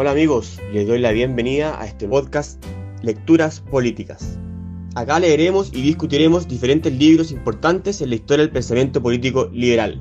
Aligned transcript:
Hola 0.00 0.12
amigos, 0.12 0.58
les 0.72 0.86
doy 0.86 0.98
la 0.98 1.12
bienvenida 1.12 1.78
a 1.78 1.84
este 1.84 2.08
podcast 2.08 2.64
Lecturas 3.02 3.60
Políticas. 3.60 4.38
Acá 4.94 5.20
leeremos 5.20 5.70
y 5.74 5.82
discutiremos 5.82 6.48
diferentes 6.48 6.90
libros 6.90 7.30
importantes 7.30 8.00
en 8.00 8.08
la 8.08 8.14
historia 8.14 8.46
del 8.46 8.50
pensamiento 8.50 9.02
político 9.02 9.50
liberal. 9.52 10.00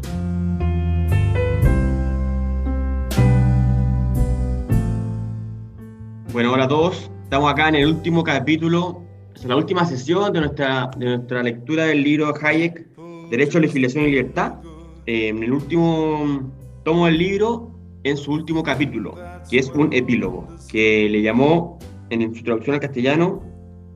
Bueno, 6.31 6.53
hola 6.53 6.63
a 6.63 6.69
todos. 6.69 7.11
Estamos 7.25 7.51
acá 7.51 7.67
en 7.67 7.75
el 7.75 7.87
último 7.87 8.23
capítulo, 8.23 9.03
es 9.35 9.43
la 9.43 9.57
última 9.57 9.83
sesión 9.83 10.31
de 10.31 10.39
nuestra, 10.39 10.91
de 10.95 11.17
nuestra 11.17 11.43
lectura 11.43 11.87
del 11.87 12.03
libro 12.03 12.33
Hayek, 12.41 12.87
Derecho, 13.31 13.59
Legislación 13.59 14.05
y 14.05 14.11
Libertad. 14.11 14.61
Eh, 15.05 15.27
en 15.27 15.43
el 15.43 15.51
último 15.51 16.53
tomo 16.85 17.05
del 17.07 17.17
libro, 17.17 17.68
en 18.03 18.17
su 18.17 18.31
último 18.31 18.63
capítulo, 18.63 19.15
que 19.49 19.59
es 19.59 19.69
un 19.69 19.93
epílogo, 19.93 20.47
que 20.71 21.07
le 21.09 21.21
llamó 21.21 21.79
en 22.09 22.33
su 22.33 22.43
traducción 22.43 22.75
al 22.75 22.81
castellano 22.81 23.43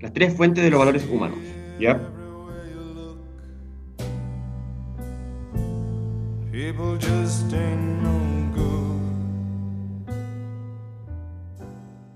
las 0.02 0.14
tres 0.14 0.36
fuentes 0.36 0.64
de 0.64 0.70
los 0.70 0.80
valores 0.80 1.08
humanos. 1.10 1.38
¿Ya? 1.80 2.00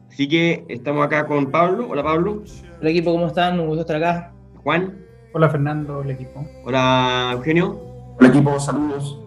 Así 0.10 0.27
que 0.27 0.66
estamos 0.68 1.05
acá 1.05 1.27
con 1.27 1.52
Pablo. 1.52 1.88
Hola 1.90 2.04
Pablo. 2.04 2.44
Hola 2.82 2.90
equipo, 2.90 3.12
¿cómo 3.12 3.27
están? 3.27 3.60
Un 3.60 3.68
gusto 3.68 3.82
estar 3.82 3.98
acá. 3.98 4.34
Juan. 4.63 5.05
Hola 5.34 5.49
Fernando, 5.49 6.02
el 6.02 6.12
equipo. 6.12 6.44
Hola 6.66 7.32
Eugenio. 7.34 7.80
Hola 8.20 8.30
equipo, 8.30 8.60
saludos. 8.60 9.20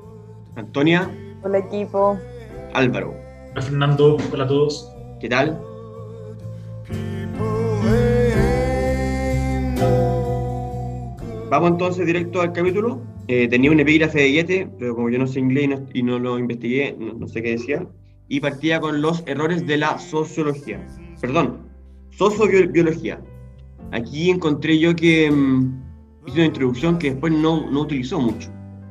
Antonia. 0.57 1.09
Hola 1.43 1.59
equipo. 1.59 2.19
Álvaro. 2.75 3.15
Hola 3.53 3.63
Fernando, 3.63 4.17
hola 4.33 4.45
a 4.45 4.47
todos. 4.47 4.91
¿Qué 5.21 5.29
tal? 5.29 5.61
Vamos 11.51 11.71
entonces 11.71 12.07
directo 12.07 12.41
al 12.41 12.53
capítulo. 12.53 13.01
Eh, 13.29 13.49
tenía 13.49 13.71
un 13.71 13.81
epígrafe 13.81 14.21
de 14.21 14.33
Yete, 14.33 14.69
pero 14.79 14.95
como 14.95 15.11
yo 15.11 15.19
no 15.19 15.27
sé 15.27 15.41
inglés 15.41 15.65
y 15.65 15.69
no, 15.69 15.87
y 15.95 16.03
no 16.03 16.19
lo 16.19 16.39
investigué, 16.39 16.97
no, 16.99 17.13
no 17.15 17.27
sé 17.27 17.43
qué 17.43 17.53
decía 17.53 17.87
y 18.31 18.39
partía 18.39 18.81
con 18.81 19.03
los 19.03 19.23
errores 19.27 19.67
de 19.67 19.77
la 19.77 19.99
sociología. 19.99 20.87
Perdón, 21.21 21.69
sociobiología. 22.11 23.21
Aquí 23.91 24.31
encontré 24.31 24.79
yo 24.79 24.95
que 24.95 25.29
mm, 25.29 25.83
hizo 26.27 26.37
una 26.37 26.47
introducción 26.47 26.97
que 26.99 27.11
después 27.11 27.33
no, 27.33 27.69
no 27.69 27.81
utilizó 27.81 28.21
mucho, 28.21 28.49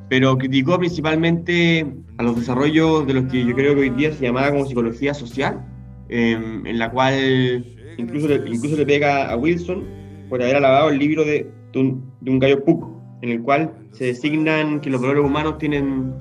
pero 0.10 0.38
criticó 0.38 0.78
principalmente 0.80 1.86
a 2.18 2.24
los 2.24 2.36
desarrollos 2.36 3.06
de 3.06 3.14
los 3.14 3.32
que 3.32 3.46
yo 3.46 3.56
creo 3.56 3.76
que 3.76 3.82
hoy 3.82 3.90
día 3.92 4.12
se 4.12 4.26
llamaba 4.26 4.52
como 4.52 4.66
psicología 4.66 5.14
social, 5.14 5.64
em, 6.10 6.66
en 6.66 6.80
la 6.80 6.90
cual 6.92 7.64
incluso 7.98 8.28
le, 8.28 8.50
incluso 8.50 8.76
le 8.76 8.86
pega 8.86 9.32
a 9.32 9.38
Wilson 9.38 9.84
por 10.28 10.42
haber 10.42 10.56
alabado 10.56 10.90
el 10.90 10.98
libro 10.98 11.24
de, 11.24 11.50
de, 11.72 11.80
un, 11.80 12.12
de 12.22 12.32
un 12.32 12.40
gallo 12.40 12.64
Puck, 12.66 12.88
en 13.22 13.30
el 13.30 13.42
cual 13.42 13.72
se 13.92 14.06
designan 14.06 14.82
que 14.82 14.90
los 14.90 15.02
valores 15.02 15.24
humanos 15.24 15.58
tienen, 15.60 16.14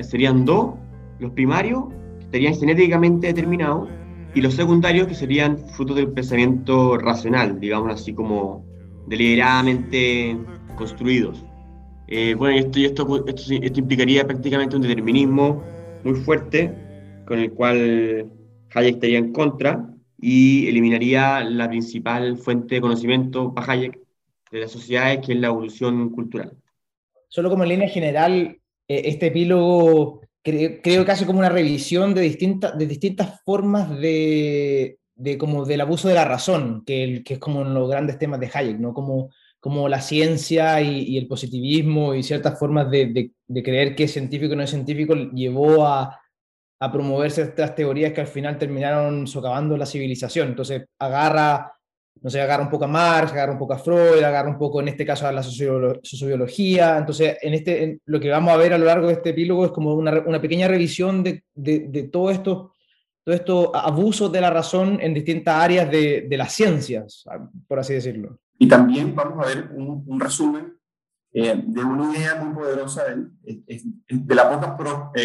serían 0.00 0.44
dos, 0.44 0.74
los 1.18 1.32
primarios 1.32 1.84
estarían 2.20 2.54
genéticamente 2.54 3.26
determinados 3.26 3.88
y 4.34 4.40
los 4.40 4.54
secundarios 4.54 5.06
que 5.06 5.14
serían 5.14 5.58
fruto 5.58 5.94
del 5.94 6.08
pensamiento 6.08 6.96
racional, 6.98 7.58
digamos 7.60 7.92
así 7.92 8.12
como 8.12 8.64
deliberadamente 9.06 10.36
construidos. 10.76 11.44
Eh, 12.10 12.34
bueno, 12.34 12.58
esto, 12.58 12.78
esto, 12.78 13.26
esto, 13.26 13.52
esto, 13.52 13.80
implicaría 13.80 14.26
prácticamente 14.26 14.76
un 14.76 14.82
determinismo 14.82 15.62
muy 16.04 16.14
fuerte 16.14 16.72
con 17.26 17.38
el 17.38 17.52
cual 17.52 18.30
Hayek 18.74 18.94
estaría 18.94 19.18
en 19.18 19.32
contra 19.32 19.86
y 20.18 20.66
eliminaría 20.68 21.44
la 21.44 21.68
principal 21.68 22.38
fuente 22.38 22.76
de 22.76 22.80
conocimiento 22.80 23.52
para 23.52 23.72
Hayek 23.72 24.00
de 24.50 24.60
las 24.60 24.72
sociedades, 24.72 25.24
que 25.24 25.34
es 25.34 25.38
la 25.38 25.48
evolución 25.48 26.08
cultural. 26.08 26.56
Solo 27.28 27.50
como 27.50 27.64
en 27.64 27.68
línea 27.68 27.88
general, 27.88 28.58
este 28.88 29.26
epílogo 29.26 30.22
creo, 30.42 30.80
creo 30.82 31.04
que 31.04 31.12
hace 31.12 31.26
como 31.26 31.40
una 31.40 31.50
revisión 31.50 32.14
de, 32.14 32.22
distintas 32.22 32.78
de 32.78 32.86
distintas 32.86 33.42
formas 33.44 33.90
de, 34.00 34.98
de, 35.14 35.36
como 35.36 35.66
del 35.66 35.82
abuso 35.82 36.08
de 36.08 36.14
la 36.14 36.24
razón, 36.24 36.84
que, 36.86 37.04
el, 37.04 37.22
que 37.22 37.34
es 37.34 37.40
como 37.40 37.60
en 37.60 37.74
los 37.74 37.90
grandes 37.90 38.18
temas 38.18 38.40
de 38.40 38.50
Hayek, 38.52 38.78
¿no? 38.78 38.94
Como, 38.94 39.28
como 39.60 39.88
la 39.88 40.00
ciencia 40.00 40.80
y, 40.80 41.02
y 41.02 41.18
el 41.18 41.26
positivismo 41.26 42.14
y 42.14 42.22
ciertas 42.22 42.58
formas 42.58 42.90
de, 42.90 43.06
de, 43.06 43.30
de, 43.46 43.62
creer 43.62 43.96
que 43.96 44.04
es 44.04 44.12
científico 44.12 44.54
y 44.54 44.56
no 44.56 44.62
es 44.62 44.70
científico 44.70 45.14
llevó 45.14 45.86
a, 45.86 46.20
a 46.80 46.92
promover 46.92 47.30
ciertas 47.30 47.74
teorías 47.74 48.12
que 48.12 48.20
al 48.20 48.26
final 48.28 48.58
terminaron 48.58 49.26
socavando 49.26 49.76
la 49.76 49.86
civilización. 49.86 50.48
Entonces 50.48 50.86
agarra 50.98 51.72
no 52.20 52.30
sé, 52.30 52.40
agarra 52.40 52.64
un 52.64 52.70
poco 52.70 52.84
a 52.84 52.88
Marx, 52.88 53.32
agarra 53.32 53.52
un 53.52 53.58
poco 53.58 53.74
a 53.74 53.78
Freud, 53.78 54.22
agarra 54.22 54.48
un 54.48 54.58
poco 54.58 54.80
en 54.80 54.88
este 54.88 55.06
caso 55.06 55.26
a 55.26 55.32
la 55.32 55.42
sociobiología. 55.42 56.98
Entonces, 56.98 57.38
en 57.40 57.54
este, 57.54 57.84
en 57.84 58.00
lo 58.06 58.18
que 58.18 58.28
vamos 58.28 58.52
a 58.52 58.56
ver 58.56 58.72
a 58.72 58.78
lo 58.78 58.86
largo 58.86 59.06
de 59.06 59.14
este 59.14 59.30
epílogo 59.30 59.66
es 59.66 59.70
como 59.70 59.94
una, 59.94 60.20
una 60.26 60.40
pequeña 60.40 60.68
revisión 60.68 61.22
de, 61.22 61.44
de, 61.54 61.80
de 61.88 62.02
todo 62.04 62.30
esto 62.30 62.74
todo 63.24 63.34
estos 63.36 63.68
abusos 63.74 64.32
de 64.32 64.40
la 64.40 64.48
razón 64.48 64.98
en 65.02 65.12
distintas 65.12 65.54
áreas 65.54 65.90
de, 65.90 66.22
de, 66.22 66.36
las 66.38 66.50
ciencias, 66.50 67.26
por 67.66 67.78
así 67.78 67.92
decirlo. 67.92 68.38
Y 68.58 68.68
también 68.68 69.14
vamos 69.14 69.44
a 69.44 69.48
ver 69.48 69.70
un, 69.74 70.20
resumen 70.20 70.76
eh, 71.32 71.62
de 71.64 71.84
una 71.84 72.12
idea 72.12 72.42
muy 72.42 72.54
poderosa 72.54 73.04
de, 73.04 74.34
la 74.34 74.50
poca 74.50 74.76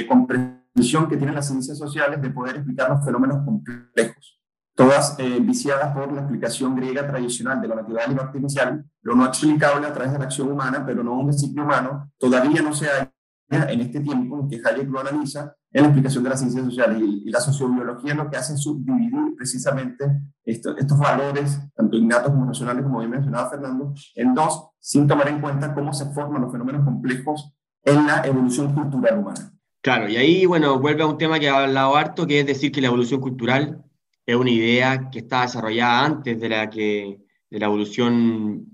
comprensión 0.07 1.07
que 1.07 1.17
tienen 1.17 1.35
las 1.35 1.47
ciencias 1.47 1.77
sociales 1.77 2.21
de 2.21 2.29
poder 2.29 2.57
explicar 2.57 2.89
los 2.89 3.03
fenómenos 3.03 3.43
complejos 3.43 4.43
todas 4.75 5.15
eh, 5.19 5.39
viciadas 5.39 5.93
por 5.93 6.11
la 6.11 6.21
explicación 6.21 6.75
griega 6.75 7.07
tradicional 7.07 7.61
de 7.61 7.67
lo 7.67 7.75
natural 7.75 8.11
y 8.11 8.15
lo 8.15 8.21
artificial, 8.23 8.85
lo 9.01 9.15
no 9.15 9.25
explicable 9.25 9.87
a 9.87 9.93
través 9.93 10.13
de 10.13 10.19
la 10.19 10.25
acción 10.25 10.51
humana, 10.51 10.83
pero 10.85 11.03
no 11.03 11.13
un 11.13 11.27
principio 11.27 11.63
humano, 11.63 12.11
todavía 12.17 12.61
no 12.61 12.73
se 12.73 12.87
halla 12.87 13.11
en 13.49 13.81
este 13.81 13.99
tiempo 13.99 14.39
en 14.39 14.49
que 14.49 14.61
Hayek 14.63 14.89
lo 14.89 14.99
analiza 14.99 15.55
en 15.73 15.81
la 15.81 15.87
explicación 15.87 16.23
de 16.23 16.29
las 16.29 16.39
ciencias 16.39 16.65
sociales. 16.65 17.01
Y, 17.01 17.27
y 17.27 17.31
la 17.31 17.41
sociobiología 17.41 18.13
lo 18.13 18.29
que 18.29 18.37
hace 18.37 18.53
es 18.53 18.61
subdividir 18.61 19.35
precisamente 19.35 20.05
esto, 20.45 20.77
estos 20.77 20.97
valores, 20.97 21.59
tanto 21.75 21.97
innatos 21.97 22.31
como 22.31 22.45
racionales, 22.45 22.83
como 22.83 22.99
bien 22.99 23.11
mencionaba 23.11 23.49
Fernando, 23.49 23.93
en 24.15 24.33
dos, 24.33 24.69
sin 24.79 25.07
tomar 25.07 25.27
en 25.27 25.41
cuenta 25.41 25.73
cómo 25.73 25.91
se 25.93 26.05
forman 26.13 26.41
los 26.41 26.51
fenómenos 26.51 26.85
complejos 26.85 27.53
en 27.83 28.07
la 28.07 28.25
evolución 28.25 28.73
cultural 28.73 29.19
humana. 29.19 29.53
Claro, 29.81 30.07
y 30.07 30.15
ahí, 30.15 30.45
bueno, 30.45 30.79
vuelve 30.79 31.03
a 31.03 31.07
un 31.07 31.17
tema 31.17 31.39
que 31.39 31.49
ha 31.49 31.63
hablado 31.63 31.95
harto, 31.97 32.25
que 32.25 32.39
es 32.39 32.45
decir 32.45 32.71
que 32.71 32.79
la 32.79 32.87
evolución 32.87 33.19
cultural 33.19 33.83
es 34.25 34.35
una 34.35 34.49
idea 34.49 35.09
que 35.09 35.19
está 35.19 35.41
desarrollada 35.41 36.05
antes 36.05 36.39
de 36.39 36.49
la, 36.49 36.69
que, 36.69 37.19
de 37.49 37.59
la 37.59 37.65
evolución 37.65 38.65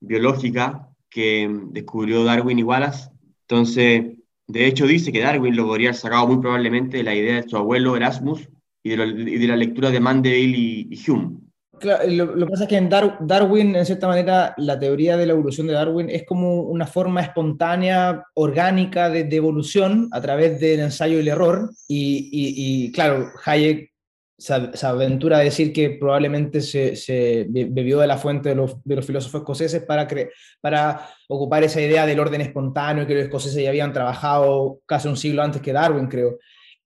biológica 0.00 0.90
que 1.08 1.50
descubrió 1.70 2.22
Darwin 2.24 2.58
y 2.58 2.62
Wallace. 2.62 3.10
Entonces, 3.48 4.17
de 4.48 4.66
hecho, 4.66 4.86
dice 4.86 5.12
que 5.12 5.20
Darwin 5.20 5.54
lo 5.54 5.66
podría 5.66 5.92
sacado 5.92 6.26
muy 6.26 6.38
probablemente 6.38 6.96
de 6.96 7.02
la 7.02 7.14
idea 7.14 7.42
de 7.42 7.48
su 7.48 7.56
abuelo 7.58 7.96
Erasmus 7.96 8.48
y 8.82 8.90
de, 8.96 9.46
la 9.46 9.56
lectura 9.56 9.90
de 9.90 10.00
Mandeville 10.00 10.88
y, 10.90 11.10
Hume. 11.10 11.36
Lo, 12.08 12.34
que 12.34 12.46
pasa 12.46 12.64
es 12.64 12.68
que 12.68 12.76
en 12.76 12.88
Dar 12.88 13.18
Darwin, 13.20 13.76
en 13.76 13.84
cierta 13.84 14.08
manera, 14.08 14.54
la 14.56 14.78
teoría 14.78 15.18
de 15.18 15.26
la 15.26 15.34
evolución 15.34 15.66
de 15.66 15.74
Darwin 15.74 16.08
es 16.08 16.24
como 16.26 16.62
una 16.62 16.86
forma 16.86 17.20
espontánea, 17.20 18.24
orgánica 18.34 19.10
de, 19.10 19.24
de 19.24 19.36
evolución 19.36 20.08
a 20.12 20.20
través 20.20 20.58
del 20.58 20.80
ensayo 20.80 21.18
y 21.18 21.20
el 21.20 21.28
error. 21.28 21.70
Y, 21.86 22.30
y 22.32 22.90
claro, 22.92 23.28
Hayek 23.44 23.92
se, 24.38 24.86
aventura 24.86 25.38
a 25.38 25.40
decir 25.40 25.72
que 25.72 25.90
probablemente 25.90 26.60
se, 26.60 27.46
bebió 27.48 27.98
de 27.98 28.06
la 28.06 28.16
fuente 28.16 28.50
de 28.50 28.54
los, 28.54 28.76
filósofos 29.04 29.40
escoceses 29.40 29.82
para, 29.82 31.08
ocupar 31.28 31.64
esa 31.64 31.80
idea 31.80 32.06
del 32.06 32.20
orden 32.20 32.40
espontáneo 32.40 33.06
que 33.06 33.14
los 33.14 33.24
escoceses 33.24 33.62
ya 33.62 33.68
habían 33.68 33.92
trabajado 33.92 34.78
casi 34.86 35.08
un 35.08 35.16
siglo 35.16 35.42
antes 35.42 35.60
que 35.60 35.72
Darwin, 35.72 36.06
creo. 36.06 36.38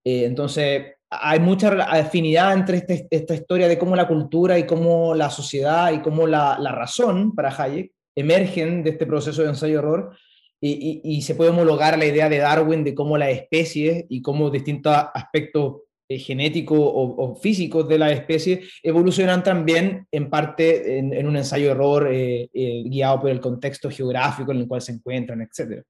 Eh, 0.03 0.25
entonces, 0.25 0.95
hay 1.09 1.39
mucha 1.39 1.69
afinidad 1.83 2.53
entre 2.53 2.77
este, 2.77 3.07
esta 3.11 3.35
historia 3.35 3.67
de 3.67 3.77
cómo 3.77 3.95
la 3.95 4.07
cultura 4.07 4.57
y 4.57 4.65
cómo 4.65 5.13
la 5.13 5.29
sociedad 5.29 5.93
y 5.93 6.01
cómo 6.01 6.25
la, 6.25 6.57
la 6.59 6.71
razón 6.71 7.35
para 7.35 7.55
Hayek 7.55 7.91
emergen 8.15 8.83
de 8.83 8.91
este 8.91 9.05
proceso 9.05 9.43
de 9.43 9.49
ensayo-error 9.49 10.17
y, 10.59 11.01
y, 11.03 11.17
y 11.17 11.21
se 11.21 11.35
puede 11.35 11.51
homologar 11.51 11.99
la 11.99 12.05
idea 12.05 12.29
de 12.29 12.39
Darwin 12.39 12.83
de 12.83 12.95
cómo 12.95 13.15
las 13.17 13.29
especies 13.29 14.05
y 14.09 14.23
cómo 14.23 14.49
distintos 14.49 14.95
aspectos 15.13 15.81
eh, 16.07 16.19
genéticos 16.19 16.77
o, 16.79 17.15
o, 17.17 17.35
físicos 17.35 17.87
de 17.87 17.97
la 17.97 18.11
especie 18.11 18.63
evolucionan 18.81 19.41
también 19.43 20.07
en 20.11 20.29
parte 20.29 20.99
en, 20.99 21.27
un 21.27 21.37
ensayo-error 21.37 22.07
eh, 22.11 22.49
eh, 22.53 22.83
guiado 22.85 23.21
por 23.21 23.29
el 23.29 23.39
contexto 23.39 23.89
geográfico 23.89 24.51
en 24.51 24.57
el 24.59 24.67
cual 24.67 24.81
se 24.81 24.91
encuentran, 24.91 25.41
etc. 25.41 25.81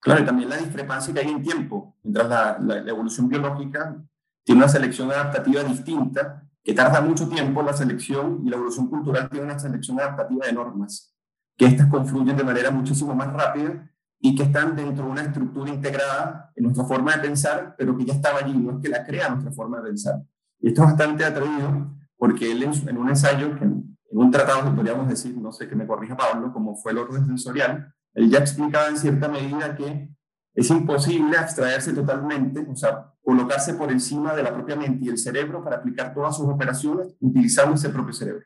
Claro, 0.00 0.22
y 0.22 0.24
también 0.24 0.48
la 0.48 0.56
discrepancia 0.56 1.12
que 1.12 1.20
hay 1.20 1.28
en 1.28 1.42
tiempo. 1.42 1.96
Mientras 2.02 2.28
la 2.62 2.84
evolución 2.88 3.28
biológica 3.28 4.02
tiene 4.44 4.60
una 4.60 4.68
selección 4.68 5.10
adaptativa 5.10 5.62
distinta, 5.62 6.42
que 6.64 6.74
tarda 6.74 7.00
mucho 7.00 7.28
tiempo, 7.28 7.62
la 7.62 7.72
selección 7.72 8.40
y 8.44 8.50
la 8.50 8.56
evolución 8.56 8.88
cultural 8.88 9.28
tiene 9.28 9.46
una 9.46 9.58
selección 9.58 9.98
adaptativa 10.00 10.46
de 10.46 10.52
normas, 10.52 11.14
que 11.56 11.66
estas 11.66 11.88
confluyen 11.88 12.36
de 12.36 12.44
manera 12.44 12.70
muchísimo 12.70 13.14
más 13.14 13.32
rápida 13.32 13.91
y 14.24 14.36
que 14.36 14.44
están 14.44 14.76
dentro 14.76 15.04
de 15.04 15.10
una 15.10 15.22
estructura 15.22 15.68
integrada 15.68 16.52
en 16.54 16.62
nuestra 16.62 16.84
forma 16.84 17.16
de 17.16 17.22
pensar, 17.22 17.74
pero 17.76 17.98
que 17.98 18.04
ya 18.04 18.14
estaba 18.14 18.38
allí, 18.38 18.56
no 18.56 18.76
es 18.76 18.76
que 18.80 18.88
la 18.88 19.04
crea 19.04 19.28
nuestra 19.30 19.50
forma 19.50 19.78
de 19.78 19.88
pensar. 19.88 20.22
Y 20.60 20.68
esto 20.68 20.82
es 20.82 20.88
bastante 20.90 21.24
atrevido 21.24 21.92
porque 22.16 22.52
él 22.52 22.62
en, 22.62 22.98
un 22.98 23.08
ensayo, 23.08 23.48
en, 23.60 23.98
un 24.12 24.30
tratado 24.30 24.70
que 24.70 24.76
podríamos 24.76 25.08
decir, 25.08 25.36
no 25.36 25.50
sé, 25.50 25.68
que 25.68 25.74
me 25.74 25.88
corrija 25.88 26.16
Pablo, 26.16 26.52
como 26.52 26.76
fue 26.76 26.92
el 26.92 26.98
orden 26.98 27.26
sensorial, 27.26 27.92
él 28.14 28.30
ya 28.30 28.38
explicaba 28.38 28.88
en 28.88 28.96
cierta 28.96 29.26
medida 29.26 29.74
que 29.74 30.08
es 30.54 30.70
imposible 30.70 31.36
abstraerse 31.36 31.92
totalmente, 31.92 32.64
o 32.70 32.76
sea, 32.76 33.12
colocarse 33.24 33.74
por 33.74 33.90
encima 33.90 34.36
de 34.36 34.44
la 34.44 34.54
propia 34.54 34.76
mente 34.76 35.04
y 35.04 35.08
el 35.08 35.18
cerebro 35.18 35.64
para 35.64 35.76
aplicar 35.76 36.14
todas 36.14 36.36
sus 36.36 36.46
operaciones 36.46 37.16
utilizando 37.18 37.74
ese 37.74 37.88
propio 37.88 38.12
cerebro. 38.12 38.44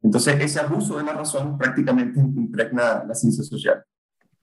Entonces, 0.00 0.40
ese 0.40 0.58
abuso 0.58 0.96
de 0.96 1.04
la 1.04 1.12
razón 1.12 1.58
prácticamente 1.58 2.18
impregna 2.18 3.04
la 3.04 3.14
ciencia 3.14 3.44
social. 3.44 3.84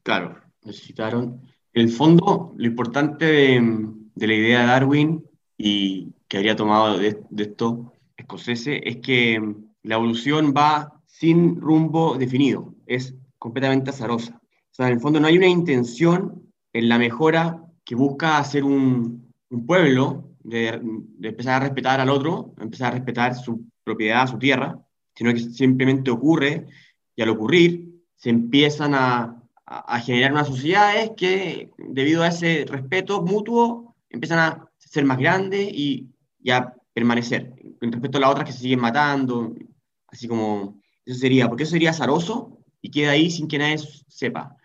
Claro, 0.03 0.44
necesitaron. 0.65 1.41
En 1.73 1.81
el 1.83 1.89
fondo, 1.89 2.53
lo 2.57 2.65
importante 2.65 3.25
de, 3.25 4.27
la 4.27 4.33
idea 4.33 4.61
de 4.61 4.67
Darwin 4.67 5.25
y 5.57 6.13
que 6.27 6.37
habría 6.37 6.55
tomado 6.55 6.97
de, 6.97 7.21
de 7.29 7.43
esto 7.43 7.93
escoceses 8.17 8.79
es 8.83 8.97
que 8.97 9.41
la 9.83 9.95
evolución 9.95 10.53
va 10.55 11.01
sin 11.05 11.61
rumbo 11.61 12.17
definido, 12.17 12.73
es 12.85 13.15
completamente 13.37 13.91
azarosa. 13.91 14.41
O 14.41 14.75
sea, 14.75 14.87
en 14.87 14.93
el 14.93 14.99
fondo 14.99 15.19
no 15.19 15.27
hay 15.27 15.37
una 15.37 15.47
intención 15.47 16.51
en 16.73 16.89
la 16.89 16.97
mejora 16.97 17.63
que 17.85 17.95
busca 17.95 18.37
hacer 18.37 18.63
un, 18.63 19.31
pueblo, 19.65 20.31
de, 20.43 20.81
empezar 21.21 21.61
a 21.61 21.65
respetar 21.65 22.01
al 22.01 22.09
otro, 22.09 22.53
empezar 22.59 22.91
a 22.91 22.95
respetar 22.95 23.35
su 23.35 23.65
propiedad, 23.83 24.27
su 24.27 24.37
tierra, 24.37 24.77
sino 25.13 25.31
que 25.33 25.39
simplemente 25.39 26.11
ocurre 26.11 26.65
y 27.15 27.21
al 27.21 27.29
ocurrir 27.29 28.01
se 28.15 28.31
empiezan 28.31 28.93
a, 28.95 29.41
a, 29.65 29.95
a 29.95 29.99
generar 29.99 30.31
unas 30.31 30.47
sociedades 30.47 31.11
que 31.17 31.71
debido 31.77 32.23
a 32.23 32.27
ese 32.27 32.65
respeto 32.67 33.21
mutuo 33.21 33.95
empiezan 34.09 34.39
a 34.39 34.71
ser 34.77 35.05
más 35.05 35.17
grandes 35.17 35.69
y, 35.71 36.09
y 36.41 36.51
a 36.51 36.73
permanecer. 36.93 37.53
Con 37.79 37.91
respecto 37.91 38.17
a 38.17 38.21
las 38.21 38.31
otras 38.31 38.45
que 38.45 38.53
se 38.53 38.59
siguen 38.59 38.79
matando, 38.79 39.53
así 40.07 40.27
como 40.27 40.79
eso 41.05 41.19
sería, 41.19 41.47
porque 41.47 41.63
eso 41.63 41.73
sería 41.73 41.89
azaroso 41.91 42.59
y 42.81 42.89
queda 42.89 43.11
ahí 43.11 43.29
sin 43.29 43.47
que 43.47 43.57
nadie 43.57 43.77
sepa. 44.07 44.55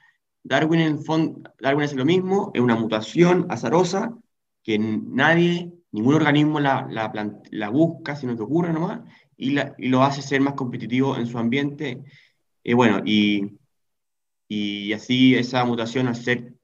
Darwin 0.42 0.80
en 0.80 1.02
fondo, 1.02 1.50
Darwin 1.58 1.84
es 1.84 1.94
lo 1.94 2.04
mismo, 2.04 2.50
es 2.54 2.60
una 2.60 2.76
mutación 2.76 3.46
azarosa 3.50 4.16
que 4.62 4.78
nadie, 4.78 5.72
ningún 5.90 6.14
organismo 6.14 6.60
la, 6.60 6.86
la, 6.90 7.10
la 7.50 7.68
busca, 7.68 8.16
sino 8.16 8.36
que 8.36 8.42
ocurre 8.42 8.72
nomás, 8.72 9.00
y, 9.36 9.50
la, 9.50 9.74
y, 9.78 9.88
lo 9.88 10.02
hace 10.02 10.22
ser 10.22 10.40
más 10.40 10.54
competitivo 10.54 11.16
en 11.16 11.26
su 11.26 11.38
ambiente. 11.38 12.04
Eh, 12.62 12.74
bueno, 12.74 13.02
y, 13.04 13.58
y, 14.50 14.92
así 14.92 15.36
esa 15.36 15.64
mutación 15.64 16.08
al 16.08 16.16
ser 16.16 16.54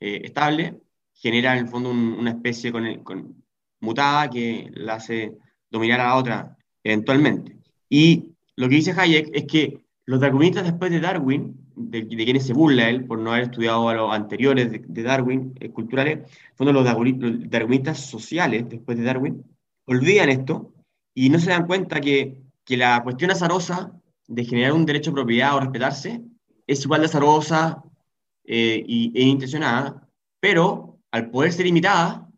eh, 0.00 0.20
estable 0.24 0.80
genera 1.14 1.52
en 1.54 1.64
el 1.64 1.68
fondo 1.68 1.90
un, 1.90 2.14
una 2.18 2.30
especie 2.30 2.70
con, 2.70 2.86
el, 2.86 3.02
con, 3.02 3.42
mutada 3.80 4.28
que 4.30 4.70
la 4.74 4.94
hace 4.94 5.36
dominar 5.70 6.00
a 6.00 6.08
la 6.08 6.16
otra 6.16 6.56
eventualmente. 6.84 7.56
Y 7.88 8.34
lo 8.56 8.68
que 8.68 8.76
dice 8.76 8.92
Hayek 8.92 9.30
es 9.32 9.44
que 9.44 9.84
los 10.04 10.20
darwinistas 10.20 10.64
después 10.64 10.90
de 10.90 11.00
Darwin, 11.00 11.56
de, 11.74 12.02
de 12.02 12.24
quienes 12.24 12.46
se 12.46 12.52
burla 12.52 12.90
él 12.90 13.06
por 13.06 13.18
no 13.18 13.32
haber 13.32 13.44
estudiado 13.44 13.88
a 13.88 13.94
los 13.94 14.12
anteriores 14.12 14.70
de, 14.70 14.82
de 14.86 15.02
Darwin, 15.02 15.54
eh, 15.60 15.70
culturales, 15.70 16.30
fueron 16.54 16.74
los, 16.74 16.84
los 16.84 17.50
darwinistas 17.50 17.98
sociales 17.98 18.68
después 18.68 18.98
de 18.98 19.04
Darwin, 19.04 19.42
olvidan 19.86 20.28
esto 20.28 20.72
y 21.14 21.30
no 21.30 21.38
se 21.38 21.50
dan 21.50 21.66
cuenta 21.66 22.00
que, 22.00 22.42
que 22.64 22.76
la 22.76 23.02
cuestión 23.02 23.30
azarosa 23.30 23.92
de 24.28 24.44
generar 24.44 24.72
un 24.72 24.86
derecho 24.86 25.10
a 25.10 25.14
propiedad 25.14 25.56
o 25.56 25.60
respetarse 25.60 26.22
es 26.72 26.84
igual 26.84 27.00
de 27.00 27.06
azarosa 27.06 27.82
eh, 28.44 28.82
y, 28.86 29.12
e 29.14 29.22
intencionada, 29.22 30.08
pero 30.40 30.98
al 31.10 31.30
poder 31.30 31.52
ser 31.52 31.66
imitada, 31.66 32.28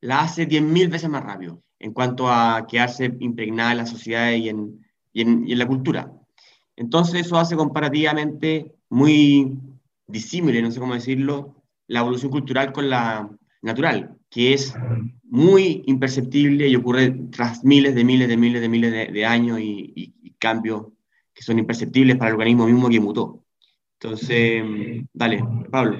la 0.00 0.20
hace 0.20 0.48
10.000 0.48 0.90
veces 0.90 1.10
más 1.10 1.22
rápido 1.22 1.62
en 1.78 1.92
cuanto 1.92 2.28
a 2.28 2.66
quedarse 2.66 3.16
impregnada 3.20 3.72
en 3.72 3.78
la 3.78 3.86
sociedad 3.86 4.32
y 4.32 4.48
en, 4.48 4.84
y 5.12 5.22
en, 5.22 5.48
y 5.48 5.52
en 5.52 5.58
la 5.58 5.66
cultura. 5.66 6.12
Entonces 6.76 7.26
eso 7.26 7.38
hace 7.38 7.56
comparativamente 7.56 8.74
muy 8.88 9.58
disímile, 10.06 10.62
no 10.62 10.70
sé 10.70 10.80
cómo 10.80 10.94
decirlo, 10.94 11.62
la 11.86 12.00
evolución 12.00 12.30
cultural 12.30 12.72
con 12.72 12.88
la 12.90 13.30
natural, 13.62 14.16
que 14.28 14.54
es 14.54 14.74
muy 15.24 15.82
imperceptible 15.86 16.66
y 16.68 16.76
ocurre 16.76 17.10
tras 17.30 17.64
miles 17.64 17.94
de 17.94 18.04
miles 18.04 18.28
de 18.28 18.36
miles 18.36 18.60
de 18.60 18.68
miles 18.68 18.92
de, 18.92 19.06
de 19.06 19.26
años 19.26 19.60
y, 19.60 19.92
y, 19.94 20.14
y, 20.22 20.30
cambios 20.38 20.86
que 21.34 21.42
son 21.42 21.58
imperceptibles 21.58 22.16
para 22.16 22.30
el 22.30 22.34
organismo 22.34 22.66
mismo 22.66 22.88
que 22.88 23.00
mutó. 23.00 23.44
Entonces, 24.02 24.62
dale, 25.12 25.44
Pablo. 25.70 25.98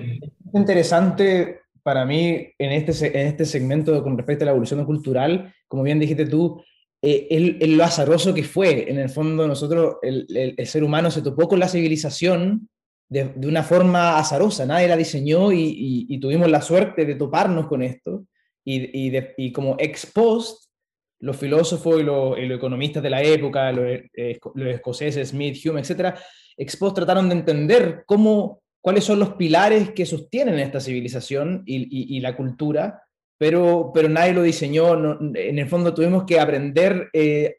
Interesante 0.55 1.61
para 1.83 2.07
mí 2.07 2.49
en 2.59 2.73
este, 2.73 3.21
en 3.21 3.27
este 3.27 3.45
segmento 3.45 4.03
con 4.03 4.17
respecto 4.17 4.45
a 4.45 4.47
la 4.47 4.51
evolución 4.53 4.85
cultural, 4.85 5.53
como 5.69 5.83
bien 5.83 5.99
dijiste 5.99 6.27
tú, 6.27 6.63
eh, 7.03 7.27
el, 7.31 7.59
el, 7.61 7.77
lo 7.77 7.85
azaroso 7.85 8.33
que 8.33 8.43
fue. 8.43 8.91
En 8.91 8.99
el 8.99 9.11
fondo, 9.11 9.47
nosotros, 9.47 9.97
el, 10.03 10.27
el, 10.57 10.67
ser 10.67 10.83
humano 10.83 11.11
se 11.11 11.23
topó 11.23 11.47
con 11.47 11.59
la 11.59 11.69
civilización 11.69 12.69
de, 13.09 13.33
de, 13.35 13.47
una 13.47 13.63
forma 13.63 14.19
azarosa, 14.19 14.65
nadie 14.65 14.89
la 14.89 14.97
diseñó 14.97 15.53
y, 15.53 16.07
y, 16.09 16.21
tuvimos 16.21 16.51
la 16.51 16.63
suerte 16.63 17.05
de 17.05 17.17
toparnos 17.17 17.67
con 17.67 17.83
esto. 17.83 18.25
Y, 18.65 19.11
de, 19.11 19.35
y 19.37 19.53
como 19.53 19.75
ex 19.79 20.07
post, 20.07 20.71
los 21.19 21.37
filósofos 21.37 22.01
y 22.01 22.05
los, 22.05 22.39
los, 22.39 22.57
economistas 22.59 23.03
de 23.03 23.11
la 23.11 23.23
época, 23.23 23.73
los, 23.73 23.85
eh, 24.15 24.39
los 24.55 24.75
escoceses, 24.75 25.31
Smith, 25.31 25.59
Hume, 25.67 25.81
etc., 25.81 26.15
ex 26.61 26.77
post 26.77 26.95
trataron 26.95 27.29
de 27.29 27.37
entender 27.37 28.05
cómo 28.07 28.61
cuáles 28.83 29.05
son 29.05 29.19
los 29.19 29.35
pilares 29.35 29.93
que 29.93 30.07
sostienen 30.07 30.59
esta 30.59 30.81
civilización 30.81 31.63
y, 31.67 32.21
la 32.21 32.37
cultura, 32.37 33.03
pero, 33.39 33.91
pero 33.95 34.09
nadie 34.09 34.35
lo 34.35 34.43
diseñó. 34.43 34.97
No, 34.97 35.19
en 35.35 35.59
el 35.59 35.69
fondo 35.69 35.95
tuvimos 35.95 36.25
que 36.25 36.39
aprender, 36.39 37.09
eh, 37.13 37.57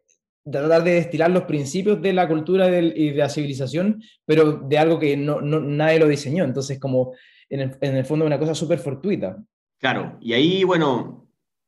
tratar 0.50 0.83
de 0.83 0.94
destilar 0.94 1.31
los 1.31 1.44
principios 1.44 2.01
de 2.01 2.13
la 2.13 2.27
cultura 2.27 2.68
y 2.68 3.12
de 3.12 3.18
la 3.18 3.30
civilización, 3.30 4.01
pero 4.25 4.53
de 4.53 4.77
algo 4.77 5.00
que 5.00 5.18
no, 5.18 5.42
nadie 5.42 6.00
lo 6.00 6.07
diseñó. 6.07 6.44
Entonces, 6.44 6.80
como 6.80 7.13
en 7.50 7.62
el, 7.62 7.77
en 7.81 7.97
el 7.97 8.06
fondo, 8.06 8.25
una 8.25 8.39
cosa 8.39 8.56
súper 8.56 8.80
fortuita. 8.80 9.38
Claro, 9.80 10.18
y 10.21 10.33
ahí, 10.33 10.63
bueno, 10.63 11.27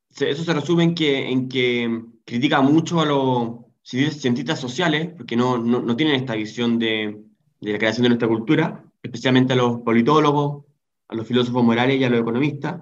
eso 0.10 0.44
se 0.44 0.54
resume 0.54 0.84
en 0.84 0.96
que, 0.96 1.30
en 1.30 1.50
que 1.50 2.02
critica 2.26 2.62
mucho 2.62 3.02
a 3.02 3.06
los 3.06 3.63
cientistas 3.84 4.60
sociales, 4.60 5.10
porque 5.16 5.36
no, 5.36 5.58
no, 5.58 5.82
no 5.82 5.96
tienen 5.96 6.16
esta 6.16 6.36
visión 6.36 6.80
de, 6.80 7.22
de 7.60 7.72
la 7.72 7.78
creación 7.78 8.04
de 8.04 8.10
nuestra 8.10 8.28
cultura, 8.28 8.84
especialmente 9.02 9.54
a 9.54 9.56
los 9.58 9.82
politólogos, 9.82 10.66
a 11.08 11.16
los 11.16 11.28
filósofos 11.28 11.64
morales 11.64 12.00
y 12.00 12.04
a 12.04 12.10
los 12.10 12.22
economistas. 12.22 12.82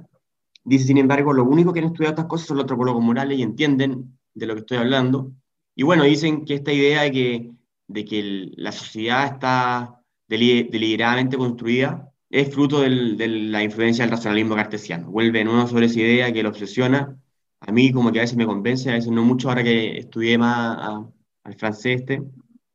Dice, 0.63 0.85
sin 0.85 0.97
embargo, 0.97 1.33
lo 1.33 1.43
único 1.43 1.73
que 1.73 1.79
han 1.79 1.85
estudiado 1.85 2.11
estas 2.11 2.27
cosas 2.27 2.47
son 2.47 2.57
los 2.57 2.63
antropólogos 2.63 3.03
morales 3.03 3.37
y 3.37 3.41
entienden 3.41 4.17
de 4.33 4.45
lo 4.45 4.53
que 4.53 4.59
estoy 4.61 4.77
hablando. 4.77 5.31
Y 5.75 5.83
bueno, 5.83 6.03
dicen 6.03 6.45
que 6.45 6.55
esta 6.55 6.71
idea 6.71 7.03
de 7.03 7.11
que, 7.11 7.51
de 7.87 8.05
que 8.05 8.19
el, 8.19 8.53
la 8.57 8.71
sociedad 8.71 9.25
está 9.25 10.01
deliberadamente 10.27 11.37
construida 11.37 12.11
es 12.29 12.53
fruto 12.53 12.79
de 12.81 12.89
la 13.27 13.61
influencia 13.61 14.05
del 14.05 14.11
racionalismo 14.11 14.55
cartesiano. 14.55 15.11
Vuelve 15.11 15.39
de 15.39 15.45
nuevo 15.45 15.67
sobre 15.67 15.87
esa 15.87 15.99
idea 15.99 16.31
que 16.31 16.43
lo 16.43 16.49
obsesiona. 16.49 17.20
A 17.61 17.71
mí 17.71 17.91
como 17.91 18.11
que 18.11 18.19
a 18.19 18.23
veces 18.23 18.37
me 18.37 18.45
convence, 18.45 18.89
a 18.89 18.93
veces 18.93 19.11
no 19.11 19.23
mucho, 19.23 19.49
ahora 19.49 19.63
que 19.63 19.97
estudié 19.99 20.37
más 20.37 20.77
a, 20.79 21.07
al 21.43 21.55
francés 21.55 22.01
este, 22.01 22.23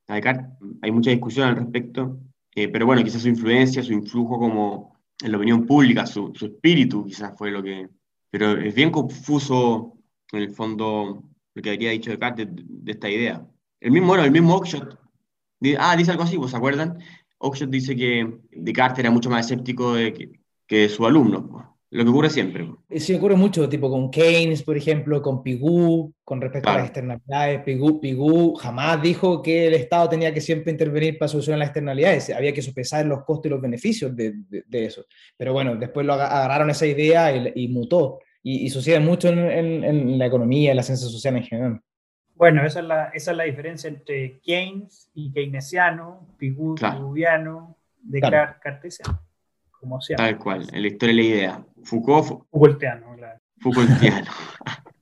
a 0.09 0.15
Descartes, 0.15 0.47
hay 0.83 0.91
mucha 0.93 1.11
discusión 1.11 1.49
al 1.49 1.57
respecto. 1.57 2.19
Eh, 2.55 2.69
pero 2.69 2.87
bueno, 2.87 3.03
quizás 3.05 3.23
su 3.23 3.29
influencia, 3.29 3.83
su 3.83 3.93
influjo 3.93 4.39
como 4.39 4.97
en 5.23 5.33
la 5.33 5.39
opinión 5.39 5.67
pública, 5.67 6.07
su, 6.07 6.33
su, 6.35 6.47
espíritu 6.47 7.05
quizás 7.05 7.37
fue 7.37 7.51
lo 7.51 7.63
que... 7.63 7.89
Pero 8.31 8.53
es 8.53 8.75
bien 8.75 8.91
confuso, 8.91 9.99
en 10.33 10.43
el 10.43 10.51
fondo, 10.55 11.23
lo 11.55 11.63
que 11.63 11.71
habría 11.71 11.91
dicho 11.91 12.11
Descartes 12.11 12.47
de, 12.55 12.63
de 12.65 12.93
esta 12.93 13.11
idea. 13.11 13.47
El 13.81 13.91
mismo, 13.93 14.09
bueno, 14.09 14.25
el 14.25 14.31
mismo 14.31 14.55
Oxford, 14.55 14.97
ah, 15.79 15.97
dice 15.97 16.11
algo 16.13 16.23
así, 16.23 16.37
¿vos 16.37 16.51
se 16.51 16.57
acuerdan? 16.57 16.99
Oxford 17.39 17.69
dice 17.71 17.97
que 17.97 18.41
Descartes 18.53 19.01
era 19.01 19.11
mucho 19.11 19.31
más 19.31 19.47
escéptico 19.47 19.95
de 19.95 20.13
que, 20.13 20.41
que 20.67 20.77
de 20.83 20.89
su 20.89 21.07
alumno. 21.07 21.76
Lo 21.91 22.03
que 22.03 22.11
ocurre 22.11 22.31
siempre. 22.31 22.69
Sí, 22.97 23.15
ocurre 23.15 23.37
mucho, 23.37 23.69
tipo 23.69 23.89
con 23.89 24.11
Keynes, 24.11 24.63
por 24.65 24.77
ejemplo, 24.77 25.23
con 25.23 25.43
Pigou, 25.43 26.13
con 26.25 26.41
respecto 26.41 26.65
claro. 26.65 26.79
a 26.79 26.81
las 26.81 26.91
externalidades. 26.91 27.63
Pigou, 27.63 28.01
Pigou 28.01 28.55
jamás 28.57 29.01
dijo 29.01 29.41
que 29.41 29.69
el 29.69 29.75
Estado 29.75 30.09
tenía 30.09 30.35
que 30.35 30.41
siempre 30.41 30.73
intervenir 30.73 31.17
para 31.17 31.29
solucionar 31.29 31.61
las 31.61 31.69
externalidades. 31.69 32.31
Había 32.31 32.53
que 32.53 32.63
sopesar 32.63 33.07
los 33.07 33.25
costos 33.25 33.47
y 33.47 33.51
los 33.51 33.61
beneficios 33.61 34.17
de, 34.17 34.33
de, 34.49 34.65
de 34.67 34.85
eso. 34.85 35.05
Pero 35.37 35.53
bueno, 35.53 35.77
después 35.77 36.05
lo 36.05 36.15
agarraron 36.15 36.71
esa 36.71 36.87
idea 36.87 37.35
y, 37.35 37.53
y 37.55 37.69
mutó. 37.69 38.19
Y, 38.43 38.67
y, 38.67 38.71
sucede 38.71 38.99
mucho 39.01 39.29
en, 39.29 39.39
en, 39.39 39.85
en, 39.85 40.19
la 40.19 40.27
economía, 40.27 40.71
en 40.71 40.77
la 40.77 40.83
ciencia 40.83 41.09
social 41.09 41.37
en 41.37 41.45
general. 41.45 41.81
Bueno, 42.35 42.67
esa 42.67 42.81
es 42.81 42.87
la, 42.87 43.05
esa 43.15 43.31
es 43.31 43.37
la 43.37 43.45
diferencia 43.45 43.89
entre 43.89 44.41
Keynes 44.41 45.11
y 45.15 45.33
keynesiano, 45.33 46.27
Pigou, 46.37 46.75
claro. 46.75 46.99
Piguviano, 46.99 47.77
Descartes, 48.03 48.39
claro. 48.39 48.61
cartesiano. 48.63 49.26
Como 49.87 50.01
sea. 50.01 50.17
Tal 50.17 50.37
cual, 50.37 50.67
en 50.73 50.83
la 50.83 50.89
historia 50.89 51.15
de 51.15 51.23
la 51.23 51.29
idea. 51.29 51.65
Foucault. 51.85 52.27
Foucaultiano, 52.51 53.15
claro. 53.17 53.41
Foucaultiano. 53.61 54.27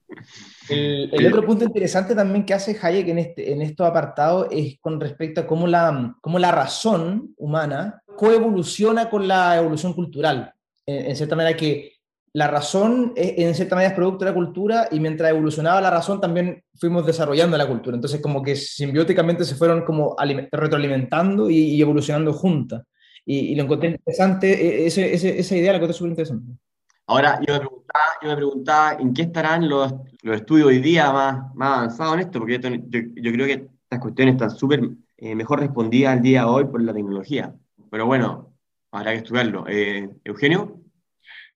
el, 0.68 1.08
el, 1.10 1.26
otro 1.28 1.46
punto 1.46 1.64
interesante 1.64 2.14
también 2.14 2.44
que 2.44 2.52
hace 2.52 2.78
Hayek 2.80 3.08
en, 3.08 3.18
este, 3.18 3.50
en 3.50 3.62
estos 3.62 3.86
apartados 3.86 4.48
es 4.50 4.78
con 4.80 5.00
respecto 5.00 5.40
a 5.40 5.46
cómo 5.46 5.66
la, 5.66 6.14
cómo 6.20 6.38
la 6.38 6.52
razón 6.52 7.32
humana 7.38 8.02
coevoluciona 8.14 9.08
con 9.08 9.26
la 9.26 9.56
evolución 9.56 9.94
cultural. 9.94 10.52
En, 10.84 11.06
en 11.06 11.16
cierta 11.16 11.34
manera 11.34 11.56
que 11.56 11.94
la 12.34 12.48
razón 12.48 13.12
en 13.14 13.54
cierta 13.54 13.76
manera 13.76 13.92
es 13.92 13.96
producto 13.96 14.24
de 14.24 14.32
la 14.32 14.34
cultura 14.34 14.88
y 14.90 14.98
mientras 14.98 15.30
evolucionaba 15.30 15.80
la 15.80 15.90
razón 15.90 16.20
también 16.20 16.64
fuimos 16.74 17.06
desarrollando 17.06 17.56
la 17.56 17.68
cultura. 17.68 17.94
Entonces 17.94 18.20
como 18.20 18.42
que 18.42 18.56
simbióticamente 18.56 19.44
se 19.44 19.54
fueron 19.54 19.84
como 19.84 20.16
retroalimentando 20.50 21.48
y, 21.48 21.80
evolucionando 21.80 22.32
juntas. 22.32 22.82
Y, 23.26 23.54
lo 23.54 23.64
encontré 23.64 23.90
interesante, 23.90 24.84
e, 24.84 24.86
esa 24.86 25.56
idea 25.56 25.72
la 25.72 25.78
encontré 25.78 25.94
súper 25.94 26.10
interesante. 26.10 26.58
Ahora, 27.06 27.38
yo 27.46 27.54
me, 27.54 27.60
preguntaba, 27.60 28.04
yo 28.22 28.28
me 28.28 28.36
preguntaba 28.36 28.92
en 28.94 29.12
qué 29.12 29.22
estarán 29.22 29.68
los, 29.68 29.94
los 30.22 30.36
estudios 30.36 30.68
hoy 30.68 30.78
día 30.80 31.12
más, 31.12 31.54
más 31.54 31.78
avanzados 31.78 32.14
en 32.14 32.20
esto, 32.20 32.38
porque 32.38 32.58
yo, 32.58 33.00
yo, 33.14 33.32
creo 33.32 33.46
que 33.46 33.68
estas 33.82 34.00
cuestiones 34.00 34.34
están 34.34 34.50
súper 34.50 34.88
eh, 35.18 35.34
mejor 35.34 35.60
respondidas 35.60 36.14
al 36.14 36.22
día 36.22 36.40
de 36.40 36.46
hoy 36.46 36.64
por 36.64 36.82
la 36.82 36.94
tecnología. 36.94 37.54
Pero 37.90 38.06
bueno, 38.06 38.54
habrá 38.90 39.12
que 39.12 39.18
estudiarlo. 39.18 39.66
Eh, 39.68 40.10
Eugenio. 40.24 40.80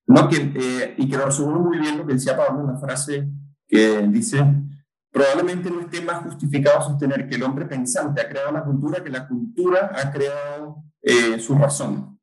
No, 0.05 0.29
que, 0.29 0.37
eh, 0.55 0.95
y 0.97 1.09
que 1.09 1.17
lo 1.17 1.25
resumo 1.25 1.59
muy 1.59 1.79
bien 1.79 1.97
lo 1.97 2.05
que 2.05 2.13
decía 2.13 2.37
Pablo, 2.37 2.63
una 2.63 2.77
frase 2.77 3.27
que 3.67 4.07
dice, 4.07 4.43
probablemente 5.11 5.69
no 5.69 5.81
esté 5.81 6.01
más 6.01 6.23
justificado 6.23 6.81
sostener 6.81 7.27
que 7.27 7.35
el 7.35 7.43
hombre 7.43 7.65
pensante 7.65 8.21
ha 8.21 8.29
creado 8.29 8.51
la 8.51 8.63
cultura 8.63 9.03
que 9.03 9.09
la 9.09 9.27
cultura 9.27 9.91
ha 9.95 10.11
creado 10.11 10.83
eh, 11.01 11.39
su 11.39 11.55
razón. 11.55 12.19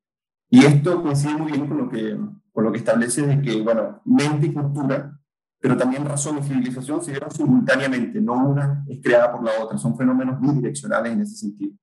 Y 0.49 0.65
esto 0.65 1.03
coincide 1.03 1.35
muy 1.35 1.53
bien 1.53 1.67
con 1.67 1.79
lo 1.79 1.89
que, 1.89 2.17
con 2.53 2.65
lo 2.65 2.73
que 2.73 2.79
establece 2.79 3.27
de 3.27 3.41
que, 3.43 3.61
bueno, 3.63 4.01
mente 4.05 4.47
y 4.47 4.53
cultura, 4.53 5.19
pero 5.61 5.77
también 5.77 6.05
razón 6.05 6.39
y 6.39 6.43
civilización 6.43 7.03
se 7.03 7.11
dieron 7.11 7.31
simultáneamente, 7.31 8.21
no 8.21 8.35
una 8.49 8.85
es 8.89 9.01
creada 9.03 9.33
por 9.33 9.43
la 9.43 9.53
otra, 9.61 9.79
son 9.79 9.97
fenómenos 9.97 10.41
bidireccionales 10.41 11.13
en 11.13 11.21
ese 11.23 11.37
sentido. 11.37 11.75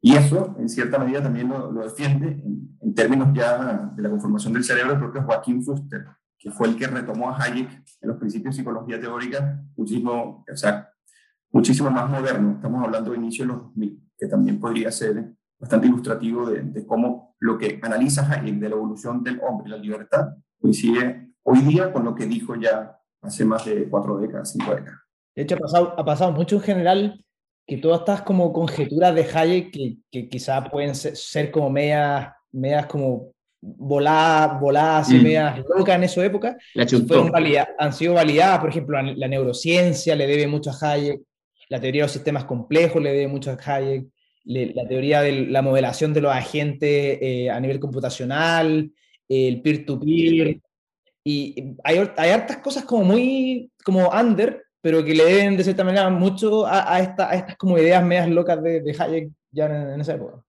Y 0.00 0.14
eso, 0.14 0.54
en 0.58 0.68
cierta 0.68 0.98
medida, 0.98 1.22
también 1.22 1.48
lo, 1.48 1.72
defiende 1.72 2.42
en, 2.44 2.94
términos 2.94 3.28
ya 3.32 3.92
de 3.94 4.02
la 4.02 4.10
conformación 4.10 4.52
del 4.52 4.64
cerebro 4.64 4.94
el 4.94 4.98
propio 4.98 5.22
Joaquín 5.22 5.62
Fuster, 5.62 6.06
que 6.36 6.50
fue 6.50 6.68
el 6.68 6.76
que 6.76 6.86
retomó 6.86 7.30
a 7.30 7.40
Hayek 7.40 7.70
en 8.00 8.08
los 8.08 8.16
principios 8.16 8.56
de 8.56 8.62
psicología 8.62 8.98
teórica 8.98 9.62
muchísimo, 9.76 10.44
o 10.50 10.56
sea, 10.56 10.90
muchísimo 11.52 11.90
más 11.90 12.10
moderno. 12.10 12.52
Estamos 12.52 12.84
hablando 12.84 13.12
de 13.12 13.18
inicio 13.18 13.44
de 13.44 13.52
los 13.52 13.62
2000, 13.62 14.02
que 14.18 14.26
también 14.26 14.58
podría 14.58 14.90
ser 14.90 15.32
bastante 15.58 15.86
ilustrativo 15.86 16.46
de, 16.46 16.62
de 16.62 16.86
cómo 16.86 17.34
lo 17.40 17.58
que 17.58 17.80
analiza 17.82 18.30
Hayek 18.30 18.56
de 18.56 18.68
la 18.68 18.76
evolución 18.76 19.22
del 19.22 19.40
hombre 19.40 19.68
y 19.68 19.70
la 19.70 19.78
libertad 19.78 20.28
coincide 20.60 21.30
hoy 21.42 21.60
día 21.60 21.92
con 21.92 22.04
lo 22.04 22.14
que 22.14 22.26
dijo 22.26 22.54
ya 22.56 22.98
hace 23.22 23.44
más 23.44 23.64
de 23.64 23.88
cuatro 23.88 24.18
décadas, 24.18 24.52
cinco 24.52 24.74
décadas. 24.74 25.00
De 25.34 25.42
hecho, 25.42 25.54
ha 25.56 25.58
pasado, 25.58 25.94
ha 25.96 26.04
pasado 26.04 26.32
mucho 26.32 26.56
en 26.56 26.62
general 26.62 27.24
que 27.66 27.76
todas 27.76 28.00
estas 28.00 28.22
como 28.22 28.52
conjeturas 28.52 29.14
de 29.14 29.28
Hayek 29.32 29.70
que, 29.70 29.98
que 30.10 30.28
quizá 30.28 30.64
pueden 30.64 30.94
ser, 30.94 31.50
como 31.50 31.70
medias, 31.70 32.32
medias 32.50 32.86
como 32.86 33.32
voladas, 33.60 34.60
voladas 34.60 35.10
y 35.10 35.16
mm. 35.16 35.22
medias 35.22 35.64
locas 35.76 35.96
en 35.96 36.04
esa 36.04 36.24
época, 36.24 36.56
han 36.74 37.92
sido 37.92 38.14
validadas, 38.14 38.58
por 38.60 38.70
ejemplo, 38.70 39.00
la, 39.02 39.28
neurociencia 39.28 40.16
le 40.16 40.26
debe 40.26 40.46
mucho 40.46 40.70
a 40.70 40.92
Hayek, 40.92 41.20
la 41.68 41.80
teoría 41.80 42.02
de 42.02 42.04
los 42.04 42.12
sistemas 42.12 42.44
complejos 42.44 43.02
le 43.02 43.12
debe 43.12 43.28
mucho 43.28 43.50
a 43.50 43.58
Hayek, 43.62 44.06
la 44.44 44.88
teoría 44.88 45.20
de 45.20 45.46
la 45.46 45.62
modelación 45.62 46.14
de 46.14 46.20
los 46.20 46.32
agentes 46.32 47.18
eh, 47.20 47.50
a 47.50 47.60
nivel 47.60 47.80
computacional, 47.80 48.90
el 49.28 49.62
peer-to-peer, 49.62 50.60
y 51.24 51.74
hay, 51.84 52.10
hay 52.16 52.30
hartas 52.30 52.58
cosas 52.58 52.84
como 52.84 53.04
muy 53.04 53.70
como 53.84 54.08
under 54.08 54.62
pero 54.80 55.04
que 55.04 55.14
le 55.14 55.24
den 55.24 55.56
de 55.56 55.64
cierta 55.64 55.84
manera 55.84 56.08
mucho 56.08 56.66
a, 56.66 56.94
a, 56.94 57.00
esta, 57.00 57.30
a 57.30 57.34
estas 57.34 57.56
como 57.56 57.78
ideas 57.78 58.04
medias 58.04 58.28
locas 58.28 58.62
de, 58.62 58.80
de 58.80 58.96
Hayek 58.98 59.30
ya 59.50 59.66
en, 59.66 60.00
esa 60.00 60.14
época. 60.14 60.42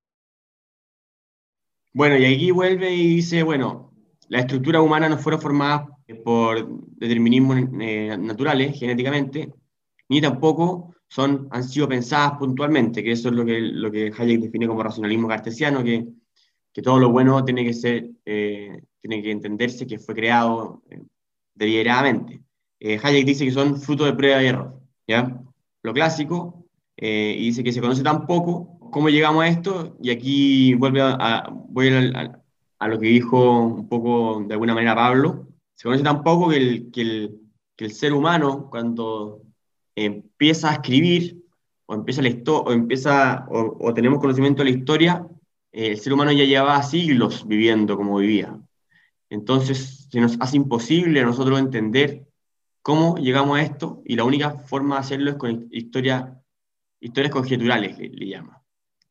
Bueno, 1.94 2.18
y 2.18 2.26
aquí 2.26 2.52
vuelve 2.52 2.94
y 2.94 3.16
dice, 3.16 3.44
bueno, 3.44 3.92
las 4.28 4.42
estructuras 4.42 4.82
humanas 4.82 5.10
no 5.10 5.18
fueron 5.18 5.42
formadas 5.42 5.88
por 6.24 6.68
determinismos 6.98 7.58
eh, 7.82 8.16
naturales, 8.18 8.80
genéticamente, 8.80 9.52
ni 10.08 10.22
tampoco 10.22 10.96
son, 11.10 11.48
han 11.52 11.64
sido 11.64 11.88
pensadas 11.90 12.38
puntualmente, 12.40 13.04
que 13.04 13.12
eso 13.12 13.30
es 13.30 13.36
lo 13.36 13.46
que, 13.46 13.60
lo 13.60 13.92
que 13.92 14.14
Hayek 14.18 14.42
define 14.42 14.68
como 14.68 14.84
racionalismo 14.84 15.28
cartesiano, 15.28 15.84
que, 15.84 16.08
que 16.72 16.82
todo 16.82 17.00
lo 17.00 17.12
bueno 17.12 17.44
tiene 17.44 17.66
que 17.66 17.74
ser, 17.74 18.10
eh, 18.26 18.82
tiene 19.02 19.22
que 19.22 19.32
entenderse 19.32 19.86
que 19.88 20.00
fue 20.00 20.16
creado 20.16 20.84
eh, 20.90 21.02
deliberadamente 21.56 22.42
eh, 22.80 23.00
Hayek 23.02 23.26
dice 23.26 23.46
que 23.46 23.52
son 23.52 23.80
fruto 23.80 24.06
de 24.06 24.14
prueba 24.14 24.42
y 24.42 24.48
error, 24.48 24.80
¿ya? 25.08 25.42
Lo 25.84 25.94
clásico, 25.94 26.66
eh, 26.98 27.36
y 27.38 27.46
dice 27.46 27.64
que 27.64 27.74
se 27.74 27.82
conoce 27.82 28.04
tan 28.04 28.26
poco, 28.26 28.80
¿cómo 28.92 29.10
llegamos 29.10 29.44
a 29.44 29.48
esto? 29.50 29.98
Y 30.02 30.12
aquí 30.12 30.74
vuelve 30.76 31.02
a, 31.02 31.50
voy 31.52 31.90
a, 31.90 32.88
lo 32.88 33.00
que 33.00 33.08
dijo 33.08 33.62
un 33.62 33.90
poco 33.90 34.44
de 34.46 34.54
alguna 34.54 34.74
manera 34.74 34.96
Pablo, 34.96 35.50
se 35.76 35.84
conoce 35.84 36.04
tan 36.04 36.24
poco 36.24 36.50
que 36.50 36.58
el, 36.58 36.92
que 36.92 37.02
el, 37.02 37.42
que 37.76 37.86
el 37.86 37.92
ser 37.92 38.14
humano 38.14 38.70
cuando 38.70 39.42
empieza 40.06 40.70
a 40.70 40.74
escribir 40.74 41.44
o 41.86 41.96
empieza, 41.96 42.22
la 42.22 42.30
o, 42.30 42.72
empieza 42.72 43.46
o, 43.50 43.94
tenemos 43.94 44.20
conocimiento 44.20 44.64
de 44.64 44.72
la 44.72 44.78
historia, 44.78 45.28
el 45.72 45.98
ser 46.00 46.14
humano 46.14 46.32
ya 46.32 46.44
llevaba 46.46 46.82
siglos 46.84 47.48
viviendo 47.48 47.98
como 47.98 48.18
vivía. 48.18 48.60
Entonces 49.30 50.08
se 50.10 50.20
nos 50.20 50.38
hace 50.40 50.58
imposible 50.58 51.22
a 51.22 51.26
nosotros 51.26 51.60
entender 51.60 52.28
cómo 52.82 53.18
llegamos 53.18 53.58
a 53.58 53.64
esto 53.64 54.02
y 54.06 54.16
la 54.16 54.24
única 54.24 54.52
forma 54.52 54.96
de 54.96 55.02
hacerlo 55.02 55.32
es 55.32 55.38
con 55.38 55.68
historias 55.72 56.30
conjeturales, 57.32 57.98
le, 57.98 58.28
llama, 58.28 58.62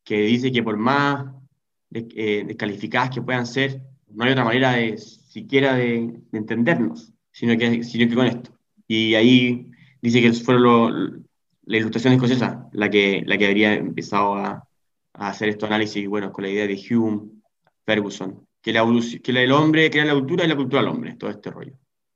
que 0.05 0.21
dice 0.23 0.53
que 0.53 0.63
por 0.63 0.77
más 0.77 1.33
eh, 1.93 2.45
descalificadas 2.47 3.11
que 3.11 3.23
puedan 3.23 3.47
ser, 3.47 3.83
no 4.09 4.25
hay 4.25 4.33
otra 4.33 4.45
manera 4.45 4.73
de 4.73 4.99
siquiera 4.99 5.75
de, 5.75 6.21
entendernos, 6.33 7.13
sino 7.31 7.57
que, 7.57 7.83
sino 7.85 8.09
que 8.09 8.15
con 8.15 8.27
esto. 8.27 8.51
Y 8.87 9.15
ahí 9.15 9.68
dice 10.01 10.21
que 10.21 10.33
fueron 10.33 11.29
la 11.69 11.77
ilustración 11.77 12.15
escocesa 12.15 12.67
la 12.73 12.89
que, 12.89 13.23
la 13.27 13.37
que 13.37 13.47
habría 13.47 13.75
empezado 13.75 14.35
a, 14.37 14.65
hacer 15.15 15.49
este 15.49 15.67
análisis, 15.67 16.09
bueno, 16.09 16.31
con 16.31 16.45
la 16.45 16.51
idea 16.51 16.65
de 16.65 16.81
Hume, 16.91 17.29
Ferguson, 17.85 18.47
que, 18.63 18.73
la, 18.73 18.87
que 19.21 19.33
el 19.33 19.51
hombre 19.51 19.91
crea 19.91 20.05
la 20.05 20.15
cultura 20.15 20.45
y 20.45 20.49
la 20.49 20.55
cultura 20.55 20.81
al 20.81 20.89
hombre, 20.89 21.17
todo 21.17 21.29
este 21.29 21.51
rollo. 21.51 21.73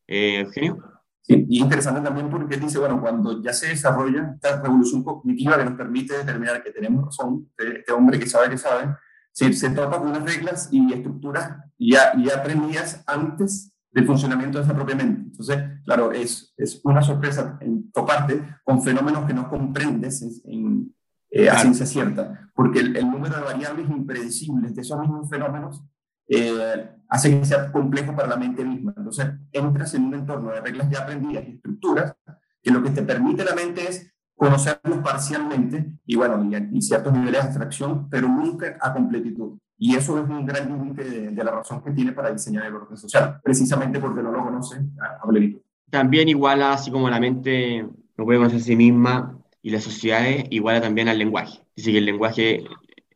Eh, 0.06 0.38
Eugenio. 0.38 0.78
Sí, 1.20 1.44
y 1.48 1.60
interesante 1.60 2.00
también 2.00 2.30
porque 2.30 2.54
él 2.54 2.60
dice, 2.60 2.78
bueno, 2.78 3.00
cuando 3.00 3.42
ya 3.42 3.52
se 3.52 3.68
desarrolla 3.68 4.34
esta 4.34 4.62
revolución 4.62 5.02
cognitiva 5.02 5.58
que 5.58 5.64
nos 5.64 5.74
permite 5.74 6.16
determinar 6.16 6.62
que 6.62 6.70
tenemos 6.70 7.06
razón, 7.06 7.50
este, 7.58 7.92
hombre 7.92 8.20
que 8.20 8.26
sabe 8.26 8.50
que 8.50 8.58
sabe, 8.58 8.94
se, 9.32 9.52
se 9.52 9.70
topa 9.70 9.98
con 9.98 10.08
unas 10.08 10.24
reglas 10.24 10.68
y 10.70 10.92
estructuras 10.92 11.56
ya, 11.76 12.12
ya 12.22 12.36
aprendidas 12.36 13.02
antes 13.06 13.71
del 13.92 14.06
funcionamiento 14.06 14.58
de 14.58 14.64
esa 14.64 14.74
propia 14.74 14.96
mente. 14.96 15.22
Entonces, 15.22 15.58
claro, 15.84 16.12
es, 16.12 16.54
es 16.56 16.80
una 16.84 17.02
sorpresa 17.02 17.58
en 17.60 17.90
toparte 17.92 18.42
con 18.64 18.82
fenómenos 18.82 19.26
que 19.26 19.34
no 19.34 19.48
comprendes 19.48 20.42
en, 20.44 20.94
eh, 21.30 21.48
a 21.48 21.58
ciencia 21.58 21.86
cierta, 21.86 22.50
porque 22.54 22.80
el, 22.80 22.96
el, 22.96 23.10
número 23.10 23.36
de 23.36 23.42
variables 23.42 23.88
impredecibles 23.88 24.74
de 24.74 24.82
esos 24.82 24.98
mismos 25.00 25.28
fenómenos 25.28 25.84
eh, 26.28 26.88
hace 27.08 27.38
que 27.38 27.44
sea 27.44 27.70
complejo 27.70 28.14
para 28.16 28.28
la 28.28 28.36
mente 28.36 28.64
misma. 28.64 28.94
Entonces, 28.96 29.26
entras 29.52 29.92
en 29.94 30.04
un 30.04 30.14
entorno 30.14 30.50
de 30.50 30.60
reglas 30.60 30.88
ya 30.90 31.00
aprendidas 31.00 31.44
y 31.46 31.52
estructuras 31.52 32.14
que 32.62 32.70
lo 32.70 32.82
que 32.82 32.90
te 32.90 33.02
permite 33.02 33.44
la 33.44 33.54
mente 33.54 33.88
es 33.88 34.12
conocerlos 34.34 34.98
parcialmente 34.98 35.92
y, 36.06 36.16
bueno, 36.16 36.42
y, 36.72 36.80
ciertos 36.80 37.12
niveles 37.12 37.42
de 37.42 37.48
abstracción, 37.48 38.08
pero 38.08 38.28
nunca 38.28 38.76
a 38.80 38.92
completitud. 38.92 39.58
Y 39.84 39.96
eso 39.96 40.16
es 40.16 40.30
un 40.30 40.46
gran 40.46 40.68
límite 40.68 41.02
de, 41.02 41.44
la 41.44 41.50
razón 41.50 41.82
que 41.82 41.90
tiene 41.90 42.12
para 42.12 42.30
diseñar 42.30 42.66
el 42.66 42.74
orden 42.76 42.96
social, 42.96 43.40
precisamente 43.42 43.98
porque 43.98 44.22
no 44.22 44.30
lo 44.30 44.44
conoce 44.44 44.76
a, 45.00 45.26
plenitud. 45.26 45.60
También 45.90 46.28
iguala, 46.28 46.74
así 46.74 46.88
como 46.92 47.10
la 47.10 47.18
mente 47.18 47.84
no 48.16 48.24
puede 48.24 48.38
conocer 48.38 48.60
a 48.60 48.62
sí 48.62 48.76
misma 48.76 49.42
y 49.60 49.70
las 49.70 49.82
sociedades, 49.82 50.44
iguala 50.50 50.80
también 50.80 51.08
al 51.08 51.18
lenguaje. 51.18 51.64
Dice 51.74 51.90
que 51.90 51.98
el 51.98 52.04
lenguaje 52.04 52.62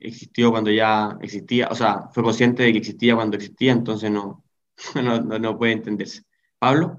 existió 0.01 0.51
cuando 0.51 0.73
ya 0.73 1.17
existía, 1.23 1.69
o 1.71 1.77
sea, 1.77 2.09
fue 2.13 2.25
consciente 2.25 2.65
de 2.65 2.73
que 2.73 2.79
existía 2.79 3.15
cuando 3.15 3.37
existía, 3.37 3.71
entonces 3.71 4.11
no, 4.11 4.43
no, 4.97 5.21
no, 5.21 5.57
puede 5.57 5.71
entenderse. 5.71 6.23
Pablo. 6.59 6.97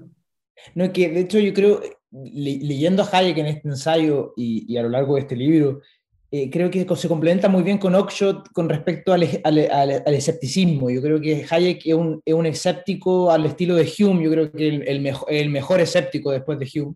No, 0.74 0.90
que 0.94 1.10
de 1.10 1.20
hecho 1.20 1.38
yo 1.40 1.52
creo, 1.52 1.82
leyendo 2.10 3.02
a 3.02 3.08
Hayek 3.12 3.36
en 3.36 3.46
este 3.46 3.68
ensayo 3.68 4.32
y, 4.34 4.64
y 4.66 4.78
a 4.78 4.82
lo 4.82 4.88
largo 4.88 5.16
de 5.16 5.20
este 5.20 5.36
libro, 5.36 5.82
eh, 6.30 6.50
creo 6.50 6.70
que 6.70 6.86
se 6.94 7.08
complementa 7.08 7.48
muy 7.48 7.62
bien 7.62 7.78
con 7.78 7.94
Oxshot 7.94 8.52
con 8.52 8.68
respecto 8.68 9.14
al, 9.14 9.26
al, 9.44 9.58
al, 9.70 10.14
escepticismo. 10.14 10.90
Yo 10.90 11.00
creo 11.00 11.20
que 11.20 11.46
Hayek 11.48 11.86
es 11.86 11.94
un, 11.94 12.20
es 12.24 12.34
un, 12.34 12.44
escéptico 12.44 13.30
al 13.30 13.46
estilo 13.46 13.74
de 13.74 13.90
Hume, 13.98 14.24
yo 14.24 14.30
creo 14.30 14.52
que 14.52 14.68
el, 14.68 14.88
el, 14.88 15.00
mejor, 15.00 15.32
el 15.32 15.48
mejor 15.48 15.80
escéptico 15.80 16.30
después 16.30 16.58
de 16.58 16.68
Hume, 16.74 16.94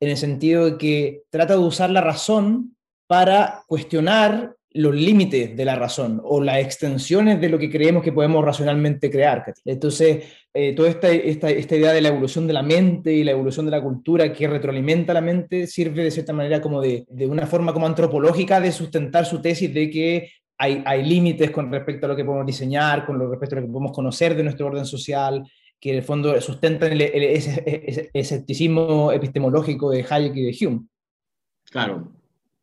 en 0.00 0.08
el 0.08 0.16
sentido 0.16 0.64
de 0.64 0.78
que 0.78 1.22
trata 1.28 1.54
de 1.54 1.60
usar 1.60 1.90
la 1.90 2.00
razón 2.00 2.74
para 3.06 3.64
cuestionar 3.66 4.56
los 4.72 4.94
límites 4.94 5.56
de 5.56 5.64
la 5.64 5.74
razón 5.74 6.20
o 6.22 6.40
las 6.40 6.58
extensiones 6.58 7.40
de 7.40 7.48
lo 7.48 7.58
que 7.58 7.70
creemos 7.70 8.02
que 8.02 8.12
podemos 8.12 8.44
racionalmente 8.44 9.10
crear. 9.10 9.52
Entonces, 9.64 10.24
eh, 10.54 10.74
toda 10.74 10.88
esta, 10.88 11.10
esta, 11.10 11.50
esta, 11.50 11.76
idea 11.76 11.92
de 11.92 12.00
la 12.00 12.08
evolución 12.08 12.46
de 12.46 12.52
la 12.52 12.62
mente 12.62 13.12
y 13.12 13.24
la 13.24 13.32
evolución 13.32 13.66
de 13.66 13.72
la 13.72 13.82
cultura 13.82 14.32
que 14.32 14.46
retroalimenta 14.46 15.12
la 15.12 15.20
mente 15.20 15.66
sirve 15.66 16.04
de 16.04 16.10
cierta 16.10 16.32
manera 16.32 16.60
como 16.60 16.80
de, 16.80 17.04
de 17.08 17.26
una 17.26 17.46
forma 17.46 17.72
como 17.72 17.86
antropológica 17.86 18.60
de 18.60 18.70
sustentar 18.70 19.26
su 19.26 19.40
tesis 19.40 19.72
de 19.74 19.90
que 19.90 20.30
hay, 20.58 20.82
hay 20.84 21.04
límites 21.04 21.50
con 21.50 21.72
respecto 21.72 22.06
a 22.06 22.10
lo 22.10 22.16
que 22.16 22.24
podemos 22.24 22.46
diseñar, 22.46 23.06
con 23.06 23.18
respecto 23.18 23.56
a 23.56 23.60
lo 23.60 23.66
que 23.66 23.72
podemos 23.72 23.92
conocer 23.92 24.36
de 24.36 24.44
nuestro 24.44 24.66
orden 24.66 24.84
social, 24.84 25.42
que 25.80 25.90
en 25.90 25.96
el 25.96 26.02
fondo 26.02 26.38
sustentan 26.40 26.92
el, 26.92 27.00
ese, 27.00 28.10
escepticismo 28.12 29.10
epistemológico 29.10 29.90
de 29.90 30.04
Hayek 30.08 30.36
y 30.36 30.42
de 30.42 30.66
Hume. 30.66 30.80
Claro. 31.70 32.12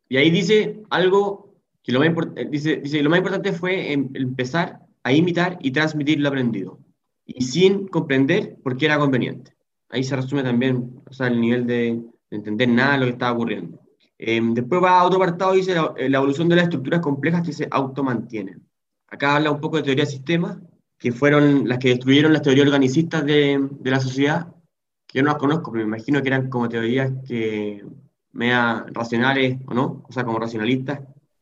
Y 0.08 0.16
ahí 0.16 0.30
dice 0.30 0.80
algo 0.90 1.47
que 1.88 1.92
lo 1.92 2.00
más, 2.00 2.34
dice, 2.50 2.76
dice, 2.76 3.02
lo 3.02 3.08
más 3.08 3.16
importante 3.16 3.50
fue 3.50 3.92
em, 3.94 4.10
empezar 4.12 4.80
a 5.04 5.10
imitar 5.10 5.56
y 5.62 5.70
transmitir 5.70 6.20
lo 6.20 6.28
aprendido, 6.28 6.80
y 7.24 7.42
sin 7.42 7.88
comprender 7.88 8.58
por 8.62 8.76
qué 8.76 8.84
era 8.84 8.98
conveniente. 8.98 9.56
Ahí 9.88 10.04
se 10.04 10.14
resume 10.14 10.42
también 10.42 11.00
o 11.08 11.12
sea, 11.14 11.28
el 11.28 11.40
nivel 11.40 11.66
de, 11.66 11.98
entender 12.30 12.68
nada 12.68 12.92
de 12.92 12.98
lo 12.98 13.04
que 13.06 13.12
estaba 13.12 13.32
ocurriendo. 13.32 13.80
Em, 14.18 14.52
después 14.52 14.82
va 14.82 15.00
a 15.00 15.04
otro 15.04 15.16
apartado, 15.16 15.54
dice 15.54 15.74
la, 15.74 15.94
la, 15.96 16.18
evolución 16.18 16.50
de 16.50 16.56
las 16.56 16.64
estructuras 16.64 17.00
complejas 17.00 17.42
que 17.42 17.54
se 17.54 17.66
automantienen. 17.70 18.68
Acá 19.06 19.36
habla 19.36 19.50
un 19.50 19.60
poco 19.62 19.78
de 19.78 19.84
teoría 19.84 20.04
de 20.04 20.10
sistemas, 20.10 20.58
que 20.98 21.12
fueron 21.12 21.66
las 21.66 21.78
que 21.78 21.88
destruyeron 21.88 22.34
las 22.34 22.42
teorías 22.42 22.66
organicistas 22.66 23.24
de, 23.24 23.66
de 23.80 23.90
la 23.90 24.00
sociedad, 24.00 24.48
que 25.06 25.20
yo 25.20 25.22
no 25.22 25.30
las 25.30 25.38
conozco, 25.38 25.72
pero 25.72 25.86
me 25.86 25.96
imagino 25.96 26.20
que 26.20 26.28
eran 26.28 26.50
como 26.50 26.68
teorías 26.68 27.12
que 27.26 27.82
mea 28.32 28.84
racionales 28.92 29.56
o 29.64 29.72
no, 29.72 30.04
o 30.06 30.12
sea, 30.12 30.24
como 30.24 30.38
racionalistas, 30.38 31.00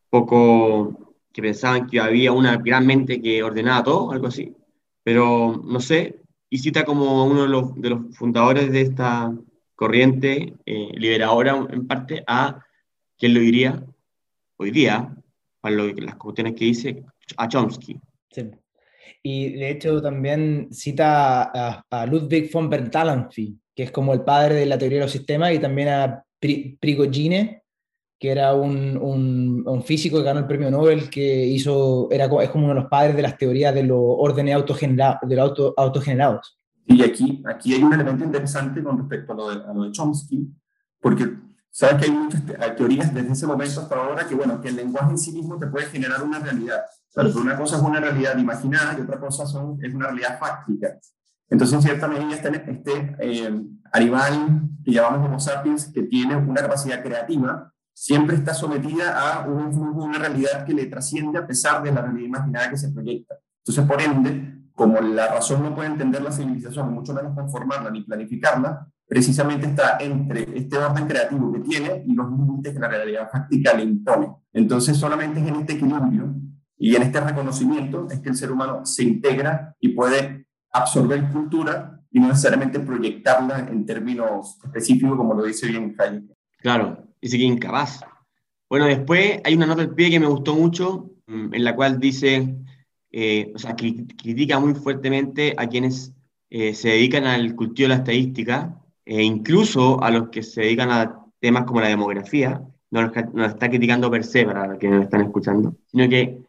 poco 0.09 1.15
que 1.31 1.41
pensaban 1.41 1.87
que 1.87 1.99
había 1.99 2.31
una 2.31 2.57
gran 2.57 2.85
mente 2.85 3.21
que 3.21 3.43
ordenaba 3.43 3.83
todo, 3.83 4.11
algo 4.11 4.27
así. 4.27 4.55
Pero 5.03 5.61
no 5.63 5.79
sé, 5.79 6.21
y 6.49 6.57
cita 6.59 6.83
como 6.83 7.25
uno 7.25 7.43
de 7.43 7.89
los, 7.89 8.15
fundadores 8.15 8.71
de 8.71 8.81
esta 8.81 9.33
corriente 9.75 10.55
eh, 10.65 10.89
liberadora, 10.93 11.67
en 11.69 11.87
parte, 11.87 12.23
a 12.25 12.63
quién 13.17 13.33
lo 13.33 13.39
diría 13.39 13.83
hoy 14.57 14.71
día, 14.71 15.15
para 15.61 15.75
las 15.75 16.15
cuestiones 16.15 16.55
que 16.55 16.65
dice, 16.65 17.03
a 17.37 17.47
Chomsky. 17.47 17.99
Sí. 18.31 18.49
Y 19.21 19.53
de 19.53 19.71
hecho 19.71 20.01
también 20.01 20.69
cita 20.71 21.83
a, 21.89 22.05
Ludwig 22.05 22.51
von 22.51 22.69
Bertalanffy, 22.69 23.59
que 23.75 23.83
es 23.83 23.91
como 23.91 24.13
el 24.13 24.21
padre 24.21 24.55
de 24.55 24.65
la 24.65 24.77
teoría 24.77 24.99
de 24.99 25.05
los 25.05 25.11
sistemas, 25.11 25.53
y 25.53 25.59
también 25.59 25.89
a 25.89 26.23
Prigogine, 26.39 27.63
que 28.19 28.31
era 28.31 28.53
un, 28.53 28.97
un, 29.65 29.83
físico 29.83 30.17
que 30.17 30.23
ganó 30.23 30.39
el 30.39 30.47
premio 30.47 30.71
Nobel, 30.71 31.09
que 31.09 31.45
hizo, 31.45 32.07
era, 32.11 32.25
es 32.25 32.49
como 32.49 32.65
uno 32.65 32.73
de 32.73 32.81
los 32.81 32.89
padres 32.89 33.15
de 33.15 33.21
las 33.21 33.37
teorías 33.37 33.75
de 33.75 33.83
los 33.83 33.99
órdenes 34.01 34.55
autogenera, 34.55 35.19
de 35.21 35.35
los 35.35 35.49
auto, 35.49 35.73
autogenerados. 35.77 36.57
Y 36.85 37.03
aquí, 37.03 37.43
aquí 37.45 37.73
hay 37.73 37.83
un 37.83 37.93
elemento 37.93 38.23
interesante 38.23 38.81
con 38.81 38.97
respecto 38.97 39.33
a 39.33 39.35
lo 39.35 39.49
de, 39.49 39.69
a 39.69 39.73
lo 39.73 39.83
de 39.83 39.91
Chomsky, 39.91 40.47
porque 40.99 41.31
sabes 41.69 41.97
que 41.97 42.05
hay 42.05 42.17
muchas 42.17 42.41
teorías 42.75 43.13
desde 43.13 43.33
ese 43.33 43.45
momento 43.45 43.81
hasta 43.81 43.95
ahora 43.95 44.27
que, 44.27 44.33
bueno, 44.33 44.59
que 44.61 44.69
el 44.69 44.77
lenguaje 44.77 45.11
en 45.11 45.17
sí 45.17 45.31
mismo 45.31 45.59
te 45.59 45.67
puede 45.67 45.85
generar 45.85 46.23
una 46.23 46.39
realidad. 46.39 46.81
Pero 47.13 47.29
una 47.39 47.57
cosa 47.57 47.77
es 47.77 47.81
una 47.81 47.99
realidad 47.99 48.37
imaginada 48.37 48.95
y 48.97 49.01
otra 49.01 49.19
cosa 49.19 49.45
son, 49.45 49.77
es 49.83 49.93
una 49.93 50.07
realidad 50.07 50.39
fáctica. 50.39 50.97
Entonces, 51.49 51.75
en 51.75 51.81
cierta 51.81 52.07
medida, 52.07 52.33
este, 52.33 52.71
este 52.71 53.15
eh, 53.19 53.61
animal 53.91 54.69
que 54.83 54.91
llamamos 54.91 55.27
Homo 55.27 55.39
sapiens, 55.39 55.91
que 55.91 56.03
tiene 56.03 56.35
una 56.35 56.61
capacidad 56.61 57.01
creativa, 57.01 57.73
siempre 57.99 58.35
está 58.35 58.53
sometida 58.53 59.17
a 59.17 59.47
un, 59.47 59.75
una 59.75 60.19
realidad 60.19 60.63
que 60.63 60.73
le 60.73 60.85
trasciende 60.85 61.39
a 61.39 61.47
pesar 61.47 61.81
de 61.81 61.91
la 61.91 62.01
realidad 62.01 62.27
imaginada 62.27 62.69
que 62.69 62.77
se 62.77 62.91
proyecta. 62.91 63.39
Entonces, 63.57 63.85
por 63.85 63.99
ende, 63.99 64.53
como 64.73 65.01
la 65.01 65.33
razón 65.33 65.63
no 65.63 65.73
puede 65.73 65.89
entender 65.89 66.21
la 66.21 66.31
civilización, 66.31 66.93
mucho 66.93 67.11
menos 67.15 67.33
conformarla 67.33 67.89
ni 67.89 68.03
planificarla, 68.03 68.87
precisamente 69.07 69.65
está 69.65 69.97
entre 69.99 70.47
este 70.55 70.77
orden 70.77 71.07
creativo 71.07 71.51
que 71.51 71.61
tiene 71.61 72.03
y 72.05 72.13
los 72.13 72.29
límites 72.29 72.73
que 72.73 72.79
la 72.79 72.87
realidad 72.87 73.31
fáctica 73.31 73.73
le 73.73 73.83
impone. 73.83 74.31
Entonces, 74.53 74.95
solamente 74.95 75.39
es 75.39 75.47
en 75.47 75.55
este 75.55 75.73
equilibrio 75.73 76.35
y 76.77 76.95
en 76.95 77.01
este 77.01 77.19
reconocimiento 77.19 78.07
es 78.11 78.19
que 78.19 78.29
el 78.29 78.35
ser 78.35 78.51
humano 78.51 78.85
se 78.85 79.05
integra 79.05 79.75
y 79.79 79.89
puede 79.89 80.45
absorber 80.71 81.31
cultura 81.31 81.99
y 82.11 82.19
no 82.19 82.27
necesariamente 82.27 82.79
proyectarla 82.79 83.67
en 83.71 83.87
términos 83.87 84.59
específicos, 84.63 85.17
como 85.17 85.33
lo 85.33 85.45
dice 85.45 85.65
bien 85.65 85.95
Hayek. 85.97 86.25
Claro, 86.59 87.06
dice 87.27 87.37
que 87.37 87.43
incapaz. 87.43 88.01
Bueno, 88.69 88.85
después 88.85 89.39
hay 89.43 89.55
una 89.55 89.65
nota 89.65 89.81
del 89.81 89.95
pie 89.95 90.09
que 90.09 90.19
me 90.19 90.27
gustó 90.27 90.55
mucho, 90.55 91.11
mm, 91.27 91.53
en 91.53 91.63
la 91.63 91.75
cual 91.75 91.99
dice, 91.99 92.55
eh, 93.11 93.51
o 93.55 93.59
sea, 93.59 93.75
critica 93.75 94.59
muy 94.59 94.73
fuertemente 94.73 95.53
a 95.57 95.67
quienes 95.67 96.13
eh, 96.49 96.73
se 96.73 96.89
dedican 96.89 97.25
al 97.25 97.55
cultivo 97.55 97.89
de 97.89 97.95
la 97.95 98.01
estadística, 98.01 98.81
e 99.05 99.23
incluso 99.23 100.01
a 100.03 100.11
los 100.11 100.29
que 100.29 100.43
se 100.43 100.61
dedican 100.61 100.91
a 100.91 101.25
temas 101.39 101.63
como 101.65 101.81
la 101.81 101.87
demografía, 101.87 102.61
no 102.91 103.01
lo 103.01 103.45
está 103.45 103.69
criticando 103.69 104.09
per 104.09 104.23
se 104.23 104.45
para 104.45 104.77
quienes 104.77 104.99
lo 104.99 105.03
están 105.03 105.21
escuchando, 105.21 105.75
sino 105.85 106.07
que 106.09 106.39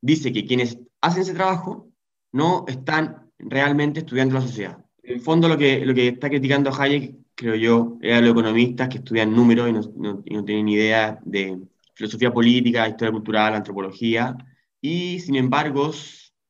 dice 0.00 0.32
que 0.32 0.44
quienes 0.44 0.78
hacen 1.00 1.22
ese 1.22 1.34
trabajo 1.34 1.88
no 2.32 2.64
están 2.66 3.30
realmente 3.38 4.00
estudiando 4.00 4.34
la 4.34 4.40
sociedad. 4.40 4.78
En 5.02 5.14
el 5.14 5.20
fondo 5.20 5.48
lo 5.48 5.56
que, 5.56 5.84
lo 5.84 5.94
que 5.94 6.08
está 6.08 6.28
criticando 6.28 6.72
Hayek, 6.72 7.14
creo 7.34 7.54
yo, 7.54 7.98
era 8.00 8.20
los 8.20 8.30
economistas 8.30 8.88
que 8.88 8.98
estudian 8.98 9.34
números 9.34 9.68
y 9.68 9.72
no, 9.72 10.22
no, 10.30 10.44
tienen 10.44 10.68
idea 10.68 11.18
de 11.24 11.58
filosofía 11.94 12.32
política, 12.32 12.88
historia 12.88 13.12
cultural, 13.12 13.54
antropología, 13.54 14.36
y 14.80 15.20
sin 15.20 15.36
embargo 15.36 15.92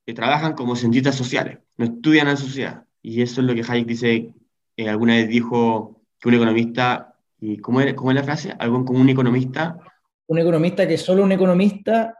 que 0.06 0.14
trabajan 0.14 0.54
como 0.54 0.76
cientistas 0.76 1.14
sociales, 1.14 1.58
no 1.76 1.86
estudian 1.86 2.26
a 2.26 2.32
la 2.32 2.36
sociedad. 2.36 2.84
Y 3.02 3.22
eso 3.22 3.40
es 3.40 3.46
lo 3.46 3.54
que 3.54 3.64
Hayek 3.66 3.86
dice, 3.86 4.34
eh, 4.76 4.88
alguna 4.88 5.14
vez 5.14 5.28
dijo 5.28 6.02
que 6.18 6.28
un 6.28 6.34
economista, 6.34 7.14
¿y 7.40 7.58
cómo, 7.58 7.80
es, 7.80 7.94
cómo 7.94 8.10
es 8.10 8.16
la 8.16 8.24
frase? 8.24 8.54
Algo 8.58 8.84
como 8.84 9.00
un 9.00 9.08
economista. 9.08 9.78
Un 10.26 10.38
economista 10.38 10.86
que 10.88 10.96
solo 10.96 11.22
un 11.22 11.32
economista 11.32 12.14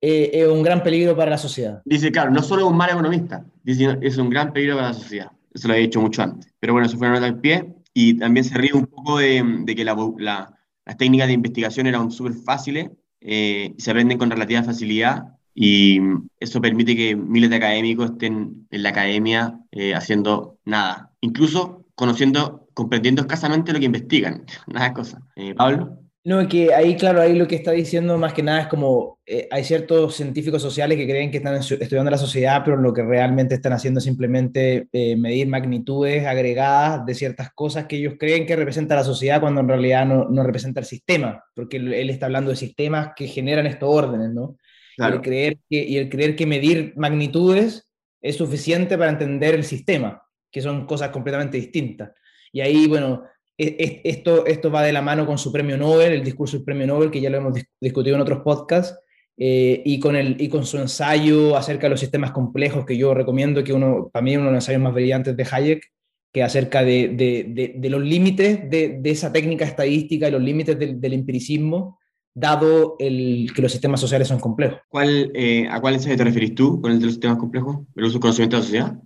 eh, 0.00 0.30
es 0.32 0.46
un 0.46 0.62
gran 0.62 0.82
peligro 0.82 1.16
para 1.16 1.32
la 1.32 1.38
sociedad. 1.38 1.82
Dice, 1.84 2.12
claro, 2.12 2.30
no 2.30 2.42
solo 2.42 2.62
es 2.62 2.70
un 2.70 2.76
mal 2.76 2.90
economista, 2.90 3.44
dice, 3.62 3.98
es 4.02 4.16
un 4.18 4.30
gran 4.30 4.52
peligro 4.52 4.76
para 4.76 4.88
la 4.88 4.94
sociedad. 4.94 5.30
Eso 5.52 5.68
lo 5.68 5.74
he 5.74 5.78
dicho 5.78 6.00
mucho 6.00 6.22
antes. 6.22 6.52
Pero 6.60 6.74
bueno, 6.74 6.86
eso 6.86 6.98
fue 6.98 7.06
una 7.06 7.16
nota 7.16 7.26
al 7.26 7.40
pie. 7.40 7.74
Y 7.98 8.18
también 8.18 8.44
se 8.44 8.58
ríe 8.58 8.74
un 8.74 8.84
poco 8.84 9.16
de, 9.16 9.42
de 9.64 9.74
que 9.74 9.82
la, 9.82 9.96
la, 10.18 10.54
las 10.84 10.96
técnicas 10.98 11.28
de 11.28 11.32
investigación 11.32 11.86
eran 11.86 12.10
súper 12.10 12.34
fáciles 12.34 12.90
eh, 13.22 13.72
y 13.74 13.80
se 13.80 13.90
aprenden 13.90 14.18
con 14.18 14.30
relativa 14.30 14.62
facilidad. 14.62 15.38
Y 15.54 15.98
eso 16.38 16.60
permite 16.60 16.94
que 16.94 17.16
miles 17.16 17.48
de 17.48 17.56
académicos 17.56 18.10
estén 18.10 18.66
en 18.70 18.82
la 18.82 18.90
academia 18.90 19.60
eh, 19.70 19.94
haciendo 19.94 20.58
nada. 20.66 21.10
Incluso 21.22 21.86
conociendo, 21.94 22.68
comprendiendo 22.74 23.22
escasamente 23.22 23.72
lo 23.72 23.78
que 23.78 23.86
investigan. 23.86 24.44
Nada 24.66 24.88
de 24.88 24.94
cosas. 24.94 25.22
Pablo. 25.56 25.98
No, 26.26 26.48
que 26.48 26.74
ahí, 26.74 26.96
claro, 26.96 27.20
ahí 27.20 27.36
lo 27.36 27.46
que 27.46 27.54
está 27.54 27.70
diciendo 27.70 28.18
más 28.18 28.32
que 28.32 28.42
nada 28.42 28.62
es 28.62 28.66
como 28.66 29.20
eh, 29.26 29.46
hay 29.48 29.62
ciertos 29.62 30.16
científicos 30.16 30.60
sociales 30.60 30.98
que 30.98 31.06
creen 31.06 31.30
que 31.30 31.36
están 31.36 31.54
estudiando 31.54 32.10
la 32.10 32.18
sociedad, 32.18 32.62
pero 32.64 32.76
lo 32.76 32.92
que 32.92 33.04
realmente 33.04 33.54
están 33.54 33.72
haciendo 33.72 33.98
es 33.98 34.04
simplemente 34.04 34.88
eh, 34.90 35.14
medir 35.14 35.46
magnitudes 35.46 36.26
agregadas 36.26 37.06
de 37.06 37.14
ciertas 37.14 37.52
cosas 37.54 37.86
que 37.86 37.98
ellos 37.98 38.14
creen 38.18 38.44
que 38.44 38.56
representa 38.56 38.96
la 38.96 39.04
sociedad 39.04 39.40
cuando 39.40 39.60
en 39.60 39.68
realidad 39.68 40.04
no, 40.04 40.28
no 40.28 40.42
representa 40.42 40.80
el 40.80 40.86
sistema, 40.86 41.44
porque 41.54 41.76
él, 41.76 42.10
está 42.10 42.26
hablando 42.26 42.50
de 42.50 42.56
sistemas 42.56 43.10
que 43.14 43.28
generan 43.28 43.68
estos 43.68 43.88
órdenes, 43.88 44.30
¿no? 44.30 44.56
Y, 44.96 45.04
el 45.04 45.20
creer 45.20 45.58
que, 45.70 45.84
y 45.84 45.96
el 45.96 46.08
creer 46.08 46.34
que 46.34 46.46
medir 46.46 46.92
magnitudes 46.96 47.86
es 48.20 48.34
suficiente 48.34 48.98
para 48.98 49.12
entender 49.12 49.54
el 49.54 49.62
sistema, 49.62 50.24
que 50.50 50.60
son 50.60 50.86
cosas 50.86 51.10
completamente 51.10 51.56
distintas. 51.56 52.10
Y 52.50 52.62
ahí, 52.62 52.88
bueno, 52.88 53.22
esto, 53.58 54.46
esto 54.46 54.70
va 54.70 54.82
de 54.82 54.92
la 54.92 55.02
mano 55.02 55.26
con 55.26 55.38
su 55.38 55.50
premio 55.50 55.76
Nobel, 55.76 56.12
el 56.12 56.24
discurso 56.24 56.56
del 56.56 56.64
premio 56.64 56.86
Nobel, 56.86 57.10
que 57.10 57.20
ya 57.20 57.30
lo 57.30 57.38
hemos 57.38 57.54
discutido 57.80 58.16
en 58.16 58.22
otros 58.22 58.40
podcasts, 58.42 58.98
eh, 59.38 59.82
y, 59.84 60.00
con 60.00 60.16
el, 60.16 60.40
y 60.40 60.48
con 60.48 60.64
su 60.64 60.78
ensayo 60.78 61.56
acerca 61.56 61.86
de 61.86 61.90
los 61.90 62.00
sistemas 62.00 62.32
complejos, 62.32 62.86
que 62.86 62.96
yo 62.96 63.12
recomiendo, 63.12 63.62
que 63.62 63.72
uno, 63.72 64.08
para 64.12 64.22
mí 64.22 64.36
uno 64.36 64.46
de 64.46 64.52
los 64.52 64.64
ensayos 64.64 64.80
más 64.80 64.94
brillantes 64.94 65.36
de 65.36 65.46
Hayek, 65.50 65.92
que 66.32 66.42
acerca 66.42 66.84
de, 66.84 67.08
de, 67.08 67.74
de, 67.76 67.90
los 67.90 68.02
límites 68.02 68.68
de, 68.68 69.00
esa 69.04 69.32
técnica 69.32 69.64
estadística 69.64 70.28
y 70.28 70.30
los 70.30 70.42
límites 70.42 70.78
del, 70.78 71.12
empiricismo, 71.12 71.98
dado 72.34 72.96
el, 72.98 73.50
que 73.54 73.62
los 73.62 73.72
sistemas 73.72 74.00
sociales 74.00 74.28
son 74.28 74.38
complejos. 74.38 74.80
¿Cuál, 74.88 75.30
eh, 75.34 75.66
¿A 75.70 75.80
cuál 75.80 75.94
ensayo 75.94 76.16
te 76.16 76.24
referís 76.24 76.54
tú 76.54 76.80
con 76.80 76.92
el 76.92 76.98
de 76.98 77.06
los 77.06 77.14
sistemas 77.14 77.38
complejos? 77.38 77.78
¿El 77.94 78.04
uso 78.04 78.20
conocimiento 78.20 78.56
de 78.56 78.60
la 78.60 78.64
sociedad? 78.64 79.02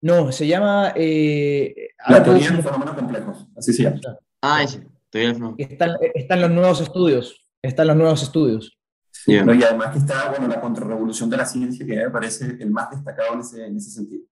No, 0.00 0.30
se 0.32 0.46
llama... 0.46 0.92
Eh, 0.94 1.90
la 2.08 2.22
teoría 2.22 2.50
de 2.50 2.56
los 2.56 2.64
fenómenos 2.64 2.94
complejos, 2.94 3.46
así 3.56 3.72
se 3.72 3.82
llama. 3.84 4.00
Ah, 4.40 4.62
ese, 4.62 4.86
teoría 5.10 5.32
de 5.32 5.54
Están, 5.64 5.96
están 6.14 6.40
los 6.40 6.50
nuevos 6.50 6.80
estudios, 6.80 7.48
están 7.62 7.88
los 7.88 7.96
nuevos 7.96 8.22
estudios. 8.22 8.78
y 9.26 9.36
además 9.36 9.92
que 9.92 9.98
está, 9.98 10.30
bueno, 10.30 10.46
la 10.46 10.60
contrarrevolución 10.60 11.28
de 11.28 11.36
la 11.36 11.46
ciencia, 11.46 11.84
que 11.84 11.96
me 11.96 12.10
parece 12.10 12.56
el 12.60 12.70
más 12.70 12.90
destacado 12.90 13.34
en 13.34 13.40
ese, 13.40 13.66
en 13.66 13.76
ese 13.76 13.90
sentido. 13.90 14.24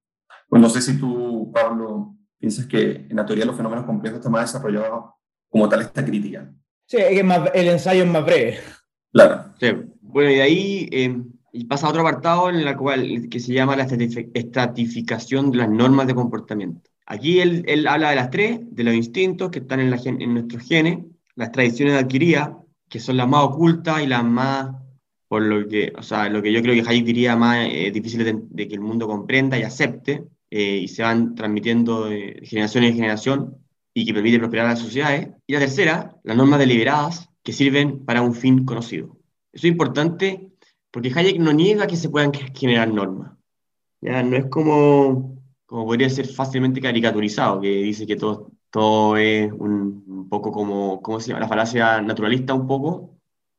Pues 0.49 0.63
no 0.63 0.69
sé 0.69 0.81
si 0.81 0.99
tú, 0.99 1.51
Pablo, 1.53 2.15
piensas 2.39 2.67
que 2.67 3.07
en 3.09 3.17
la 3.17 3.27
teoría 3.27 3.43
de 3.43 3.49
los 3.49 3.57
fenómenos 3.57 3.85
complejos 3.85 4.19
está 4.19 4.31
más 4.31 4.53
desarrollado 4.53 5.17
como 5.49 5.69
tal 5.69 5.83
esta 5.83 6.05
crítica. 6.05 6.53
Sí, 6.87 6.99
es 6.99 7.11
que 7.11 7.25
más, 7.25 7.51
el 7.53 7.69
ensayo 7.69 8.05
es 8.05 8.09
más 8.09 8.25
breve. 8.25 8.61
Claro. 9.13 9.53
Sí. 9.59 9.73
Bueno, 10.01 10.31
y 10.31 10.35
de 10.37 10.43
ahí... 10.43 10.89
Eh, 10.93 11.23
y 11.57 11.65
pasa 11.65 11.87
a 11.87 11.91
otro 11.91 12.03
apartado 12.03 12.51
en 12.51 12.57
el 12.57 12.77
cual, 12.77 13.29
que 13.31 13.41
se 13.41 13.53
llama 13.53 13.77
la 13.77 13.85
estratificación 13.85 15.51
de 15.51 15.59
las 15.59 15.71
normas 15.71 16.07
de 16.07 16.15
comportamiento. 16.15 16.91
Aquí 17.07 17.41
él, 17.41 17.65
él 17.67 17.87
habla 17.87 18.11
de 18.11 18.17
las 18.17 18.31
tres, 18.31 18.61
de 18.63 18.85
los 18.85 18.95
instintos 18.95 19.51
que 19.51 19.61
están 19.61 19.81
en, 19.81 19.91
la, 19.91 19.99
en 20.05 20.35
nuestros 20.35 20.63
genes, 20.65 20.99
las 21.35 21.53
tradiciones 21.53 21.95
adquiridas, 21.95 22.51
que 22.89 23.01
son 23.01 23.17
las 23.17 23.29
más 23.29 23.45
ocultas 23.45 24.03
y 24.03 24.07
las 24.07 24.25
más, 24.25 24.71
por 25.29 25.43
lo 25.43 25.67
que, 25.67 25.93
o 25.97 26.03
sea, 26.03 26.29
lo 26.29 26.43
que 26.43 26.53
yo 26.53 26.61
creo 26.63 26.75
que 26.75 26.89
Hayek 26.89 27.05
diría 27.05 27.37
más 27.37 27.69
eh, 27.71 27.91
difícil 27.91 28.25
de, 28.25 28.69
que 28.69 28.75
el 28.75 28.81
mundo 28.81 29.07
comprenda 29.07 29.59
y 29.59 29.63
acepte, 29.63 30.25
eh, 30.51 30.81
y 30.83 30.89
se 30.89 31.03
van 31.03 31.35
transmitiendo 31.35 32.05
de 32.05 32.41
generación 32.43 32.85
en 32.85 32.95
generación 32.95 33.57
y 33.95 34.05
que 34.05 34.13
permite 34.13 34.39
prosperar 34.39 34.67
a 34.67 34.71
las 34.71 34.81
sociedades. 34.81 35.31
Y 35.47 35.55
la 35.55 35.61
tercera, 35.61 36.17
las 36.23 36.37
normas 36.37 36.59
deliberadas 36.59 37.31
que 37.43 37.53
sirven 37.53 38.05
para 38.05 38.21
un 38.21 38.35
fin 38.35 38.65
conocido. 38.65 39.17
Eso 39.53 39.67
es 39.67 39.73
importante 39.73 40.51
porque 40.97 41.13
Hayek 41.15 41.39
no 41.39 41.53
niega 41.53 41.87
que 41.87 41.95
se 41.95 42.09
puedan 42.09 42.33
generar 42.33 42.89
normas. 42.89 43.37
Ya 44.01 44.23
no 44.23 44.35
es 44.35 44.47
como, 44.47 45.43
como 45.67 45.85
podría 45.85 46.09
ser 46.09 46.27
fácilmente 46.27 46.81
caricaturizado, 46.81 47.61
que 47.61 47.69
dice 47.69 48.07
que 48.07 48.17
todo, 48.17 48.51
todo 48.71 49.19
es 49.19 49.53
un, 49.53 50.05
un 50.09 50.29
poco 50.31 50.51
como, 50.51 51.03
¿cómo 51.03 51.21
se 51.21 51.29
llama? 51.29 51.41
La 51.41 51.49
falacia 51.49 52.01
naturalista 52.01 52.55
un 52.55 52.67
poco, 52.67 53.11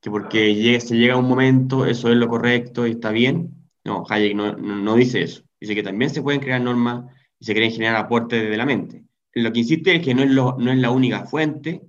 que 0.01 0.09
porque 0.09 0.55
llegue, 0.55 0.79
se 0.79 0.97
llega 0.97 1.13
a 1.13 1.17
un 1.17 1.27
momento, 1.27 1.85
eso 1.85 2.09
es 2.09 2.17
lo 2.17 2.27
correcto 2.27 2.87
y 2.87 2.93
está 2.93 3.11
bien. 3.11 3.53
No, 3.85 4.03
Hayek 4.09 4.35
no, 4.35 4.53
no, 4.53 4.95
dice 4.95 5.21
eso. 5.21 5.43
Dice 5.61 5.75
que 5.75 5.83
también 5.83 6.09
se 6.09 6.23
pueden 6.23 6.41
crear 6.41 6.59
normas 6.59 7.05
y 7.39 7.45
se 7.45 7.53
quieren 7.53 7.71
generar 7.71 7.97
aportes 7.97 8.41
desde 8.41 8.57
la 8.57 8.65
mente. 8.65 9.03
Lo 9.33 9.53
que 9.53 9.59
insiste 9.59 9.95
es 9.95 10.03
que 10.03 10.15
no 10.15 10.23
es, 10.23 10.31
lo, 10.31 10.57
no 10.57 10.71
es 10.71 10.79
la 10.79 10.89
única 10.89 11.27
fuente 11.27 11.83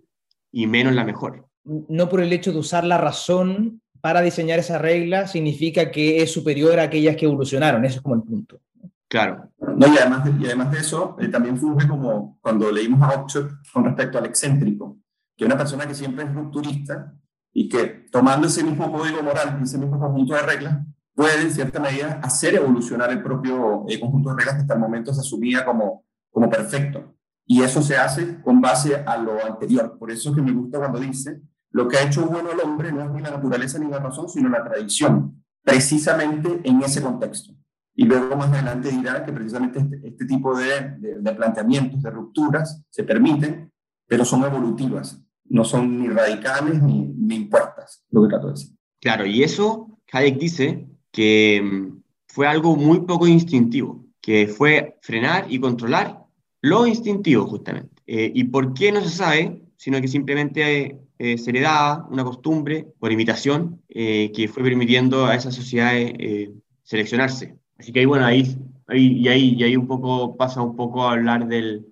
y 0.52 0.66
menos 0.66 0.94
la 0.94 1.06
mejor. 1.06 1.48
No 1.64 2.10
por 2.10 2.20
el 2.20 2.34
hecho 2.34 2.52
de 2.52 2.58
usar 2.58 2.84
la 2.84 2.98
razón 2.98 3.80
para 4.00 4.20
diseñar 4.20 4.58
esa 4.58 4.78
regla 4.78 5.26
significa 5.26 5.90
que 5.90 6.22
es 6.22 6.32
superior 6.32 6.78
a 6.78 6.84
aquellas 6.84 7.16
que 7.16 7.26
evolucionaron. 7.26 7.84
Eso 7.84 7.96
es 7.96 8.02
como 8.02 8.14
el 8.16 8.22
punto. 8.22 8.60
Claro. 9.08 9.50
No, 9.58 9.86
y, 9.86 9.96
además 9.96 10.24
de, 10.24 10.32
y 10.42 10.46
además 10.46 10.70
de 10.70 10.78
eso, 10.78 11.16
eh, 11.18 11.28
también 11.28 11.56
funge 11.56 11.88
como 11.88 12.38
cuando 12.42 12.70
leímos 12.70 13.02
a 13.02 13.20
Oxford 13.20 13.52
con 13.72 13.84
respecto 13.84 14.18
al 14.18 14.26
excéntrico, 14.26 14.98
que 15.36 15.44
es 15.44 15.46
una 15.46 15.56
persona 15.56 15.86
que 15.86 15.94
siempre 15.94 16.24
es 16.24 16.34
rupturista 16.34 17.14
y 17.52 17.68
que 17.68 18.06
tomando 18.12 18.46
ese 18.46 18.62
mismo 18.62 18.92
código 18.92 19.22
moral, 19.22 19.58
ese 19.62 19.78
mismo 19.78 19.98
conjunto 19.98 20.34
de 20.34 20.42
reglas, 20.42 20.78
puede 21.14 21.40
en 21.42 21.50
cierta 21.50 21.80
medida 21.80 22.20
hacer 22.22 22.54
evolucionar 22.54 23.10
el 23.10 23.22
propio 23.22 23.84
eh, 23.88 23.98
conjunto 23.98 24.30
de 24.30 24.36
reglas 24.36 24.54
que 24.56 24.60
hasta 24.62 24.74
el 24.74 24.80
momento 24.80 25.12
se 25.14 25.20
asumía 25.20 25.64
como, 25.64 26.04
como 26.30 26.48
perfecto. 26.50 27.14
Y 27.46 27.62
eso 27.62 27.80
se 27.80 27.96
hace 27.96 28.42
con 28.42 28.60
base 28.60 28.94
a 28.94 29.16
lo 29.16 29.44
anterior. 29.44 29.96
Por 29.98 30.10
eso 30.10 30.28
es 30.28 30.36
que 30.36 30.42
me 30.42 30.52
gusta 30.52 30.78
cuando 30.78 31.00
dice, 31.00 31.40
lo 31.70 31.88
que 31.88 31.96
ha 31.96 32.02
hecho 32.04 32.26
bueno 32.26 32.50
el 32.50 32.60
hombre 32.60 32.92
no 32.92 33.04
es 33.04 33.10
ni 33.10 33.20
la 33.20 33.30
naturaleza 33.30 33.78
ni 33.78 33.90
la 33.90 33.98
razón, 33.98 34.28
sino 34.28 34.48
la 34.48 34.64
tradición, 34.64 35.44
precisamente 35.62 36.60
en 36.64 36.82
ese 36.82 37.02
contexto. 37.02 37.52
Y 37.94 38.04
luego 38.04 38.36
más 38.36 38.52
adelante 38.52 38.90
dirá 38.90 39.24
que 39.24 39.32
precisamente 39.32 39.80
este, 39.80 40.00
este 40.06 40.24
tipo 40.24 40.56
de, 40.56 40.96
de, 40.98 41.32
planteamientos, 41.32 42.02
de 42.02 42.10
rupturas, 42.10 42.84
se 42.88 43.02
permiten, 43.02 43.72
pero 44.06 44.24
son 44.24 44.44
evolutivas, 44.44 45.20
no 45.46 45.64
son 45.64 46.00
ni 46.00 46.08
radicales 46.08 46.80
ni, 46.82 47.06
ni 47.06 47.34
impuestas, 47.34 48.04
lo 48.10 48.22
que 48.22 48.28
trato 48.28 48.46
de 48.46 48.52
decir. 48.52 48.76
Claro, 49.00 49.26
y 49.26 49.42
eso 49.42 49.98
Hayek 50.12 50.38
dice 50.38 50.88
que 51.10 51.60
mm, 51.60 52.02
fue 52.28 52.46
algo 52.46 52.76
muy 52.76 53.00
poco 53.00 53.26
instintivo, 53.26 54.06
que 54.20 54.46
fue 54.46 54.98
frenar 55.02 55.46
y 55.48 55.58
controlar 55.58 56.24
lo 56.60 56.86
instintivo 56.86 57.46
justamente. 57.46 58.02
Eh, 58.06 58.30
¿Y 58.34 58.44
por 58.44 58.74
qué 58.74 58.92
no 58.92 59.00
se 59.00 59.10
sabe? 59.10 59.62
Sino 59.78 59.98
que 60.02 60.08
simplemente 60.08 61.00
eh, 61.18 61.38
se 61.38 61.52
le 61.52 61.62
daba 61.62 62.06
una 62.10 62.24
costumbre 62.24 62.86
por 62.98 63.10
imitación 63.10 63.80
eh, 63.88 64.30
que 64.34 64.46
fue 64.48 64.62
permitiendo 64.62 65.24
a 65.24 65.34
esas 65.34 65.54
sociedades 65.54 66.12
seleccionarse. 66.82 67.56
Así 67.78 67.92
que 67.92 68.00
ahí, 68.00 68.06
bueno, 68.06 68.26
ahí, 68.26 68.58
ahí, 68.88 69.06
y, 69.18 69.28
ahí, 69.28 69.54
y 69.54 69.62
ahí 69.64 69.76
un 69.76 69.86
poco 69.86 70.36
pasa 70.36 70.60
un 70.60 70.76
poco 70.76 71.08
a 71.08 71.12
hablar 71.12 71.48
del, 71.48 71.86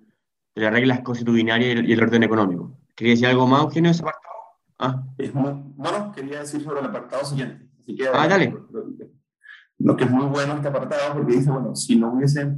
de 0.57 0.63
las 0.63 0.73
reglas 0.73 1.01
constitucionarias 1.01 1.85
y 1.85 1.93
el, 1.93 2.01
orden 2.01 2.23
económico. 2.23 2.75
¿Quería 2.95 3.13
decir 3.13 3.27
algo 3.27 3.45
más, 3.45 3.61
Eugenio, 3.61 3.91
ese 3.91 4.01
apartado? 4.01 4.33
Ah. 4.79 5.03
no, 5.35 5.73
no, 5.77 6.11
quería 6.13 6.39
decir 6.39 6.63
sobre 6.63 6.79
el 6.79 6.87
apartado 6.87 7.23
siguiente. 7.23 7.69
Así 7.83 7.95
que, 7.95 8.07
ah, 8.07 8.27
dale. 8.27 8.57
Lo, 9.77 9.95
que 9.95 10.05
es 10.05 10.09
muy 10.09 10.25
bueno 10.25 10.55
este 10.55 10.67
apartado 10.67 11.13
porque 11.13 11.35
dice, 11.35 11.51
bueno, 11.51 11.75
si 11.75 11.95
no 11.95 12.11
hubiese, 12.11 12.45
no 12.45 12.57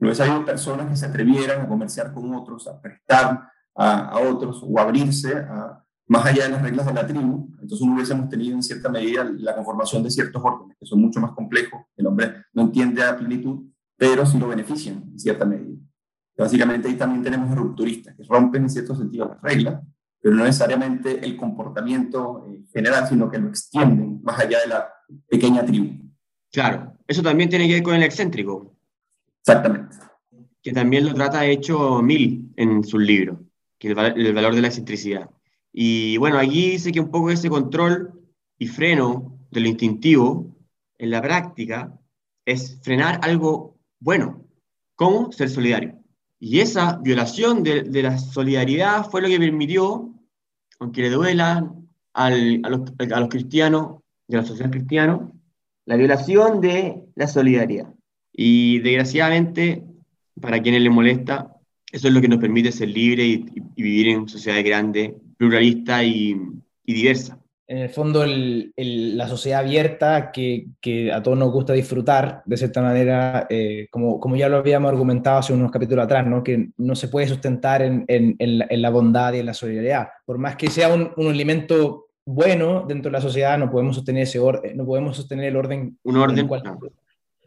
hubiese 0.00 0.22
habido 0.22 0.46
personas 0.46 0.88
que 0.88 0.96
se 0.96 1.04
atrevieran 1.04 1.60
a 1.60 1.68
comerciar 1.68 2.14
con 2.14 2.34
otros, 2.34 2.66
a 2.68 2.80
prestar 2.80 3.50
a, 3.76 4.08
a 4.08 4.18
otros 4.18 4.62
o 4.66 4.78
abrirse 4.78 5.36
a, 5.36 5.82
más 6.08 6.24
allá 6.24 6.44
de 6.44 6.50
las 6.50 6.62
reglas 6.62 6.86
de 6.86 6.94
la 6.94 7.06
tribu, 7.06 7.50
entonces 7.60 7.86
no 7.86 7.94
hubiésemos 7.94 8.28
tenido 8.28 8.54
en 8.54 8.62
cierta 8.62 8.88
medida 8.88 9.24
la 9.24 9.54
conformación 9.54 10.02
de 10.02 10.10
ciertos 10.10 10.42
órdenes, 10.44 10.76
que 10.78 10.86
son 10.86 11.00
mucho 11.00 11.20
más 11.20 11.32
complejos, 11.32 11.80
el 11.96 12.06
hombre 12.06 12.32
no 12.52 12.62
entiende 12.62 13.02
a 13.02 13.16
plenitud, 13.16 13.66
pero 13.96 14.24
sí 14.24 14.38
lo 14.38 14.48
benefician 14.48 15.02
en 15.10 15.18
cierta 15.18 15.44
medida. 15.44 15.76
Básicamente 16.36 16.88
ahí 16.88 16.94
también 16.94 17.22
tenemos 17.22 17.54
rupturistas, 17.56 18.14
que 18.14 18.22
rompen 18.24 18.62
en 18.62 18.70
cierto 18.70 18.94
sentido 18.94 19.26
las 19.26 19.42
reglas, 19.42 19.82
pero 20.20 20.34
no 20.34 20.44
necesariamente 20.44 21.24
el 21.24 21.36
comportamiento 21.36 22.46
eh, 22.48 22.64
general, 22.72 23.08
sino 23.08 23.30
que 23.30 23.38
lo 23.38 23.48
extienden 23.48 24.20
más 24.22 24.38
allá 24.38 24.60
de 24.60 24.68
la 24.68 24.88
pequeña 25.28 25.64
tribu. 25.64 26.04
Claro, 26.52 26.96
eso 27.06 27.22
también 27.22 27.48
tiene 27.48 27.66
que 27.66 27.74
ver 27.74 27.82
con 27.82 27.94
el 27.94 28.02
excéntrico. 28.02 28.76
Exactamente. 29.40 29.96
Que 30.62 30.72
también 30.72 31.06
lo 31.06 31.14
trata 31.14 31.44
hecho 31.46 32.02
Mill 32.02 32.52
en 32.56 32.84
su 32.84 32.98
libro, 32.98 33.45
el, 33.88 34.32
valor 34.34 34.54
de 34.54 34.60
la 34.60 34.68
excentricidad. 34.68 35.30
Y 35.72 36.16
bueno, 36.16 36.38
aquí 36.38 36.70
dice 36.70 36.92
que 36.92 37.00
un 37.00 37.10
poco 37.10 37.30
ese 37.30 37.50
control 37.50 38.20
y 38.58 38.66
freno 38.66 39.38
de 39.50 39.60
lo 39.60 39.68
instintivo 39.68 40.56
en 40.98 41.10
la 41.10 41.20
práctica 41.20 41.98
es 42.44 42.78
frenar 42.82 43.20
algo 43.22 43.78
bueno, 43.98 44.46
como 44.94 45.32
ser 45.32 45.50
solidario. 45.50 45.98
Y 46.38 46.60
esa 46.60 46.98
violación 46.98 47.62
de, 47.62 47.82
de 47.82 48.02
la 48.02 48.18
solidaridad 48.18 49.08
fue 49.10 49.22
lo 49.22 49.28
que 49.28 49.38
permitió, 49.38 50.14
aunque 50.78 51.02
le 51.02 51.10
duelan 51.10 51.88
al, 52.12 52.60
a, 52.64 52.70
los, 52.70 52.80
a 52.98 53.20
los 53.20 53.28
cristianos, 53.28 53.96
de 54.28 54.36
la 54.38 54.44
sociedad 54.44 54.70
cristiana, 54.70 55.30
la 55.84 55.96
violación 55.96 56.60
de 56.60 57.04
la 57.14 57.28
solidaridad. 57.28 57.94
Y 58.32 58.80
desgraciadamente, 58.80 59.84
para 60.40 60.60
quienes 60.60 60.82
les 60.82 60.92
molesta, 60.92 61.55
eso 61.92 62.08
es 62.08 62.14
lo 62.14 62.20
que 62.20 62.28
nos 62.28 62.38
permite 62.38 62.72
ser 62.72 62.88
libres 62.88 63.26
y, 63.26 63.46
y 63.74 63.82
vivir 63.82 64.08
en 64.08 64.28
sociedades 64.28 64.64
grandes 64.64 65.12
pluralista 65.36 66.02
y, 66.02 66.36
diversa. 66.84 67.38
En 67.68 67.78
el 67.78 67.88
fondo, 67.88 68.24
la 68.24 69.26
sociedad 69.26 69.60
abierta 69.60 70.30
que, 70.30 70.68
a 71.12 71.20
todos 71.20 71.36
nos 71.36 71.50
gusta 71.50 71.72
disfrutar, 71.72 72.42
de 72.46 72.56
cierta 72.56 72.80
manera, 72.80 73.46
eh, 73.50 73.88
como, 73.90 74.20
como 74.20 74.36
ya 74.36 74.48
lo 74.48 74.58
habíamos 74.58 74.88
argumentado 74.88 75.38
hace 75.38 75.52
unos 75.52 75.72
capítulos 75.72 76.04
atrás, 76.04 76.24
¿no? 76.24 76.44
que 76.44 76.68
no 76.76 76.94
se 76.94 77.08
puede 77.08 77.26
sustentar 77.26 77.82
en, 77.82 78.04
en, 78.06 78.82
la, 78.82 78.90
bondad 78.90 79.32
y 79.32 79.40
en 79.40 79.46
la 79.46 79.54
solidaridad. 79.54 80.08
Por 80.24 80.38
más 80.38 80.54
que 80.54 80.70
sea 80.70 80.94
un, 80.94 81.10
un, 81.16 81.26
elemento 81.26 82.06
bueno 82.24 82.84
dentro 82.86 83.10
de 83.10 83.14
la 83.14 83.20
sociedad, 83.20 83.58
no 83.58 83.68
podemos 83.68 83.96
sostener, 83.96 84.22
ese 84.22 84.38
orden, 84.38 84.76
no 84.76 84.86
podemos 84.86 85.16
sostener 85.16 85.46
el 85.46 85.56
orden, 85.56 85.98
un 86.04 86.16
orden 86.16 86.46
con 86.46 86.58
el 86.58 86.62
cual, 86.62 86.78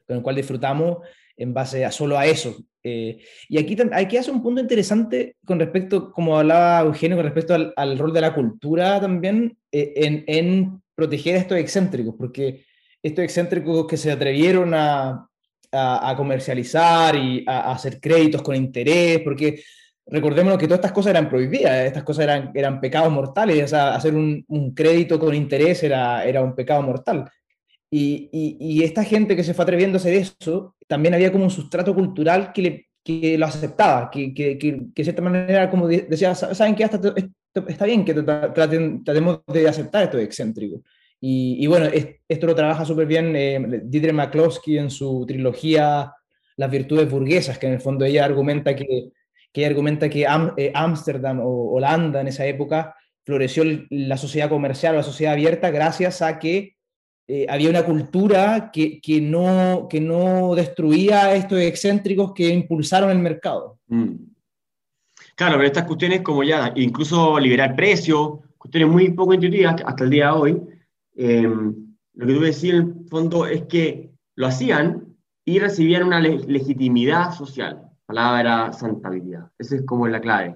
con 0.05 0.17
el 0.17 0.21
cual 0.21 0.35
disfrutamos 0.35 0.97
en 1.37 1.53
base 1.53 1.85
a 1.85 1.91
solo 1.91 2.17
a 2.17 2.25
eso. 2.25 2.57
Eh, 2.83 3.19
y 3.49 3.57
aquí, 3.57 3.75
aquí 3.91 4.17
hace 4.17 4.31
un 4.31 4.41
punto 4.41 4.61
interesante 4.61 5.35
con 5.45 5.59
respecto, 5.59 6.11
como 6.11 6.37
hablaba 6.37 6.81
Eugenio, 6.81 7.17
con 7.17 7.25
respecto 7.25 7.53
al, 7.75 7.99
rol 7.99 8.13
de 8.13 8.21
la 8.21 8.33
cultura 8.33 9.01
también 9.01 9.57
eh, 9.71 9.93
en, 9.95 10.23
en, 10.27 10.81
proteger 10.95 11.35
a 11.35 11.39
estos 11.39 11.57
excéntricos, 11.57 12.15
porque 12.17 12.65
estos 13.01 13.23
excéntricos 13.23 13.87
que 13.87 13.97
se 13.97 14.11
atrevieron 14.11 14.73
a, 14.73 15.29
a, 15.71 16.13
comercializar 16.17 17.15
y 17.15 17.43
a, 17.47 17.71
hacer 17.71 17.99
créditos 17.99 18.41
con 18.41 18.55
interés, 18.55 19.21
porque 19.23 19.61
recordemos 20.05 20.57
que 20.57 20.65
todas 20.65 20.79
estas 20.79 20.91
cosas 20.91 21.11
eran 21.11 21.29
prohibidas, 21.29 21.85
estas 21.85 22.03
cosas 22.03 22.23
eran, 22.23 22.51
eran 22.53 22.81
pecados 22.81 23.11
mortales, 23.11 23.63
o 23.63 23.67
sea, 23.67 23.95
hacer 23.95 24.13
un, 24.15 24.43
un 24.47 24.73
crédito 24.73 25.19
con 25.19 25.33
interés 25.33 25.83
era, 25.83 26.25
era 26.25 26.41
un 26.41 26.55
pecado 26.55 26.81
mortal. 26.81 27.29
Y, 27.91 28.29
y, 28.59 28.83
esta 28.83 29.03
gente 29.03 29.35
que 29.35 29.43
se 29.43 29.55
fue 29.55 29.63
atreviendo 29.63 29.97
a 29.97 29.99
hacer 29.99 30.13
eso, 30.13 30.75
también 30.87 31.15
había 31.15 31.31
como 31.31 31.45
un 31.45 31.49
sustrato 31.49 31.95
cultural 31.95 32.53
que, 32.53 32.61
le, 32.61 32.89
que 33.03 33.35
lo 33.35 33.47
aceptaba, 33.47 34.11
que, 34.11 34.31
que, 34.31 34.59
que, 34.59 34.71
de 34.95 35.03
cierta 35.03 35.23
manera 35.23 35.71
como 35.71 35.87
decía, 35.87 36.35
¿saben 36.35 36.75
qué? 36.75 36.83
Hasta 36.83 36.99
está 37.67 37.85
bien 37.85 38.05
que 38.05 38.13
traten, 38.13 39.03
tratemos 39.03 39.41
de 39.47 39.67
aceptar 39.67 40.03
esto 40.03 40.19
excéntrico. 40.19 40.83
Y, 41.19 41.57
y 41.59 41.67
bueno, 41.67 41.89
esto 42.27 42.47
lo 42.47 42.55
trabaja 42.55 42.85
súper 42.85 43.05
bien 43.05 43.35
eh, 43.35 43.81
Dietrich 43.83 44.13
McCloskey 44.13 44.77
en 44.77 44.89
su 44.89 45.25
trilogía 45.27 46.13
Las 46.55 46.71
virtudes 46.71 47.09
burguesas, 47.09 47.57
que 47.57 47.67
en 47.67 47.73
el 47.73 47.81
fondo 47.81 48.05
ella 48.05 48.23
argumenta 48.23 48.75
que, 48.75 49.09
que, 49.51 49.65
argumenta 49.65 50.09
que 50.09 50.25
eh, 50.57 50.71
Ámsterdam 50.73 51.39
o 51.41 51.71
Holanda 51.73 52.21
en 52.21 52.27
esa 52.27 52.45
época 52.45 52.95
floreció 53.25 53.63
la 53.89 54.17
sociedad 54.17 54.49
comercial 54.49 54.93
o 54.93 54.97
la 54.97 55.03
sociedad 55.03 55.33
abierta 55.33 55.71
gracias 55.71 56.21
a 56.21 56.39
que 56.39 56.77
eh, 57.31 57.45
había 57.47 57.69
una 57.69 57.85
cultura 57.85 58.71
que, 58.73 58.99
que, 58.99 59.21
no, 59.21 59.87
que 59.87 60.01
no 60.01 60.55
destruía 60.55 61.25
a 61.25 61.35
estos 61.35 61.59
excéntricos 61.59 62.33
que 62.33 62.49
impulsaron 62.49 63.11
el 63.11 63.19
mercado. 63.19 63.77
Mm. 63.85 64.15
Claro, 65.35 65.57
pero 65.57 65.67
estas 65.67 65.83
cuestiones 65.83 66.21
como 66.21 66.43
ya, 66.43 66.73
incluso 66.75 67.39
liberar 67.39 67.75
precios, 67.75 68.39
cuestiones 68.57 68.89
muy 68.89 69.11
poco 69.11 69.35
intuitivas 69.35 69.75
hasta 69.85 70.03
el 70.05 70.09
día 70.09 70.25
de 70.25 70.31
hoy, 70.31 70.61
em, 71.17 71.95
lo 72.15 72.25
que 72.25 72.33
tú 72.33 72.39
decías 72.39 72.73
en 72.73 72.81
el 72.81 73.07
fondo 73.07 73.45
es 73.45 73.61
que 73.65 74.09
lo 74.33 74.47
hacían 74.47 75.15
y 75.45 75.59
recibían 75.59 76.05
una 76.05 76.19
legitimidad 76.19 77.31
social. 77.35 77.91
Palabra 78.07 78.73
santabilidad. 78.73 79.51
Esa 79.59 79.75
es 79.75 79.83
como 79.83 80.07
la 80.07 80.19
clave 80.19 80.55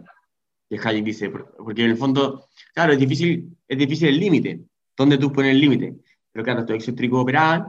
que 0.68 0.80
Hayek 0.84 1.06
dice, 1.06 1.30
porque 1.30 1.84
en 1.84 1.92
el 1.92 1.98
fondo, 1.98 2.48
claro, 2.74 2.94
es 2.94 3.00
difícil, 3.00 3.56
es 3.68 3.78
difícil 3.78 4.08
el 4.08 4.20
límite. 4.20 4.62
¿Dónde 4.98 5.20
tú 5.20 5.32
pones 5.32 5.52
el 5.52 5.60
límite? 5.60 5.98
Pero 6.34 6.43
claro, 6.43 6.62
estos 6.62 6.76
excéntricos 6.76 7.22
operaban 7.22 7.67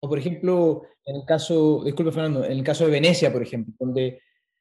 O 0.00 0.08
por 0.08 0.18
ejemplo, 0.18 0.82
en 1.04 1.16
el 1.16 1.24
caso, 1.24 1.82
disculpe 1.84 2.10
Fernando, 2.10 2.44
en 2.44 2.52
el 2.52 2.64
caso 2.64 2.84
de 2.84 2.90
Venecia, 2.90 3.32
por 3.32 3.42
ejemplo, 3.42 3.72
donde, 3.78 4.20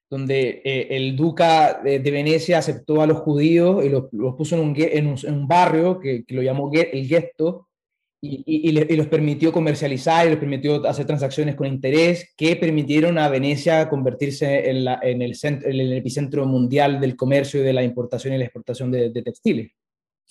donde 0.10 0.62
eh, 0.64 0.88
el 0.92 1.16
duca 1.16 1.82
de, 1.84 2.00
Venecia 2.00 2.60
aceptó 2.60 3.02
a 3.02 3.08
los 3.08 3.20
judíos 3.20 3.84
y 3.84 3.90
los, 3.90 4.06
puso 4.36 4.56
en 4.56 4.62
un, 4.62 4.76
en 4.78 5.34
un, 5.34 5.48
barrio 5.48 6.00
que, 6.00 6.24
que, 6.24 6.36
lo 6.36 6.44
llamó 6.44 6.70
el 6.72 7.08
ghetto, 7.08 7.70
y, 8.22 8.96
los 8.96 9.08
permitió 9.08 9.52
comercializar 9.52 10.26
y 10.26 10.30
les 10.32 10.40
permitió 10.40 10.86
hacer 10.88 11.06
transacciones 11.06 11.56
con 11.56 11.68
interés 11.68 12.34
que 12.36 12.56
permitieron 12.56 13.18
a 13.18 13.30
Venecia 13.30 13.90
convertirse 13.90 14.70
en, 14.70 14.88
en, 15.02 15.22
el, 15.22 15.36
centro, 15.36 15.70
en 15.70 15.80
el, 15.80 15.94
epicentro 15.94 16.46
mundial 16.46 17.00
del 17.00 17.16
comercio 17.16 17.60
y 17.60 17.64
de 17.64 17.74
la 17.74 17.84
importación 17.84 18.34
y 18.34 18.38
la 18.38 18.46
exportación 18.46 18.92
de, 18.92 19.12
textiles. 19.24 19.72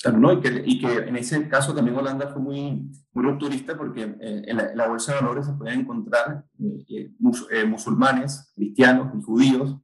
Claro, 0.02 0.18
¿no? 0.18 0.32
y, 0.32 0.40
que, 0.40 0.62
y, 0.66 0.80
que, 0.80 0.92
en 0.92 1.16
ese 1.16 1.48
caso 1.48 1.74
también 1.74 1.96
Holanda 1.96 2.28
fue 2.28 2.42
muy, 2.42 2.90
muy 3.12 3.24
rupturista 3.24 3.76
porque 3.76 4.02
eh, 4.20 4.42
en, 4.46 4.56
la, 4.76 4.88
bolsa 4.88 5.14
de 5.14 5.20
valores 5.20 5.46
se 5.46 5.52
podían 5.52 5.80
encontrar 5.80 6.44
eh, 6.58 7.10
eh, 7.50 7.64
musulmanes, 7.64 8.52
cristianos 8.54 9.14
y 9.18 9.22
judíos, 9.22 9.76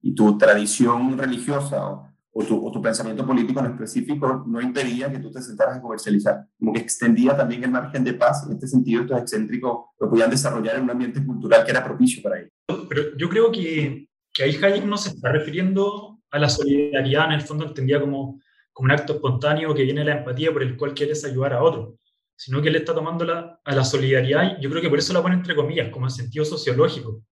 y 0.00 0.14
tu 0.14 0.38
tradición 0.38 1.18
religiosa 1.18 1.88
o, 1.88 2.14
o 2.34 2.44
tu, 2.44 2.66
o 2.66 2.70
tu, 2.70 2.82
pensamiento 2.82 3.26
político 3.26 3.60
en 3.60 3.66
específico 3.66 4.44
no 4.46 4.60
impedía 4.60 5.10
que 5.10 5.18
tú 5.18 5.30
te 5.30 5.40
sentaras 5.40 5.78
a 5.78 5.80
comercializar, 5.80 6.46
como 6.58 6.72
que 6.72 6.80
extendía 6.80 7.36
también 7.36 7.64
el 7.64 7.70
margen 7.70 8.04
de 8.04 8.14
paz. 8.14 8.44
En 8.46 8.52
este 8.54 8.66
sentido, 8.66 9.02
estos 9.02 9.18
excéntricos 9.18 9.86
lo 9.98 10.10
podían 10.10 10.30
desarrollar 10.30 10.76
en 10.76 10.82
un 10.82 10.90
ambiente 10.90 11.24
cultural 11.24 11.64
que 11.64 11.70
era 11.70 11.84
propicio 11.84 12.22
para 12.22 12.40
ellos. 12.40 12.50
Pero 12.88 13.16
yo 13.16 13.28
creo 13.28 13.50
que, 13.50 14.08
que 14.32 14.42
ahí 14.42 14.56
Hayek 14.62 14.84
no 14.84 14.96
se 14.96 15.10
está 15.10 15.30
refiriendo 15.30 16.20
a 16.30 16.38
la 16.38 16.48
solidaridad, 16.48 17.26
en 17.26 17.32
el 17.32 17.42
fondo 17.42 17.66
entendía 17.66 18.00
como, 18.00 18.40
como 18.74 18.84
un 18.84 18.90
acto 18.90 19.14
espontáneo 19.14 19.74
que 19.74 19.84
viene 19.84 20.04
la 20.04 20.18
empatía 20.18 20.52
por 20.52 20.62
el 20.62 20.76
cual 20.76 20.92
quieres 20.92 21.24
ayudar 21.24 21.54
a 21.54 21.62
otro, 21.62 21.96
sino 22.36 22.60
que 22.60 22.68
él 22.68 22.76
está 22.76 22.94
tomando 22.94 23.24
la, 23.24 23.58
a 23.64 23.74
la 23.74 23.84
solidaridad, 23.84 24.58
yo 24.60 24.68
creo 24.68 24.82
que 24.82 24.90
por 24.90 24.98
eso 24.98 25.14
la 25.14 25.22
pone 25.22 25.36
entre 25.36 25.54
comillas, 25.54 25.88
como 25.88 26.04
en 26.04 26.10
sentido 26.10 26.44
sociológico, 26.44 27.22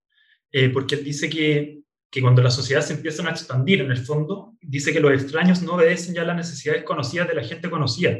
eh, 0.51 0.71
porque 0.71 0.95
él 0.95 1.05
dice 1.05 1.29
que 1.29 1.83
que 2.13 2.21
cuando 2.21 2.43
la 2.43 2.51
sociedad 2.51 2.83
se 2.83 2.93
empieza 2.93 3.27
a 3.27 3.31
expandir, 3.31 3.81
en 3.81 3.91
el 3.91 3.97
fondo, 3.97 4.55
dice 4.61 4.93
que 4.93 5.01
los 5.01 5.15
extraños 5.15 5.63
no 5.63 5.77
obedecen 5.77 6.15
ya 6.15 6.21
a 6.21 6.27
las 6.27 6.37
necesidades 6.37 6.85
conocidas 6.85 7.27
de 7.27 7.35
la 7.35 7.43
gente 7.43 7.71
conocida, 7.71 8.19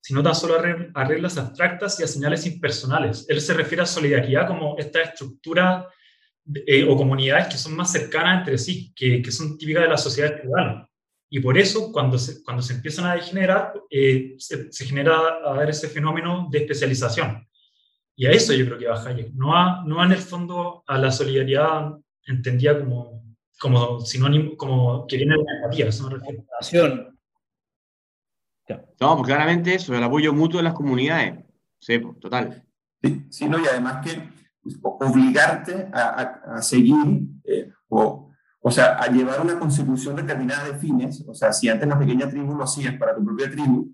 sino 0.00 0.22
tan 0.22 0.36
solo 0.36 0.54
a, 0.54 1.04
reglas 1.04 1.36
abstractas 1.36 1.98
y 1.98 2.04
a 2.04 2.06
señales 2.06 2.46
impersonales. 2.46 3.26
Él 3.28 3.40
se 3.40 3.54
refiere 3.54 3.82
a 3.82 3.86
solidaridad 3.86 4.46
como 4.46 4.78
esta 4.78 5.02
estructura 5.02 5.88
eh, 6.64 6.86
o 6.88 6.96
comunidades 6.96 7.48
que 7.48 7.58
son 7.58 7.74
más 7.74 7.90
cercanas 7.90 8.38
entre 8.38 8.56
sí, 8.56 8.92
que, 8.94 9.20
que 9.20 9.32
son 9.32 9.58
típicas 9.58 9.82
de 9.82 9.88
la 9.88 9.98
sociedad 9.98 10.40
ciudadana. 10.40 10.88
Y 11.30 11.40
por 11.40 11.58
eso, 11.58 11.90
cuando 11.90 12.18
se, 12.18 12.42
cuando 12.42 12.62
se 12.62 12.74
empiezan 12.74 13.06
a 13.06 13.14
degenerar, 13.14 13.72
eh, 13.90 14.34
se, 14.38 14.86
genera 14.86 15.16
a 15.44 15.52
ver 15.54 15.70
ese 15.70 15.88
fenómeno 15.88 16.48
de 16.50 16.58
especialización. 16.58 17.46
Y 18.16 18.26
a 18.26 18.30
eso 18.30 18.52
yo 18.52 18.64
creo 18.66 18.78
que 18.78 18.86
va 18.86 19.02
Hayek, 19.02 19.32
no, 19.34 19.56
a, 19.56 19.82
no 19.84 20.04
en 20.04 20.12
el 20.12 20.18
fondo 20.18 20.84
a 20.86 20.98
la 20.98 21.10
solidaridad 21.10 21.92
entendía 22.26 22.78
como 22.78 23.24
como 23.60 24.00
sinónimo, 24.00 24.56
como 24.56 25.06
que 25.06 25.16
viene 25.16 25.36
de 25.36 25.44
la 25.44 25.56
empatía, 25.56 25.86
eso 25.86 26.08
me 26.08 26.16
refiero. 26.16 27.14
No, 29.00 29.16
pues 29.16 29.26
claramente 29.26 29.74
eso, 29.74 29.94
el 29.94 30.02
apoyo 30.02 30.32
mutuo 30.32 30.58
de 30.58 30.64
las 30.64 30.74
comunidades. 30.74 31.44
Sí, 31.78 31.98
pues, 31.98 32.18
total. 32.18 32.62
Sí, 33.02 33.26
sí 33.30 33.48
no, 33.48 33.58
y 33.58 33.66
además 33.66 34.04
que 34.04 34.28
obligarte 34.82 35.88
a, 35.92 36.56
a, 36.56 36.62
seguir 36.62 36.96
eh, 37.44 37.70
o, 37.88 38.30
o 38.66 38.70
sea, 38.70 38.94
a 38.94 39.08
llevar 39.08 39.42
una 39.42 39.58
consecución 39.58 40.16
determinada 40.16 40.64
de 40.64 40.78
fines, 40.78 41.22
o 41.28 41.34
sea, 41.34 41.52
si 41.52 41.68
antes 41.68 41.86
la 41.86 41.98
pequeña 41.98 42.30
tribu 42.30 42.54
lo 42.54 42.64
hacías 42.64 42.94
para 42.96 43.14
tu 43.14 43.22
propia 43.22 43.50
tribu 43.50 43.92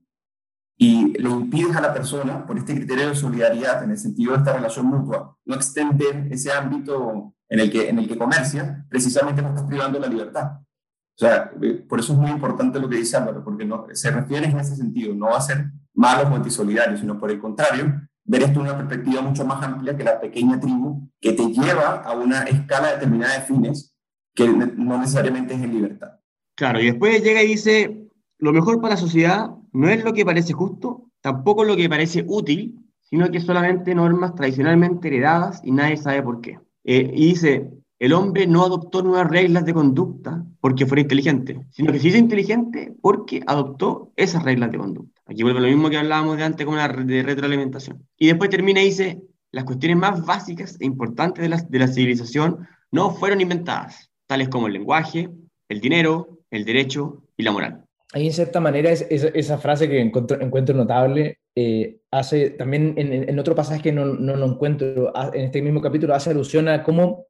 y 0.78 1.12
le 1.18 1.28
impides 1.28 1.74
a 1.74 1.80
la 1.80 1.92
persona, 1.92 2.46
por 2.46 2.56
este 2.56 2.76
criterio 2.76 3.09
de 3.09 3.16
solidaridad, 3.16 3.83
en 3.83 3.90
el 3.90 3.98
sentido 3.98 4.30
de 4.30 4.38
esta 4.38 4.52
relación 4.52 4.87
mutua, 4.87 5.37
no 5.44 5.56
extender 5.56 6.28
ese 6.30 6.52
ámbito 6.52 7.35
en 7.48 7.59
el 7.59 7.68
que, 7.68 7.88
en 7.88 7.98
el 7.98 8.06
que 8.06 8.16
comercia, 8.16 8.87
precisamente 8.88 9.42
no 9.42 9.48
estás 9.48 9.64
privando 9.64 9.98
la 9.98 10.06
libertad. 10.06 10.52
O 10.61 11.18
sea, 11.18 11.50
eh, 11.61 11.85
por 11.88 11.98
eso 11.98 12.12
es 12.12 12.18
muy 12.20 12.30
importante 12.30 12.78
lo 12.78 12.88
que 12.88 12.98
dice 12.98 13.16
Álvaro, 13.16 13.42
porque 13.42 13.64
no, 13.64 13.85
se 13.92 14.11
refiere 14.12 14.46
en 14.46 14.61
ese 14.61 14.76
sentido, 14.76 15.12
no 15.16 15.30
va 15.30 15.38
a 15.38 15.40
ser 15.40 15.68
malo 15.94 16.30
o 16.30 16.37
antisolidario, 16.37 16.96
sino 16.96 17.18
por 17.18 17.33
el 17.33 17.40
contrario, 17.40 18.02
ver 18.24 18.42
esto 18.44 18.61
en 18.61 18.66
una 18.66 18.76
perspectiva 18.76 19.20
mucho 19.20 19.44
más 19.44 19.61
amplia 19.64 19.96
que 19.96 20.04
la 20.04 20.20
pequeña 20.20 20.61
tribu 20.61 21.11
que 21.20 21.33
te 21.33 21.48
lleva 21.48 22.02
a 22.02 22.12
una 22.12 22.42
escala 22.44 22.92
determinada 22.92 23.35
de 23.35 23.40
fines 23.40 23.89
que 24.35 24.49
no 24.49 24.99
necesariamente 24.99 25.55
es 25.55 25.62
en 25.62 25.75
libertad. 25.75 26.12
Claro, 26.55 26.81
y 26.81 26.87
después 26.87 27.23
llega 27.23 27.43
y 27.43 27.49
dice, 27.49 28.07
lo 28.38 28.53
mejor 28.53 28.81
para 28.81 28.95
la 28.95 29.01
sociedad 29.01 29.51
no 29.73 29.88
es 29.88 30.05
lo 30.05 30.12
que 30.12 30.25
parece 30.25 30.53
justo, 30.53 31.11
tampoco 31.21 31.64
lo 31.64 31.77
que 31.77 31.88
parece 31.88 32.25
útil, 32.27 32.79
sino 33.01 33.31
que 33.31 33.40
solamente 33.40 33.95
normas 33.95 34.35
tradicionalmente 34.35 35.09
heredadas 35.09 35.61
y 35.64 35.73
nadie 35.73 35.97
sabe 35.97 36.23
por 36.23 36.40
qué. 36.40 36.59
Eh, 36.85 37.11
y 37.14 37.27
dice, 37.27 37.71
el 37.99 38.12
hombre 38.14 38.47
no 38.47 38.64
adoptó 38.64 39.03
nuevas 39.03 39.29
reglas 39.29 39.64
de 39.66 39.75
conducta 39.75 40.45
porque 40.61 40.87
fuera 40.87 41.03
inteligente, 41.03 41.66
sino 41.71 41.93
que 41.93 41.99
se 41.99 42.09
hizo 42.09 42.19
inteligente 42.19 42.95
porque 43.03 43.43
adoptó 43.47 44.12
esas 44.16 44.43
reglas 44.43 44.73
de 44.73 44.79
conducta. 44.79 45.21
Aquí 45.27 45.43
vuelve 45.43 45.61
lo 45.61 45.66
mismo 45.66 45.90
que 45.90 45.99
hablábamos 45.99 46.37
de 46.37 46.45
antes 46.45 46.66
con 46.66 46.77
la 46.77 46.88
de 46.88 47.23
retroalimentación. 47.23 48.07
Y 48.16 48.29
después 48.29 48.49
termina 48.49 48.81
y 48.81 48.87
dice, 48.87 49.23
las 49.51 49.64
cuestiones 49.64 49.99
más 49.99 50.25
básicas 50.25 50.77
e 50.81 50.87
importantes 50.87 51.43
de 51.43 51.49
la, 51.49 51.57
de 51.57 51.79
la 51.79 51.88
civilización 51.88 52.66
no 52.90 53.11
fueron 53.11 53.40
inventadas, 53.40 54.10
tales 54.31 54.49
como 54.49 54.69
el 54.69 54.75
lenguaje, 54.75 55.29
el 55.69 55.81
dinero, 55.81 56.38
el 56.53 56.64
derecho 56.64 57.25
y 57.37 57.43
la 57.43 57.51
moral. 57.51 57.85
Ahí 58.12 58.27
en 58.29 58.33
cierta 58.33 58.61
manera 58.61 58.88
es, 58.93 59.05
esa 59.11 59.59
frase 59.59 59.88
que 59.88 60.01
encuentro, 60.01 60.40
encuentro 60.40 60.73
notable 60.73 61.40
eh, 61.57 61.99
hace 62.12 62.51
también 62.51 62.95
en, 62.97 63.37
otro 63.40 63.57
pasaje 63.57 63.83
que 63.83 63.90
no, 63.90 64.05
no, 64.05 64.37
lo 64.37 64.47
encuentro 64.47 65.12
en 65.35 65.47
este 65.47 65.61
mismo 65.61 65.81
capítulo, 65.81 66.14
hace 66.14 66.31
alusión 66.31 66.69
a 66.69 66.85
cómo, 66.85 67.27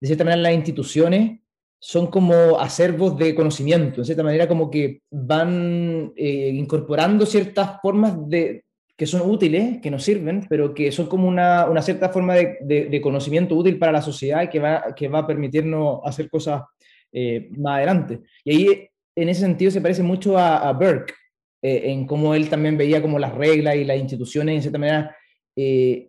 de 0.00 0.06
cierta 0.06 0.24
manera, 0.24 0.40
las 0.40 0.54
instituciones 0.54 1.40
son 1.78 2.06
como 2.06 2.58
acervos 2.58 3.18
de 3.18 3.34
conocimiento, 3.34 4.00
de 4.00 4.06
cierta 4.06 4.22
manera 4.22 4.48
como 4.48 4.70
que 4.70 5.02
van 5.10 6.14
eh, 6.16 6.50
incorporando 6.54 7.26
ciertas 7.26 7.78
formas 7.82 8.16
de, 8.26 8.64
que 8.98 9.06
son 9.06 9.30
útiles, 9.30 9.78
que 9.80 9.92
nos 9.92 10.02
sirven, 10.02 10.44
pero 10.50 10.74
que 10.74 10.90
son 10.90 11.06
como 11.06 11.28
una, 11.28 11.66
una 11.66 11.82
cierta 11.82 12.08
forma 12.08 12.34
de, 12.34 12.88
de, 12.90 13.00
conocimiento 13.00 13.54
útil 13.54 13.78
para 13.78 13.92
la 13.92 14.02
sociedad 14.02 14.42
y 14.42 14.48
que 14.48 14.58
va, 14.58 14.92
que 14.92 15.06
va 15.06 15.20
a 15.20 15.26
permitirnos 15.26 16.00
hacer 16.04 16.28
cosas 16.28 16.64
eh, 17.12 17.48
más 17.56 17.76
adelante. 17.76 18.22
Y 18.44 18.50
ahí, 18.50 18.90
en 19.14 19.28
ese 19.28 19.42
sentido, 19.42 19.70
se 19.70 19.80
parece 19.80 20.02
mucho 20.02 20.36
a, 20.36 20.68
a 20.68 20.72
Burke, 20.72 21.14
eh, 21.62 21.92
en 21.92 22.06
cómo 22.06 22.34
él 22.34 22.48
también 22.48 22.76
veía 22.76 23.00
como 23.00 23.20
las 23.20 23.32
reglas 23.36 23.76
y 23.76 23.84
las 23.84 23.98
instituciones, 23.98 24.56
en 24.56 24.62
cierta 24.62 24.78
manera, 24.78 25.16
eh, 25.54 26.08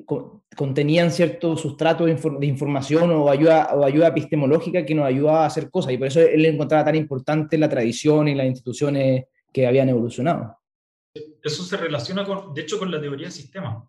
contenían 0.55 1.11
cierto 1.11 1.57
sustrato 1.57 2.05
de, 2.05 2.17
información 2.47 3.11
o 3.11 3.29
ayuda, 3.29 3.69
o 3.75 3.85
ayuda 3.85 4.07
epistemológica 4.07 4.83
que 4.83 4.95
nos 4.95 5.05
ayudaba 5.05 5.43
a 5.43 5.45
hacer 5.45 5.69
cosas. 5.69 5.93
Y 5.93 5.97
por 5.99 6.07
eso 6.07 6.21
él 6.21 6.43
encontraba 6.43 6.85
tan 6.85 6.95
importante 6.95 7.55
la 7.59 7.69
tradición 7.69 8.27
y 8.27 8.33
las 8.33 8.47
instituciones 8.47 9.25
que 9.53 9.67
habían 9.67 9.89
evolucionado. 9.89 10.58
Eso 11.13 11.63
se 11.63 11.77
relaciona, 11.77 12.25
con, 12.25 12.53
de 12.53 12.61
hecho, 12.61 12.77
con 12.77 12.91
la 12.91 13.01
teoría 13.01 13.27
de 13.27 13.31
sistemas. 13.31 13.83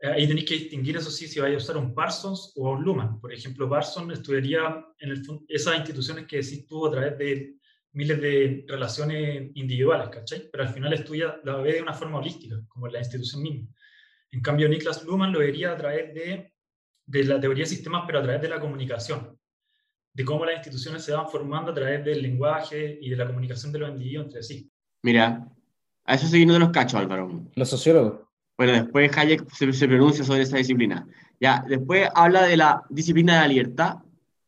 Eh, 0.00 0.08
ahí 0.08 0.26
tenéis 0.26 0.46
que 0.46 0.54
distinguir, 0.54 0.96
eso 0.96 1.10
sí, 1.10 1.26
si 1.26 1.40
vais 1.40 1.54
a 1.54 1.58
usar 1.58 1.76
un 1.76 1.94
Parsons 1.94 2.52
o 2.56 2.72
un 2.72 2.82
Luhmann. 2.82 3.20
Por 3.20 3.32
ejemplo, 3.32 3.68
Parsons 3.68 4.12
estudiaría 4.12 4.84
en 4.98 5.10
el, 5.10 5.22
esas 5.48 5.76
instituciones 5.76 6.26
que 6.26 6.36
decís 6.36 6.66
tú 6.66 6.86
a 6.86 6.90
través 6.90 7.18
de 7.18 7.56
miles 7.92 8.20
de 8.20 8.64
relaciones 8.68 9.50
individuales, 9.54 10.08
¿cachai? 10.08 10.48
Pero 10.50 10.64
al 10.64 10.70
final 10.70 10.92
estudia, 10.92 11.40
la 11.44 11.56
ve 11.56 11.74
de 11.74 11.82
una 11.82 11.94
forma 11.94 12.18
holística, 12.18 12.60
como 12.68 12.88
la 12.88 12.98
institución 12.98 13.42
misma. 13.42 13.68
En 14.30 14.40
cambio, 14.40 14.68
Niklas 14.68 15.04
Luhmann 15.04 15.32
lo 15.32 15.38
vería 15.38 15.72
a 15.72 15.76
través 15.76 16.12
de, 16.12 16.52
de 17.06 17.24
la 17.24 17.40
teoría 17.40 17.62
de 17.62 17.70
sistemas, 17.70 18.02
pero 18.06 18.18
a 18.18 18.22
través 18.22 18.42
de 18.42 18.48
la 18.48 18.60
comunicación, 18.60 19.38
de 20.12 20.24
cómo 20.24 20.44
las 20.44 20.56
instituciones 20.56 21.04
se 21.04 21.12
van 21.12 21.28
formando 21.28 21.70
a 21.70 21.74
través 21.74 22.04
del 22.04 22.20
lenguaje 22.20 22.98
y 23.00 23.10
de 23.10 23.16
la 23.16 23.26
comunicación 23.26 23.72
de 23.72 23.78
los 23.78 23.90
individuos 23.90 24.26
entre 24.26 24.42
sí. 24.42 24.70
Mira, 25.02 25.48
a 26.04 26.14
eso 26.14 26.26
seguimos 26.26 26.54
de 26.54 26.60
los 26.60 26.70
cachos, 26.70 27.00
Álvaro. 27.00 27.42
Los 27.54 27.68
sociólogos. 27.68 28.20
Bueno, 28.56 28.72
después 28.72 29.16
Hayek 29.16 29.50
se, 29.50 29.72
se 29.72 29.88
pronuncia 29.88 30.24
sobre 30.24 30.42
esa 30.42 30.58
disciplina. 30.58 31.06
Ya, 31.40 31.64
después 31.68 32.08
habla 32.14 32.42
de 32.42 32.56
la 32.56 32.82
disciplina 32.88 33.34
de 33.34 33.40
la 33.40 33.48
libertad 33.48 33.96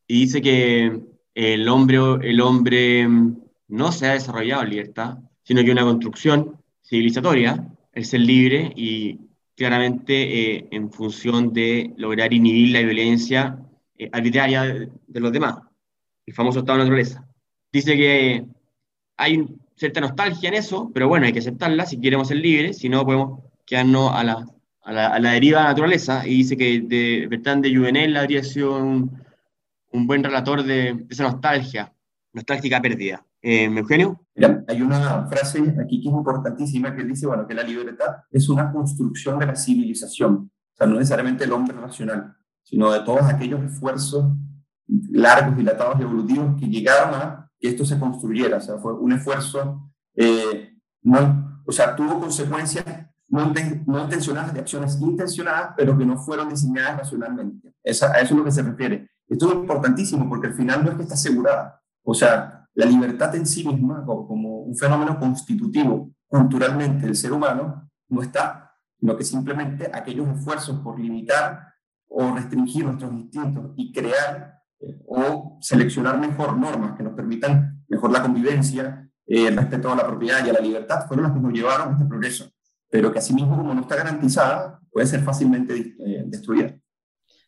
y 0.06 0.20
dice 0.20 0.40
que 0.40 1.00
el 1.34 1.68
hombre, 1.68 1.98
el 2.22 2.40
hombre 2.40 3.06
mm, 3.06 3.36
no 3.68 3.92
se 3.92 4.06
ha 4.06 4.12
desarrollado 4.12 4.62
en 4.62 4.70
libertad, 4.70 5.18
sino 5.42 5.64
que 5.64 5.72
una 5.72 5.82
construcción 5.82 6.62
civilizatoria, 6.82 7.66
el 7.92 8.04
ser 8.04 8.20
libre 8.20 8.72
y 8.76 9.18
claramente 9.56 10.54
eh, 10.56 10.68
en 10.70 10.90
función 10.90 11.52
de 11.52 11.92
lograr 11.96 12.32
inhibir 12.32 12.72
la 12.72 12.80
violencia 12.80 13.58
eh, 13.98 14.08
arbitraria 14.12 14.62
de, 14.62 15.20
los 15.20 15.32
demás, 15.32 15.58
el 16.26 16.34
famoso 16.34 16.60
estado 16.60 16.78
de 16.78 16.84
naturaleza. 16.84 17.26
Dice 17.72 17.96
que 17.96 18.46
hay 19.16 19.46
cierta 19.76 20.00
nostalgia 20.00 20.48
en 20.48 20.54
eso, 20.54 20.90
pero 20.92 21.08
bueno, 21.08 21.26
hay 21.26 21.32
que 21.32 21.38
aceptarla 21.40 21.86
si 21.86 22.00
queremos 22.00 22.28
ser 22.28 22.38
libres, 22.38 22.78
si 22.78 22.88
no 22.88 23.04
podemos 23.04 23.40
quedarnos 23.64 24.12
a 24.12 24.24
la, 24.24 24.46
a 24.82 25.20
deriva 25.20 25.58
de 25.58 25.64
la 25.64 25.70
naturaleza, 25.70 26.26
y 26.26 26.36
dice 26.36 26.56
que 26.56 26.80
de 26.80 27.26
Bertrand 27.28 27.62
de 27.62 27.76
Juvenel 27.76 28.16
habría 28.16 28.42
sido 28.42 28.78
un, 28.78 29.22
un 29.92 30.06
buen 30.06 30.22
relator 30.22 30.62
de, 30.62 31.06
esa 31.08 31.24
nostalgia, 31.24 31.92
nostálgica 32.32 32.80
pérdida. 32.80 33.24
Eh, 33.42 33.64
Eugenio. 33.66 34.20
Mira, 34.34 34.64
hay 34.66 34.82
una 34.82 35.24
frase 35.28 35.60
aquí 35.80 36.00
que 36.00 36.08
es 36.08 36.14
importantísima 36.14 36.96
que 36.96 37.04
dice, 37.04 37.28
bueno, 37.28 37.46
que 37.46 37.54
la 37.54 37.62
libertad 37.62 38.16
es 38.30 38.48
una 38.48 38.72
construcción 38.72 39.38
de 39.38 39.46
la 39.46 39.54
civilización. 39.54 40.50
o 40.72 40.76
sea, 40.76 40.86
no 40.86 40.96
necesariamente 40.96 41.44
el 41.44 41.52
hombre 41.52 41.76
racional, 41.78 42.34
sino 42.62 42.90
de 42.90 43.00
todos 43.00 43.22
aquellos 43.22 43.62
esfuerzos 43.62 44.32
largos, 45.10 45.56
dilatados 45.56 46.00
y 46.00 46.02
evolutivos 46.02 46.58
que 46.58 46.66
llegaron 46.66 47.14
a 47.14 47.45
que 47.58 47.68
esto 47.68 47.84
se 47.84 47.98
construyera. 47.98 48.58
O 48.58 48.60
sea, 48.60 48.78
fue 48.78 48.94
un 48.94 49.12
esfuerzo, 49.12 49.90
eh, 50.14 50.76
no, 51.02 51.62
o 51.64 51.72
sea, 51.72 51.94
tuvo 51.96 52.20
consecuencias 52.20 52.84
no, 53.28 53.52
no, 53.86 54.04
intencionadas 54.04 54.54
de 54.54 54.60
acciones 54.60 55.00
intencionadas, 55.00 55.74
pero 55.76 55.96
que 55.96 56.06
no 56.06 56.16
fueron 56.16 56.48
diseñadas 56.48 56.98
racionalmente. 56.98 57.74
Esa, 57.82 58.12
a 58.12 58.20
eso 58.20 58.34
es 58.34 58.38
lo 58.38 58.44
que 58.44 58.52
se 58.52 58.62
refiere. 58.62 59.10
Esto 59.28 59.48
es 59.48 59.54
importantísimo 59.54 60.28
porque 60.28 60.48
al 60.48 60.54
final 60.54 60.84
no 60.84 60.90
es 60.90 60.96
que 60.96 61.02
está 61.02 61.14
asegurada. 61.14 61.82
O 62.04 62.14
sea, 62.14 62.68
la 62.74 62.86
libertad 62.86 63.34
en 63.34 63.46
sí 63.46 63.66
misma, 63.66 64.04
como 64.04 64.60
un 64.60 64.76
fenómeno 64.76 65.18
constitutivo 65.18 66.12
culturalmente 66.28 67.06
del 67.06 67.16
ser 67.16 67.32
humano, 67.32 67.90
no 68.08 68.22
está, 68.22 68.74
sino 69.00 69.16
que 69.16 69.24
simplemente 69.24 69.90
aquellos 69.92 70.28
esfuerzos 70.28 70.78
por 70.80 70.98
limitar 71.00 71.72
o 72.08 72.34
restringir 72.34 72.84
nuestros 72.84 73.12
instintos 73.12 73.72
y 73.76 73.92
crear 73.92 74.55
eh, 74.55 74.55
o 75.06 75.58
seleccionar 75.60 76.18
mejor 76.18 76.56
normas 76.56 76.96
que 76.96 77.02
nos 77.02 77.14
permitan 77.14 77.84
mejor 77.88 78.12
la 78.12 78.22
convivencia, 78.22 79.08
eh, 79.26 79.48
el 79.48 79.56
respeto 79.56 79.90
a 79.90 79.96
la 79.96 80.06
propiedad 80.06 80.44
y 80.44 80.50
a 80.50 80.52
la 80.52 80.60
libertad, 80.60 81.06
fueron 81.06 81.24
las 81.24 81.32
que 81.32 81.40
nos 81.40 81.52
llevaron 81.52 81.88
a 81.88 81.92
este 81.92 82.04
progreso, 82.04 82.52
pero 82.90 83.12
que 83.12 83.18
asimismo 83.18 83.56
como 83.56 83.74
no 83.74 83.82
está 83.82 83.96
garantizada, 83.96 84.80
puede 84.90 85.06
ser 85.06 85.20
fácilmente 85.20 85.94
eh, 85.98 86.24
destruida. 86.26 86.76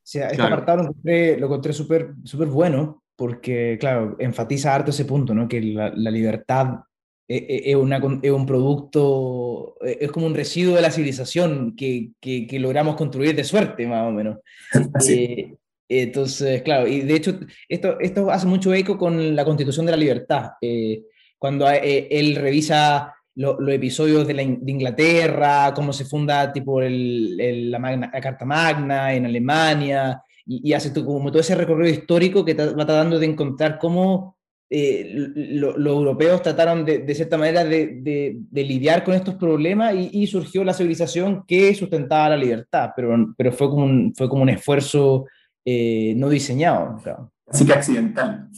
Sí, 0.02 0.18
este 0.20 0.40
apartado 0.40 0.84
lo 0.84 1.46
encontré, 1.46 1.72
súper 1.72 2.14
super 2.24 2.48
bueno, 2.48 3.02
porque, 3.14 3.76
claro, 3.78 4.16
enfatiza 4.18 4.74
harto 4.74 4.90
ese 4.90 5.04
punto, 5.04 5.34
¿no? 5.34 5.48
Que 5.48 5.60
la, 5.60 5.92
la 5.94 6.10
libertad 6.10 6.80
es, 7.28 7.42
e, 7.66 7.76
una, 7.76 8.00
es, 8.22 8.32
un 8.32 8.46
producto, 8.46 9.76
e, 9.82 9.98
es 10.00 10.10
como 10.10 10.26
un 10.26 10.34
residuo 10.34 10.76
de 10.76 10.82
la 10.82 10.90
civilización 10.90 11.76
que, 11.76 12.12
que, 12.20 12.46
que 12.46 12.58
logramos 12.58 12.96
construir 12.96 13.36
de 13.36 13.44
suerte, 13.44 13.86
más 13.86 14.08
o 14.08 14.12
menos. 14.12 14.38
Eh, 15.08 15.54
entonces, 15.88 16.62
claro, 16.62 16.86
y 16.86 17.00
de 17.00 17.14
hecho, 17.14 17.38
esto, 17.68 17.98
esto 18.00 18.30
hace 18.30 18.46
mucho 18.46 18.74
eco 18.74 18.98
con 18.98 19.34
la 19.34 19.44
Constitución 19.44 19.86
de 19.86 19.92
la 19.92 19.98
Libertad. 19.98 20.50
Eh, 20.60 21.02
cuando 21.38 21.70
eh, 21.70 22.08
él 22.10 22.36
revisa 22.36 23.14
los 23.36 23.56
episodios 23.68 24.26
de, 24.26 24.34
de, 24.34 24.72
Inglaterra, 24.72 25.72
cómo 25.74 25.92
se 25.92 26.04
funda 26.04 26.52
tipo 26.52 26.82
el, 26.82 27.70
la, 27.70 27.78
Magna, 27.78 28.10
la, 28.12 28.20
Carta 28.20 28.44
Magna 28.44 29.14
en 29.14 29.26
Alemania, 29.26 30.22
y, 30.44 30.68
y 30.68 30.72
hace 30.72 30.92
como 30.92 31.30
todo 31.30 31.40
ese 31.40 31.54
recorrido 31.54 31.90
histórico 31.90 32.44
que 32.44 32.54
va 32.54 32.86
tratando 32.86 33.18
de 33.18 33.26
encontrar 33.26 33.78
cómo 33.78 34.38
eh, 34.70 35.12
los 35.14 35.76
europeos 35.78 36.42
trataron 36.42 36.84
de, 36.84 36.98
de 36.98 37.14
cierta 37.14 37.38
manera 37.38 37.64
de, 37.64 38.02
de, 38.02 38.64
lidiar 38.64 39.02
con 39.02 39.14
estos 39.14 39.36
problemas 39.36 39.94
y, 39.94 40.26
surgió 40.26 40.62
la 40.62 40.74
civilización 40.74 41.44
que 41.46 41.74
sustentaba 41.74 42.30
la 42.30 42.36
libertad, 42.36 42.90
pero, 42.94 43.34
pero 43.34 43.50
fue, 43.50 43.70
como 43.70 43.84
un, 43.84 44.12
fue 44.14 44.28
como 44.28 44.42
un 44.42 44.50
esfuerzo 44.50 45.24
eh, 45.70 46.14
no 46.16 46.28
diseñado. 46.28 47.00
Así 47.46 47.66
que 47.66 47.72
accidental. 47.72 48.48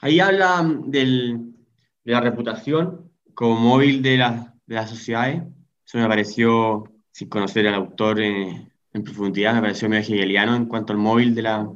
Ahí 0.00 0.20
habla 0.20 0.66
del, 0.86 1.54
de 2.04 2.12
la 2.12 2.20
reputación 2.20 3.10
como 3.34 3.56
móvil 3.56 4.02
de, 4.02 4.18
la, 4.18 4.54
de 4.66 4.74
las 4.74 4.90
sociedades. 4.90 5.42
Eso 5.84 5.98
me 5.98 6.08
pareció, 6.08 6.84
sin 7.10 7.28
conocer 7.28 7.66
al 7.68 7.74
autor 7.74 8.20
en, 8.20 8.72
en 8.92 9.04
profundidad, 9.04 9.54
me 9.54 9.62
pareció 9.62 9.88
medio 9.88 10.02
hegeliano 10.02 10.56
en 10.56 10.66
cuanto 10.66 10.92
al 10.92 10.98
móvil 10.98 11.34
de, 11.34 11.42
la, 11.42 11.70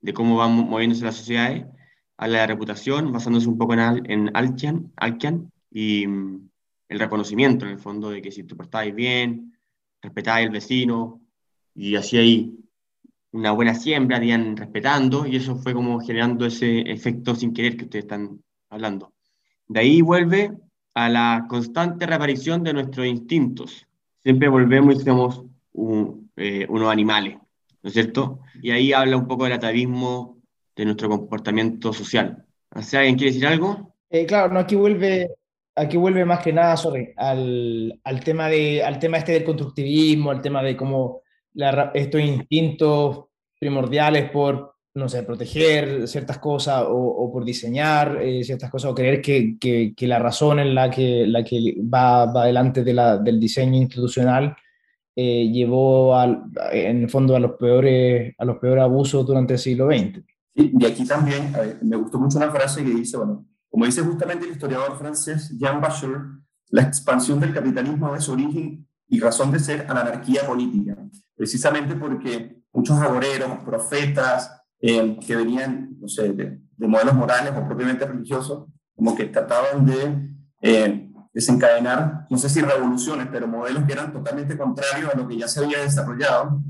de 0.00 0.12
cómo 0.12 0.36
van 0.36 0.52
moviéndose 0.52 1.04
las 1.04 1.16
sociedades 1.16 1.66
habla 2.20 2.40
de 2.40 2.46
reputación, 2.48 3.12
basándose 3.12 3.48
un 3.48 3.56
poco 3.56 3.72
en, 3.72 4.10
en 4.10 4.30
Alkian, 4.36 4.92
Alkian 4.96 5.50
y 5.70 6.06
mm, 6.06 6.50
el 6.90 6.98
reconocimiento, 6.98 7.64
en 7.64 7.72
el 7.72 7.78
fondo, 7.78 8.10
de 8.10 8.20
que 8.20 8.30
si 8.30 8.44
te 8.44 8.54
portáis 8.54 8.94
bien, 8.94 9.58
respetáis 10.02 10.46
al 10.46 10.52
vecino, 10.52 11.22
y 11.74 11.96
así 11.96 12.18
hay 12.18 12.59
una 13.32 13.52
buena 13.52 13.74
siembra, 13.74 14.22
iban 14.22 14.56
respetando, 14.56 15.26
y 15.26 15.36
eso 15.36 15.56
fue 15.56 15.72
como 15.72 16.00
generando 16.00 16.46
ese 16.46 16.80
efecto 16.80 17.34
sin 17.34 17.52
querer 17.52 17.76
que 17.76 17.84
ustedes 17.84 18.04
están 18.04 18.40
hablando. 18.68 19.12
De 19.68 19.80
ahí 19.80 20.02
vuelve 20.02 20.52
a 20.94 21.08
la 21.08 21.46
constante 21.48 22.06
reaparición 22.06 22.62
de 22.62 22.72
nuestros 22.72 23.06
instintos. 23.06 23.86
Siempre 24.22 24.48
volvemos 24.48 24.96
y 24.96 25.04
somos 25.04 25.44
eh, 26.36 26.66
unos 26.68 26.90
animales, 26.90 27.36
¿no 27.82 27.88
es 27.88 27.92
cierto? 27.92 28.40
Y 28.62 28.70
ahí 28.70 28.92
habla 28.92 29.16
un 29.16 29.28
poco 29.28 29.44
del 29.44 29.52
atavismo 29.54 30.38
de 30.74 30.84
nuestro 30.84 31.08
comportamiento 31.08 31.92
social. 31.92 32.44
¿Alguien 32.70 33.16
quiere 33.16 33.32
decir 33.32 33.46
algo? 33.46 33.94
Eh, 34.10 34.26
claro, 34.26 34.52
no, 34.52 34.60
aquí 34.60 34.74
vuelve, 34.74 35.28
aquí 35.76 35.96
vuelve 35.96 36.24
más 36.24 36.40
que 36.40 36.52
nada, 36.52 36.76
sorry, 36.76 37.12
al, 37.16 38.00
al, 38.02 38.24
tema 38.24 38.48
de, 38.48 38.82
al 38.82 38.98
tema 38.98 39.18
este 39.18 39.32
del 39.32 39.44
constructivismo, 39.44 40.30
al 40.30 40.42
tema 40.42 40.62
de 40.62 40.76
cómo 40.76 41.22
la, 41.54 41.90
estos 41.94 42.20
instintos 42.20 43.26
primordiales 43.58 44.30
por, 44.30 44.74
no 44.94 45.08
sé, 45.08 45.22
proteger 45.22 46.08
ciertas 46.08 46.38
cosas 46.38 46.84
o, 46.86 46.96
o 46.96 47.32
por 47.32 47.44
diseñar 47.44 48.18
eh, 48.20 48.42
ciertas 48.42 48.70
cosas 48.70 48.90
o 48.90 48.94
creer 48.94 49.20
que, 49.20 49.58
que, 49.58 49.94
que, 49.96 50.06
la 50.06 50.18
razón 50.18 50.58
en 50.58 50.74
la 50.74 50.90
que, 50.90 51.26
la 51.26 51.44
que 51.44 51.76
va, 51.82 52.26
va 52.26 52.46
delante 52.46 52.82
de 52.82 52.94
la, 52.94 53.18
del 53.18 53.38
diseño 53.38 53.76
institucional 53.76 54.56
eh, 55.14 55.50
llevó 55.50 56.16
al, 56.16 56.44
en 56.72 57.02
el 57.02 57.10
fondo 57.10 57.36
a 57.36 57.40
los, 57.40 57.52
peores, 57.52 58.34
a 58.38 58.44
los 58.44 58.58
peores 58.58 58.82
abusos 58.82 59.26
durante 59.26 59.54
el 59.54 59.58
siglo 59.58 59.86
XX. 59.86 60.24
Y, 60.54 60.84
aquí 60.84 61.04
también 61.04 61.52
me 61.82 61.96
gustó 61.96 62.18
mucho 62.18 62.38
una 62.38 62.50
frase 62.50 62.84
que 62.84 62.90
dice, 62.90 63.16
bueno, 63.16 63.46
como 63.68 63.86
dice 63.86 64.02
justamente 64.02 64.46
el 64.46 64.52
historiador 64.52 64.98
francés 64.98 65.56
Jean 65.58 65.80
Bachar, 65.80 66.22
la 66.70 66.82
expansión 66.82 67.40
del 67.40 67.52
capitalismo 67.52 68.14
es 68.14 68.28
origen 68.28 68.86
y 69.08 69.20
razón 69.20 69.50
de 69.52 69.58
ser 69.58 69.86
a 69.88 69.94
la 69.94 70.00
anarquía 70.02 70.46
política, 70.46 70.96
precisamente 71.40 71.94
porque 71.96 72.54
muchos 72.70 72.98
agoreros, 72.98 73.64
profetas, 73.64 74.62
eh, 74.78 75.18
que 75.26 75.36
venían, 75.36 75.96
no 75.98 76.06
sé, 76.06 76.34
de, 76.34 76.60
modelos 76.76 77.14
morales 77.14 77.54
o 77.56 77.66
propiamente 77.66 78.04
religiosos, 78.04 78.66
como 78.94 79.16
que 79.16 79.24
trataban 79.24 79.86
de 79.86 80.34
eh, 80.60 81.10
desencadenar, 81.32 82.26
no 82.28 82.36
sé 82.36 82.50
si 82.50 82.60
revoluciones, 82.60 83.28
pero 83.32 83.48
modelos 83.48 83.84
que 83.84 83.94
eran 83.94 84.12
totalmente 84.12 84.58
contrarios 84.58 85.14
a 85.14 85.16
lo 85.16 85.26
que 85.26 85.38
ya 85.38 85.48
se 85.48 85.64
había 85.64 85.80
desarrollado, 85.80 86.62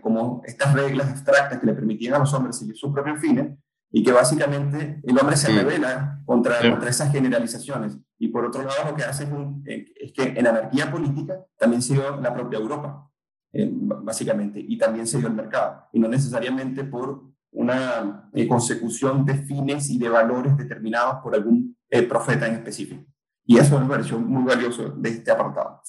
como 0.00 0.40
estas 0.46 0.72
reglas 0.72 1.10
abstractas 1.10 1.58
que 1.58 1.66
le 1.66 1.74
permitían 1.74 2.14
a 2.14 2.20
los 2.20 2.32
hombres 2.32 2.56
seguir 2.56 2.78
sus 2.78 2.90
propios 2.90 3.20
fines 3.20 3.58
y 3.92 4.02
que 4.02 4.12
básicamente 4.12 5.02
el 5.04 5.18
hombre 5.18 5.36
se 5.36 5.52
revela 5.52 6.22
contra, 6.24 6.58
contra 6.60 6.88
esas 6.88 7.12
generalizaciones. 7.12 7.98
Y 8.18 8.28
por 8.28 8.46
otro 8.46 8.62
lado, 8.62 8.90
lo 8.90 8.96
que 8.96 9.04
hace 9.04 9.24
es, 9.24 9.30
eh, 9.66 9.92
es 9.96 10.12
que 10.14 10.22
en 10.22 10.46
anarquía 10.46 10.90
política 10.90 11.44
también 11.58 11.82
dio 11.82 12.18
la 12.22 12.32
propia 12.32 12.58
Europa, 12.58 13.07
eh, 13.52 13.68
básicamente, 13.70 14.64
y 14.66 14.76
también 14.78 15.06
se 15.06 15.18
dio 15.18 15.28
el 15.28 15.34
mercado, 15.34 15.86
y 15.92 15.98
no 15.98 16.08
necesariamente 16.08 16.84
por 16.84 17.22
una 17.52 18.30
eh, 18.34 18.46
consecución 18.46 19.24
de 19.24 19.34
fines 19.34 19.90
y 19.90 19.98
de 19.98 20.08
valores 20.08 20.56
determinados 20.56 21.22
por 21.22 21.34
algún 21.34 21.76
profeta 22.08 22.46
en 22.46 22.54
específico. 22.54 23.04
Y 23.46 23.56
eso 23.56 23.80
me 23.80 23.88
pareció 23.88 24.18
muy 24.18 24.44
valioso 24.44 24.90
de 24.90 25.08
este 25.08 25.30
apartado. 25.30 25.80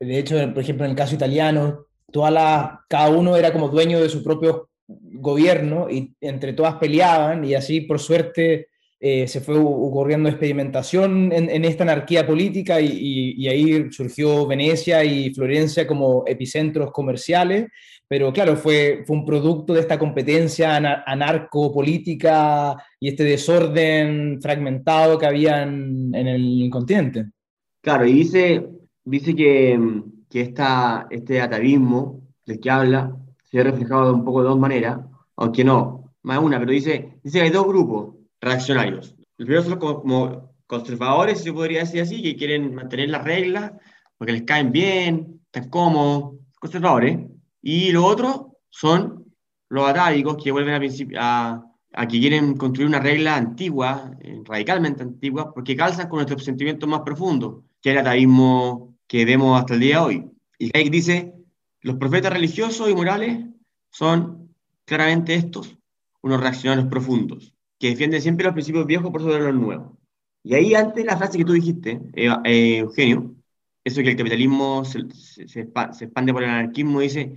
De 0.00 0.18
hecho, 0.18 0.34
por 0.52 0.62
ejemplo, 0.62 0.84
en 0.84 0.90
el 0.90 0.96
caso 0.96 1.14
italiano, 1.14 1.86
toda 2.10 2.84
cada 2.88 3.10
uno 3.10 3.36
era 3.36 3.52
como 3.52 3.68
dueño 3.68 4.00
de 4.00 4.08
su 4.08 4.24
propio 4.24 4.70
gobierno 4.86 5.90
y 5.90 6.16
entre 6.20 6.52
todas 6.52 6.74
peleaban 6.76 7.44
y 7.44 7.54
así 7.54 7.82
por 7.82 7.98
suerte 7.98 8.68
eh, 9.00 9.28
se 9.28 9.40
fue 9.40 9.56
ocurriendo 9.56 10.28
experimentación 10.28 11.32
en, 11.32 11.64
esta 11.64 11.84
anarquía 11.84 12.26
política 12.26 12.80
y, 12.80 13.46
ahí 13.46 13.90
surgió 13.92 14.46
Venecia 14.46 15.04
y 15.04 15.32
Florencia 15.32 15.86
como 15.86 16.24
epicentros 16.26 16.90
comerciales, 16.90 17.68
pero 18.08 18.32
claro, 18.32 18.56
fue, 18.56 19.04
fue 19.06 19.16
un 19.16 19.24
producto 19.24 19.74
de 19.74 19.80
esta 19.80 19.98
competencia 19.98 20.76
anarco-política 20.76 22.76
y 22.98 23.08
este 23.08 23.24
desorden 23.24 24.40
fragmentado 24.40 25.18
que 25.18 25.26
había 25.26 25.62
en, 25.62 26.14
en 26.14 26.26
el 26.26 26.68
continente. 26.70 27.26
Claro, 27.80 28.06
y 28.06 28.12
dice, 28.12 28.66
dice 29.04 29.34
que 29.34 29.78
que 30.28 30.42
esta, 30.42 31.06
este 31.10 31.40
atavismo 31.40 32.22
del 32.44 32.60
que 32.60 32.70
habla 32.70 33.16
se 33.44 33.60
ha 33.60 33.64
reflejado 33.64 34.06
de 34.06 34.12
un 34.12 34.24
poco 34.24 34.42
de 34.42 34.48
dos 34.48 34.58
maneras, 34.58 35.00
aunque 35.36 35.64
no, 35.64 36.12
más 36.22 36.38
una, 36.38 36.58
pero 36.58 36.72
dice, 36.72 37.18
dice 37.22 37.38
que 37.38 37.44
hay 37.44 37.50
dos 37.50 37.66
grupos 37.66 38.16
reaccionarios. 38.40 39.14
Los 39.36 39.46
primeros 39.46 39.66
son 39.66 39.78
como, 39.78 40.54
conservadores, 40.66 41.38
si 41.38 41.44
se 41.44 41.52
podría 41.52 41.80
decir 41.80 42.02
así, 42.02 42.22
que 42.22 42.36
quieren 42.36 42.74
mantener 42.74 43.08
las 43.08 43.24
reglas 43.24 43.72
porque 44.18 44.32
les 44.32 44.42
caen 44.42 44.72
bien, 44.72 45.40
están 45.46 45.70
cómodos, 45.70 46.40
conservadores. 46.60 47.18
Y 47.62 47.92
los 47.92 48.04
otros 48.04 48.46
son 48.68 49.24
los 49.68 49.88
atávicos 49.88 50.42
que 50.42 50.50
vuelven 50.50 50.74
a, 50.74 51.20
a, 51.20 51.64
a, 51.94 52.08
que 52.08 52.20
quieren 52.20 52.56
construir 52.56 52.88
una 52.88 53.00
regla 53.00 53.36
antigua, 53.36 54.10
eh, 54.20 54.40
radicalmente 54.44 55.02
antigua, 55.02 55.52
porque 55.54 55.76
calzan 55.76 56.08
con 56.08 56.18
nuestros 56.18 56.44
sentimientos 56.44 56.88
más 56.88 57.02
profundos, 57.02 57.64
que 57.80 57.90
es 57.90 57.94
el 57.94 58.00
atavismo 58.00 58.96
que 59.06 59.24
vemos 59.24 59.58
hasta 59.58 59.74
el 59.74 59.80
día 59.80 59.96
de 59.96 60.04
hoy. 60.04 60.30
Y 60.58 60.76
Hayek 60.76 60.90
dice, 60.90 61.34
los 61.82 61.96
profetas 61.96 62.32
religiosos 62.32 62.90
y 62.90 62.94
morales 62.94 63.46
son 63.90 64.54
claramente 64.84 65.34
estos, 65.34 65.76
unos 66.22 66.40
reaccionarios 66.40 66.88
profundos, 66.88 67.54
que 67.78 67.90
defienden 67.90 68.22
siempre 68.22 68.44
los 68.44 68.54
principios 68.54 68.86
viejos 68.86 69.10
por 69.10 69.22
sobre 69.22 69.40
los 69.40 69.54
nuevos. 69.54 69.92
Y 70.42 70.54
ahí 70.54 70.74
antes 70.74 71.04
la 71.04 71.16
frase 71.16 71.38
que 71.38 71.44
tú 71.44 71.52
dijiste, 71.52 72.00
eh, 72.14 72.78
Eugenio, 72.78 73.34
eso 73.84 74.02
que 74.02 74.10
el 74.10 74.16
capitalismo 74.16 74.84
se, 74.84 75.04
se, 75.46 75.60
expande 75.60 76.32
por 76.32 76.42
el 76.42 76.50
anarquismo, 76.50 77.00
dice, 77.00 77.36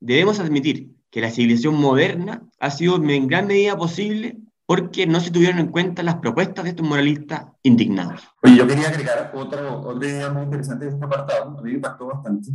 debemos 0.00 0.38
admitir 0.40 0.94
que 1.10 1.20
la 1.20 1.30
civilización 1.30 1.74
moderna 1.74 2.42
ha 2.60 2.70
sido 2.70 2.96
en 2.96 3.26
gran 3.26 3.46
medida 3.46 3.76
posible 3.76 4.38
porque 4.66 5.06
no 5.06 5.18
se 5.20 5.30
tuvieron 5.30 5.58
en 5.58 5.68
cuenta 5.68 6.02
las 6.02 6.16
propuestas 6.16 6.64
de 6.64 6.70
estos 6.70 6.86
moralistas 6.86 7.46
indignados. 7.62 8.28
Oye, 8.42 8.56
yo 8.56 8.66
quería 8.66 8.88
agregar 8.88 9.32
otro, 9.34 9.80
otra 9.80 10.08
idea 10.08 10.30
muy 10.30 10.42
interesante 10.42 10.84
de 10.84 10.90
este 10.90 11.04
apartado, 11.04 11.62
me 11.62 11.72
impactó 11.72 12.06
bastante, 12.06 12.50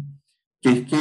que 0.62 0.70
es 0.70 0.82
que, 0.88 0.98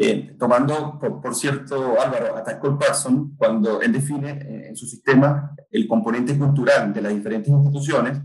eh, 0.00 0.36
tomando, 0.38 0.98
por, 0.98 1.34
cierto, 1.34 2.00
Álvaro, 2.00 2.36
a 2.36 2.58
Cole 2.58 2.76
Parson, 2.78 3.34
cuando 3.36 3.82
él 3.82 3.92
define 3.92 4.30
eh, 4.30 4.68
en 4.68 4.76
su 4.76 4.86
sistema 4.86 5.54
el 5.70 5.86
componente 5.86 6.38
cultural 6.38 6.94
de 6.94 7.02
las 7.02 7.12
diferentes 7.12 7.48
instituciones, 7.48 8.20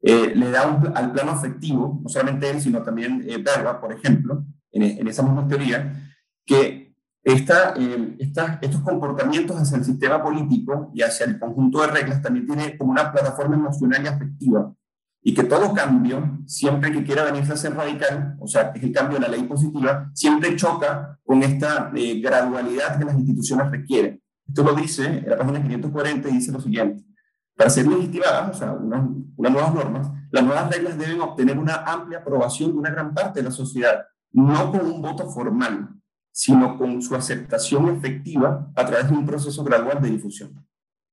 eh, 0.00 0.32
le 0.34 0.50
da 0.50 0.80
al 0.94 1.12
plano 1.12 1.32
afectivo, 1.32 2.00
no 2.02 2.08
solamente 2.08 2.48
él, 2.48 2.60
sino 2.60 2.82
también 2.82 3.26
Berga, 3.44 3.80
por 3.80 3.92
ejemplo, 3.92 4.44
en, 4.70 4.82
en 4.82 5.08
esa 5.08 5.22
misma 5.24 5.46
teoría, 5.46 5.92
que 6.46 6.88
esta, 7.28 7.74
eh, 7.76 8.16
estos 8.18 8.80
comportamientos 8.80 9.56
hacia 9.56 9.76
el 9.76 9.84
sistema 9.84 10.22
político 10.22 10.90
y 10.94 11.02
hacia 11.02 11.26
el 11.26 11.38
conjunto 11.38 11.82
de 11.82 11.88
reglas 11.88 12.22
también 12.22 12.46
tiene 12.46 12.78
como 12.78 12.92
una 12.92 13.12
plataforma 13.12 13.56
emocional 13.56 14.02
y 14.02 14.08
afectiva. 14.08 14.72
Y 15.28 15.34
que 15.34 15.44
todo 15.44 15.74
cambio, 15.74 16.38
siempre 16.46 16.90
que 16.90 17.04
quiera 17.04 17.22
venirse 17.22 17.52
a 17.52 17.56
ser 17.58 17.74
radical, 17.74 18.38
o 18.40 18.46
sea, 18.46 18.72
que 18.72 18.86
el 18.86 18.92
cambio 18.92 19.18
de 19.18 19.26
la 19.26 19.28
ley 19.28 19.42
positiva, 19.42 20.10
siempre 20.14 20.56
choca 20.56 21.18
con 21.22 21.42
esta 21.42 21.92
eh, 21.94 22.18
gradualidad 22.18 22.98
que 22.98 23.04
las 23.04 23.14
instituciones 23.14 23.70
requieren. 23.70 24.22
Esto 24.46 24.62
lo 24.62 24.72
dice 24.72 25.04
en 25.04 25.28
la 25.28 25.36
página 25.36 25.60
540 25.60 26.30
y 26.30 26.32
dice 26.32 26.50
lo 26.50 26.62
siguiente. 26.62 27.04
Para 27.54 27.68
ser 27.68 27.86
legitimadas, 27.86 28.56
o 28.56 28.58
sea, 28.58 28.72
unas 28.72 29.04
nuevas 29.36 29.74
normas, 29.74 30.10
las 30.30 30.44
nuevas 30.44 30.70
reglas 30.70 30.96
deben 30.96 31.20
obtener 31.20 31.58
una 31.58 31.74
amplia 31.84 32.20
aprobación 32.20 32.72
de 32.72 32.78
una 32.78 32.90
gran 32.90 33.12
parte 33.12 33.40
de 33.40 33.44
la 33.44 33.54
sociedad, 33.54 34.06
no 34.32 34.72
con 34.72 34.80
un 34.80 35.02
voto 35.02 35.28
formal, 35.28 35.90
sino 36.32 36.78
con 36.78 37.02
su 37.02 37.14
aceptación 37.14 37.90
efectiva 37.90 38.72
a 38.74 38.86
través 38.86 39.10
de 39.10 39.14
un 39.14 39.26
proceso 39.26 39.62
gradual 39.62 40.00
de 40.00 40.08
difusión. 40.08 40.66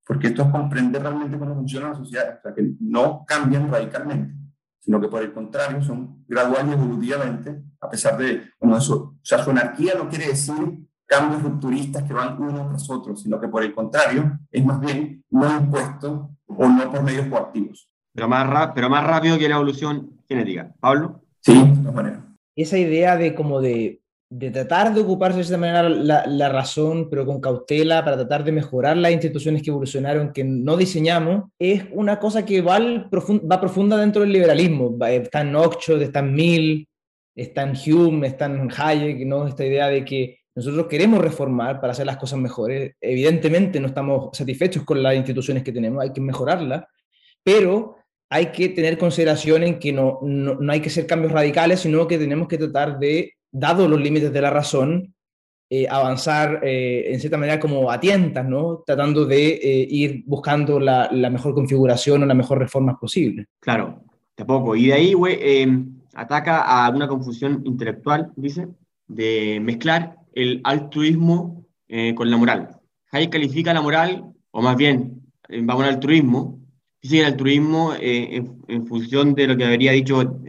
Porque 0.06 0.28
esto 0.28 0.44
es 0.44 0.50
comprender 0.50 1.02
realmente 1.02 1.38
cómo 1.38 1.56
funciona 1.56 1.90
la 1.90 1.96
sociedad, 1.96 2.38
o 2.38 2.42
sea, 2.42 2.54
que 2.54 2.74
no 2.80 3.26
cambian 3.26 3.72
radicalmente, 3.72 4.36
sino 4.80 5.02
que 5.02 5.08
por 5.08 5.24
el 5.24 5.34
contrario 5.34 5.82
son 5.82 6.24
gradual 6.28 6.70
y 6.70 6.74
evolutivamente, 6.74 7.64
a 7.82 7.90
pesar 7.90 8.18
de, 8.18 8.44
bueno, 8.60 8.78
eso, 8.78 8.96
o 8.96 9.20
sea, 9.24 9.44
su 9.44 9.50
anarquía 9.50 9.94
no 9.98 10.08
quiere 10.08 10.28
decir 10.28 10.86
cambios 11.06 11.42
rupturistas 11.44 12.04
que 12.04 12.14
van 12.14 12.42
uno 12.42 12.68
tras 12.68 12.90
otro, 12.90 13.16
sino 13.16 13.40
que 13.40 13.48
por 13.48 13.64
el 13.64 13.74
contrario 13.74 14.40
es 14.52 14.66
más 14.66 14.80
bien 14.80 15.24
no 15.30 15.60
impuesto 15.60 16.32
o 16.48 16.68
no 16.68 16.92
por 16.92 17.04
medios 17.04 17.28
coactivos. 17.28 17.90
Pero 18.14 18.28
más, 18.28 18.72
pero 18.74 18.90
más 18.90 19.06
rápido 19.06 19.38
que 19.38 19.50
la 19.50 19.56
evolución 19.56 20.22
genética. 20.28 20.74
Pablo. 20.80 21.22
Sí, 21.42 21.54
de 21.54 21.78
todas 21.78 21.96
maneras. 21.96 22.20
Esa 22.56 22.78
idea 22.78 23.18
de 23.18 23.36
como 23.36 23.62
de 23.62 24.02
de 24.30 24.50
tratar 24.52 24.94
de 24.94 25.02
ocuparse 25.02 25.38
de 25.38 25.44
esa 25.44 25.58
manera 25.58 25.88
la, 25.88 26.26
la, 26.26 26.50
razón, 26.50 27.10
pero 27.10 27.26
con 27.26 27.40
cautela, 27.40 28.04
para 28.04 28.18
tratar 28.18 28.44
de 28.44 28.52
mejorar 28.52 28.98
las 28.98 29.12
instituciones 29.12 29.62
que 29.62 29.70
evolucionaron, 29.70 30.34
que 30.34 30.44
no 30.44 30.76
diseñamos, 30.76 31.52
es 31.60 31.86
una 31.92 32.20
cosa 32.20 32.44
que 32.46 32.62
va, 32.62 32.80
va 32.80 33.62
profunda 33.62 33.98
dentro 33.98 34.24
del 34.24 34.32
liberalismo. 34.32 34.98
Está 35.08 35.42
en 35.42 35.56
Oxford, 35.56 36.02
está 36.02 36.20
en 36.20 36.34
Mill, 36.34 36.88
está 37.36 37.64
en 37.64 37.74
Hume, 37.76 38.28
está 38.28 38.46
en 38.46 38.70
Hayek, 38.76 39.26
¿no? 39.28 39.48
esta 39.48 39.66
idea 39.66 39.88
de 39.88 40.04
que 40.04 40.40
nosotros 40.56 40.88
queremos 40.88 41.22
reformar 41.22 41.82
para 41.82 41.92
hacer 41.92 42.06
las 42.06 42.18
cosas 42.18 42.40
mejores. 42.40 42.96
Evidentemente 43.02 43.80
no 43.80 43.88
estamos 43.88 44.36
satisfechos 44.36 44.84
con 44.84 45.04
las 45.04 45.16
instituciones 45.16 45.64
que 45.64 45.72
tenemos, 45.72 46.02
hay 46.02 46.14
que 46.14 46.22
mejorarlas, 46.22 46.86
pero 47.44 47.98
hay 48.30 48.48
que 48.48 48.70
tener 48.70 48.98
consideración 48.98 49.64
en 49.64 49.80
que 49.80 49.94
no, 49.94 50.20
no, 50.24 50.56
no 50.56 50.72
hay 50.72 50.80
que 50.80 50.88
hacer 50.88 51.06
cambios 51.06 51.32
radicales, 51.32 51.82
sino 51.82 52.08
que 52.08 52.18
tenemos 52.18 52.48
que 52.48 52.58
tratar 52.58 52.98
de 52.98 53.35
dado 53.56 53.88
los 53.88 54.02
límites 54.02 54.34
de 54.34 54.42
la 54.42 54.50
razón, 54.50 55.14
eh, 55.70 55.88
avanzar 55.90 56.60
eh, 56.64 57.06
en 57.08 57.20
cierta 57.20 57.38
manera 57.38 57.60
como 57.60 57.90
a 57.90 58.00
tientas, 58.00 58.48
¿no? 58.48 58.84
Tratando 58.86 59.26
de 59.26 59.48
eh, 59.48 59.88
ir 59.90 60.24
buscando 60.28 60.80
la, 60.80 61.10
mejor 61.32 61.54
configuración 61.54 62.22
o 62.22 62.26
la 62.26 62.34
mejor 62.34 62.60
reforma 62.60 63.00
posible. 63.00 63.48
Claro, 63.60 64.04
tampoco. 64.36 64.76
Y 64.76 64.88
de 64.88 64.94
ahí, 64.94 65.14
ataca 66.14 66.62
a 66.62 66.90
una 66.90 67.08
confusión 67.08 67.62
intelectual, 67.66 68.32
dice, 68.36 68.68
de 69.08 69.60
mezclar 69.62 70.18
el 70.34 70.62
altruismo 70.64 71.66
con 72.16 72.30
la 72.30 72.38
moral. 72.38 72.70
Hayek 73.12 73.32
califica 73.32 73.74
la 73.74 73.82
moral, 73.82 74.26
o 74.52 74.62
más 74.62 74.76
bien, 74.76 75.22
vamos 75.62 75.84
al 75.84 75.96
altruismo, 75.96 76.60
dice 77.02 77.16
que 77.16 77.22
el 77.22 77.28
altruismo, 77.28 77.94
en, 78.00 78.60
en, 78.68 78.86
función 78.88 79.34
de 79.34 79.48
lo 79.48 79.56
que 79.56 79.66
habría 79.66 79.94
dicho 79.94 80.42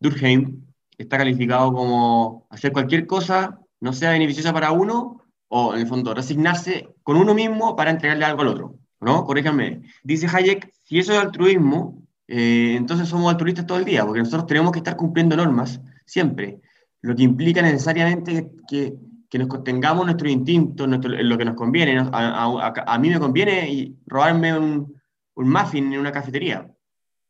Durkheim, 0.00 0.63
está 0.98 1.18
calificado 1.18 1.72
como 1.72 2.46
hacer 2.50 2.72
cualquier 2.72 3.06
cosa 3.06 3.60
no 3.80 3.92
sea 3.92 4.12
beneficiosa 4.12 4.52
para 4.52 4.72
uno 4.72 5.22
o 5.48 5.74
en 5.74 5.80
el 5.80 5.86
fondo 5.86 6.14
resignarse 6.14 6.88
con 7.02 7.16
uno 7.16 7.34
mismo 7.34 7.76
para 7.76 7.90
entregarle 7.90 8.24
algo 8.24 8.42
al 8.42 8.48
otro, 8.48 8.78
¿no? 9.00 9.24
Corríjame. 9.24 9.82
Dice 10.02 10.26
Hayek, 10.26 10.72
si 10.82 10.98
eso 10.98 11.12
es 11.12 11.18
altruismo, 11.18 12.02
eh, 12.26 12.74
entonces 12.76 13.08
somos 13.08 13.30
altruistas 13.30 13.66
todo 13.66 13.78
el 13.78 13.84
día, 13.84 14.04
porque 14.04 14.20
nosotros 14.20 14.46
tenemos 14.46 14.72
que 14.72 14.78
estar 14.78 14.96
cumpliendo 14.96 15.36
normas 15.36 15.80
siempre, 16.06 16.60
lo 17.02 17.14
que 17.14 17.22
implica 17.22 17.60
necesariamente 17.60 18.50
que, 18.66 18.94
que 19.28 19.38
nos 19.38 19.62
tengamos 19.62 20.06
nuestro 20.06 20.28
instinto, 20.28 20.86
nuestro, 20.86 21.10
lo 21.10 21.36
que 21.36 21.44
nos 21.44 21.54
conviene. 21.54 21.98
A, 21.98 22.08
a, 22.12 22.72
a, 22.86 22.98
mí 22.98 23.10
me 23.10 23.20
conviene 23.20 23.94
robarme 24.06 24.56
un, 24.58 24.94
un 25.34 25.50
muffin 25.50 25.92
en 25.92 26.00
una 26.00 26.12
cafetería. 26.12 26.70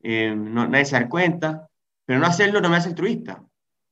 Eh, 0.02 0.34
no, 0.36 0.68
nadie 0.68 0.84
se 0.84 0.98
da 0.98 1.08
cuenta, 1.08 1.68
pero 2.04 2.20
no 2.20 2.26
hacerlo 2.26 2.60
no 2.60 2.68
me 2.68 2.76
hace 2.76 2.90
altruista. 2.90 3.42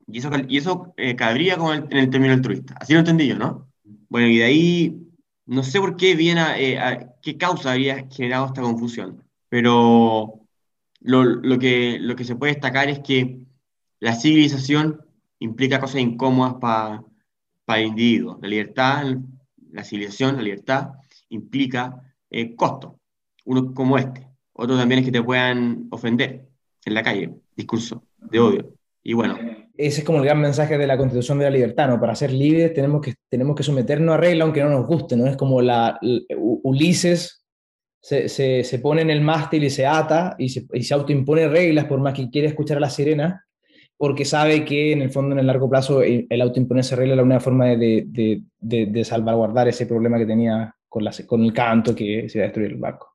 Y 0.07 0.19
eso, 0.19 0.29
y 0.47 0.57
eso 0.57 0.93
eh, 0.97 1.15
cabría 1.15 1.57
como 1.57 1.73
en 1.73 1.91
el 1.91 2.09
término 2.09 2.33
altruista. 2.33 2.75
Así 2.79 2.93
lo 2.93 2.99
entendí 2.99 3.27
yo, 3.27 3.37
¿no? 3.37 3.69
Bueno, 4.09 4.27
y 4.27 4.37
de 4.37 4.43
ahí, 4.43 5.07
no 5.45 5.63
sé 5.63 5.79
por 5.79 5.95
qué 5.95 6.15
viene, 6.15 6.43
eh, 6.57 7.07
qué 7.21 7.37
causa 7.37 7.71
habría 7.71 8.07
generado 8.09 8.47
esta 8.47 8.61
confusión, 8.61 9.23
pero 9.49 10.41
lo, 10.99 11.23
lo, 11.23 11.59
que, 11.59 11.97
lo 11.99 12.15
que 12.15 12.25
se 12.25 12.35
puede 12.35 12.53
destacar 12.53 12.89
es 12.89 12.99
que 12.99 13.39
la 13.99 14.15
civilización 14.15 15.01
implica 15.39 15.79
cosas 15.79 16.01
incómodas 16.01 16.55
para 16.55 17.03
para 17.65 17.79
el 17.79 17.87
individuo. 17.87 18.39
La 18.41 18.47
libertad, 18.47 19.05
la 19.71 19.83
civilización, 19.83 20.35
la 20.35 20.41
libertad, 20.41 20.93
implica 21.29 22.15
eh, 22.29 22.55
costos, 22.55 22.93
uno 23.45 23.73
como 23.73 23.97
este. 23.97 24.27
Otro 24.53 24.77
también 24.77 24.99
es 24.99 25.05
que 25.05 25.11
te 25.11 25.23
puedan 25.23 25.87
ofender 25.91 26.47
en 26.85 26.93
la 26.93 27.03
calle, 27.03 27.33
discurso 27.55 28.03
de 28.17 28.39
odio. 28.39 28.73
Y 29.03 29.13
bueno, 29.13 29.37
ese 29.75 29.99
es 29.99 30.05
como 30.05 30.19
el 30.19 30.25
gran 30.25 30.39
mensaje 30.39 30.77
de 30.77 30.87
la 30.87 30.97
Constitución 30.97 31.37
de 31.39 31.45
la 31.45 31.51
Libertad, 31.51 31.89
¿no? 31.89 31.99
Para 31.99 32.15
ser 32.15 32.31
libres 32.31 32.73
tenemos 32.73 33.01
que, 33.01 33.15
tenemos 33.29 33.55
que 33.55 33.63
someternos 33.63 34.15
a 34.15 34.17
reglas 34.17 34.45
aunque 34.45 34.63
no 34.63 34.69
nos 34.69 34.87
guste, 34.87 35.17
¿no? 35.17 35.27
Es 35.27 35.35
como 35.35 35.61
la, 35.61 35.99
Ulises 36.37 37.43
se, 37.99 38.29
se, 38.29 38.63
se, 38.63 38.79
pone 38.79 39.01
en 39.01 39.09
el 39.09 39.21
mástil 39.21 39.63
y 39.65 39.69
se 39.69 39.85
ata 39.85 40.35
y 40.37 40.49
se, 40.49 40.65
y 40.73 40.83
se 40.83 40.93
autoimpone 40.93 41.47
reglas 41.47 41.85
por 41.85 41.99
más 41.99 42.13
que 42.13 42.29
quiera 42.29 42.47
escuchar 42.47 42.77
a 42.77 42.81
la 42.81 42.89
sirena, 42.89 43.45
porque 43.97 44.25
sabe 44.25 44.63
que 44.63 44.93
en 44.93 45.01
el 45.01 45.09
fondo, 45.09 45.33
en 45.33 45.39
el 45.39 45.47
largo 45.47 45.69
plazo, 45.69 46.01
el, 46.01 46.27
el 46.29 46.41
autoimponerse 46.41 46.95
reglas 46.95 47.13
es 47.13 47.17
la 47.17 47.23
única 47.23 47.39
forma 47.39 47.67
de, 47.67 48.05
de, 48.07 48.41
de, 48.59 48.85
de, 48.85 49.03
salvaguardar 49.05 49.67
ese 49.67 49.85
problema 49.85 50.17
que 50.17 50.25
tenía 50.25 50.75
con, 50.87 51.03
la, 51.03 51.11
con 51.25 51.43
el 51.43 51.53
canto 51.53 51.95
que 51.95 52.29
se 52.29 52.37
iba 52.37 52.45
a 52.45 52.47
destruir 52.47 52.71
el 52.71 52.77
barco. 52.77 53.13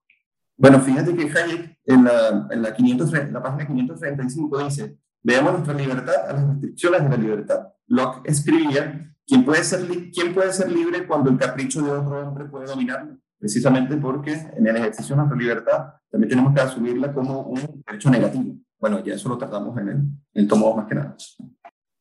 Bueno, 0.57 0.81
fíjate 0.81 1.15
que 1.15 1.23
Hayek 1.23 1.79
en 1.85 2.05
la, 2.05 2.49
en 2.51 2.63
la, 2.63 2.75
500, 2.75 3.13
la 3.31 3.43
página 3.43 3.67
535 3.67 4.65
dice 4.65 4.97
Veamos 5.29 5.53
nuestra 5.53 5.75
libertad 5.75 6.15
a 6.27 6.33
las 6.33 6.49
restricciones 6.49 7.03
de 7.03 7.09
la 7.11 7.17
libertad. 7.19 7.69
Locke 7.89 8.23
escribía, 8.25 9.15
¿quién 9.27 9.45
puede, 9.45 9.63
ser 9.63 9.87
¿quién 10.11 10.33
puede 10.33 10.51
ser 10.55 10.73
libre 10.73 11.07
cuando 11.07 11.29
el 11.29 11.37
capricho 11.37 11.83
de 11.83 11.91
otro 11.91 12.27
hombre 12.27 12.47
puede 12.47 12.65
dominarlo? 12.65 13.19
Precisamente 13.39 13.99
porque 13.99 14.33
en 14.33 14.67
el 14.67 14.77
ejercicio 14.77 15.15
de 15.15 15.17
nuestra 15.19 15.37
libertad 15.37 15.85
también 16.11 16.31
tenemos 16.31 16.55
que 16.55 16.63
asumirla 16.63 17.13
como 17.13 17.43
un 17.43 17.83
derecho 17.87 18.09
negativo. 18.09 18.57
Bueno, 18.81 19.05
ya 19.05 19.13
eso 19.13 19.29
lo 19.29 19.37
tratamos 19.37 19.77
en 19.77 19.89
el, 19.89 19.97
en 19.97 20.13
el 20.33 20.49
tomo 20.49 20.75
más 20.75 20.87
que 20.87 20.95
nada. 20.95 21.15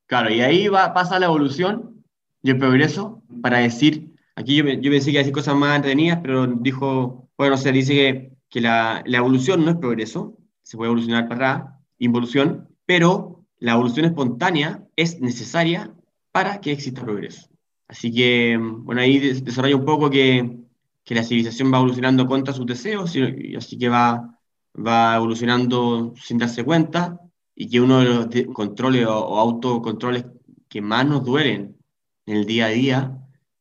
Claro, 0.05 0.29
y 0.29 0.39
ahí 0.39 0.69
va, 0.69 0.93
pasa 0.93 1.19
la 1.19 1.25
evolución 1.25 2.01
y 2.41 2.51
el 2.51 2.57
progreso 2.57 3.23
para 3.41 3.57
decir, 3.57 4.15
aquí 4.37 4.55
yo, 4.55 4.63
yo 4.63 4.89
pensé 4.89 5.07
que 5.07 5.11
iba 5.11 5.19
a 5.19 5.23
decir 5.23 5.33
cosas 5.33 5.57
más 5.57 5.75
entretenidas, 5.75 6.19
pero 6.21 6.47
dijo, 6.47 7.29
bueno, 7.37 7.57
se 7.57 7.73
dice 7.73 7.93
que, 7.93 8.37
que 8.49 8.61
la, 8.61 9.03
la 9.05 9.17
evolución 9.17 9.65
no 9.65 9.71
es 9.71 9.75
progreso, 9.75 10.37
se 10.63 10.77
puede 10.77 10.87
evolucionar 10.87 11.27
para 11.27 11.77
involución, 11.99 12.69
pero 12.87 13.45
la 13.59 13.73
evolución 13.73 14.05
espontánea 14.05 14.87
es 14.95 15.19
necesaria 15.19 15.93
para 16.31 16.61
que 16.61 16.71
exista 16.71 17.03
progreso. 17.03 17.49
Así 17.87 18.11
que, 18.11 18.57
bueno, 18.59 19.01
ahí 19.01 19.19
desarrolla 19.19 19.75
un 19.75 19.85
poco 19.85 20.09
que, 20.09 20.57
que 21.03 21.15
la 21.15 21.23
civilización 21.23 21.71
va 21.71 21.77
evolucionando 21.77 22.25
contra 22.25 22.53
sus 22.53 22.65
deseos, 22.65 23.15
y 23.15 23.55
así 23.55 23.77
que 23.77 23.89
va, 23.89 24.39
va 24.75 25.15
evolucionando 25.17 26.13
sin 26.21 26.37
darse 26.37 26.63
cuenta, 26.63 27.19
y 27.55 27.69
que 27.69 27.81
uno 27.81 27.99
de 27.99 28.05
los 28.05 28.53
controles 28.53 29.05
o, 29.05 29.37
autocontroles 29.37 30.25
que 30.69 30.81
más 30.81 31.05
nos 31.05 31.25
duelen 31.25 31.77
en 32.25 32.37
el 32.37 32.45
día 32.45 32.67
a 32.67 32.69
día 32.69 33.17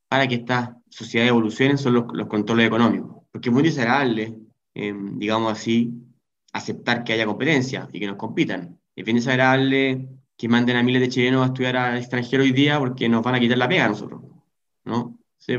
para 0.08 0.28
que 0.28 0.36
estas 0.36 0.70
sociedades 0.88 1.30
evolucionen 1.30 1.78
son 1.78 1.94
los, 1.94 2.04
los 2.12 2.28
controles 2.28 2.66
económicos. 2.66 3.24
Porque 3.32 3.48
es 3.48 3.52
muy 3.52 3.64
desagradable, 3.64 4.38
eh, 4.74 4.94
digamos 5.14 5.52
así, 5.52 5.92
aceptar 6.52 7.02
que 7.02 7.12
haya 7.12 7.26
competencia 7.26 7.88
y 7.92 7.98
que 8.00 8.06
nos 8.06 8.16
compitan 8.16 8.75
es 8.96 9.04
bien 9.04 9.16
desagradable 9.16 10.08
que 10.36 10.48
manden 10.48 10.76
a 10.76 10.82
miles 10.82 11.00
de 11.02 11.08
chilenos 11.08 11.42
a 11.42 11.46
estudiar 11.46 11.76
al 11.76 11.98
extranjero 11.98 12.42
hoy 12.42 12.52
día 12.52 12.78
porque 12.78 13.08
nos 13.08 13.22
van 13.22 13.36
a 13.36 13.40
quitar 13.40 13.58
la 13.58 13.68
pega 13.68 13.84
a 13.84 13.88
nosotros. 13.90 14.22
¿no? 14.84 15.18
Sí, 15.38 15.54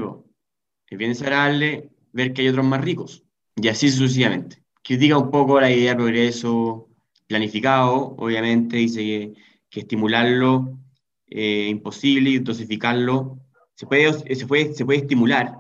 es 0.90 0.98
bien 0.98 1.12
desagradable 1.12 1.90
ver 2.12 2.34
que 2.34 2.42
hay 2.42 2.50
otros 2.50 2.66
más 2.66 2.82
ricos, 2.82 3.24
y 3.56 3.68
así 3.70 3.90
sucesivamente. 3.90 4.64
Critica 4.84 5.18
un 5.18 5.32
poco 5.32 5.62
la 5.62 5.72
idea 5.72 5.92
de 5.92 5.98
progreso 5.98 6.90
planificado, 7.28 8.16
obviamente, 8.18 8.78
dice 8.78 9.00
que, 9.00 9.34
que 9.70 9.80
estimularlo 9.82 10.80
es 11.28 11.38
eh, 11.38 11.68
imposible 11.70 12.40
dosificarlo 12.40 13.40
se 13.78 13.86
puede, 13.86 14.12
se, 14.36 14.48
puede, 14.48 14.74
se 14.74 14.86
puede 14.86 15.00
estimular, 15.02 15.56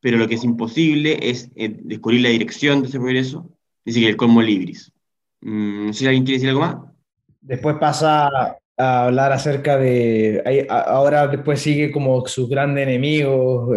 pero 0.00 0.16
lo 0.16 0.26
que 0.26 0.36
es 0.36 0.44
imposible 0.44 1.18
es 1.28 1.50
eh, 1.56 1.76
descubrir 1.82 2.22
la 2.22 2.30
dirección 2.30 2.80
de 2.80 2.88
ese 2.88 2.98
progreso, 2.98 3.50
dice 3.84 4.00
que 4.00 4.08
el 4.08 4.16
colmo 4.16 4.40
libris. 4.40 4.92
Mm, 5.42 5.86
no 5.86 5.92
sé 5.92 5.98
si 6.00 6.06
alguien 6.06 6.24
quiere 6.24 6.38
decir 6.38 6.48
algo 6.48 6.62
más. 6.62 6.93
Después 7.44 7.76
pasa 7.78 8.56
a 8.76 9.04
hablar 9.04 9.32
acerca 9.32 9.76
de, 9.76 10.66
ahora 10.68 11.28
después 11.28 11.60
sigue 11.60 11.92
como 11.92 12.26
sus 12.26 12.48
grandes 12.48 12.86
enemigos, 12.88 13.68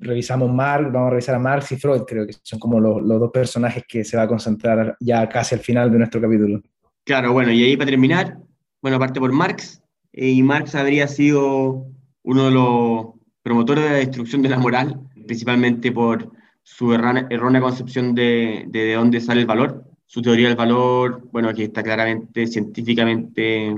revisamos 0.00 0.52
Marx, 0.52 0.92
vamos 0.92 1.08
a 1.08 1.10
revisar 1.10 1.34
a 1.34 1.38
Marx 1.38 1.72
y 1.72 1.76
Freud, 1.76 2.02
creo 2.06 2.26
que 2.26 2.34
son 2.42 2.58
como 2.58 2.78
los, 2.78 3.06
dos 3.06 3.30
personajes 3.32 3.84
que 3.88 4.04
se 4.04 4.18
va 4.18 4.24
a 4.24 4.28
concentrar 4.28 4.96
ya 5.00 5.26
casi 5.28 5.54
al 5.54 5.62
final 5.62 5.90
de 5.90 5.98
nuestro 5.98 6.20
capítulo. 6.20 6.60
Claro, 7.04 7.32
bueno, 7.32 7.50
y 7.50 7.64
ahí 7.64 7.76
para 7.76 7.90
terminar, 7.90 8.36
bueno, 8.82 8.98
aparte 8.98 9.18
por 9.18 9.32
Marx, 9.32 9.82
eh, 10.12 10.28
y 10.28 10.42
Marx 10.42 10.74
habría 10.74 11.08
sido 11.08 11.86
uno 12.22 12.44
de 12.44 12.50
los 12.50 13.06
promotores 13.42 13.84
de 13.84 13.90
la 13.90 13.96
destrucción 13.96 14.42
de 14.42 14.50
la 14.50 14.58
moral, 14.58 15.00
principalmente 15.26 15.90
por 15.90 16.30
su 16.62 16.92
errónea 16.92 17.60
concepción 17.62 18.14
de, 18.14 18.66
de 18.68 18.92
dónde 18.92 19.22
sale 19.22 19.40
el 19.40 19.46
valor 19.46 19.87
su 20.08 20.22
teoría 20.22 20.48
del 20.48 20.56
valor, 20.56 21.28
bueno, 21.30 21.50
aquí 21.50 21.64
está 21.64 21.82
claramente 21.82 22.46
científicamente 22.46 23.68
eh, 23.68 23.76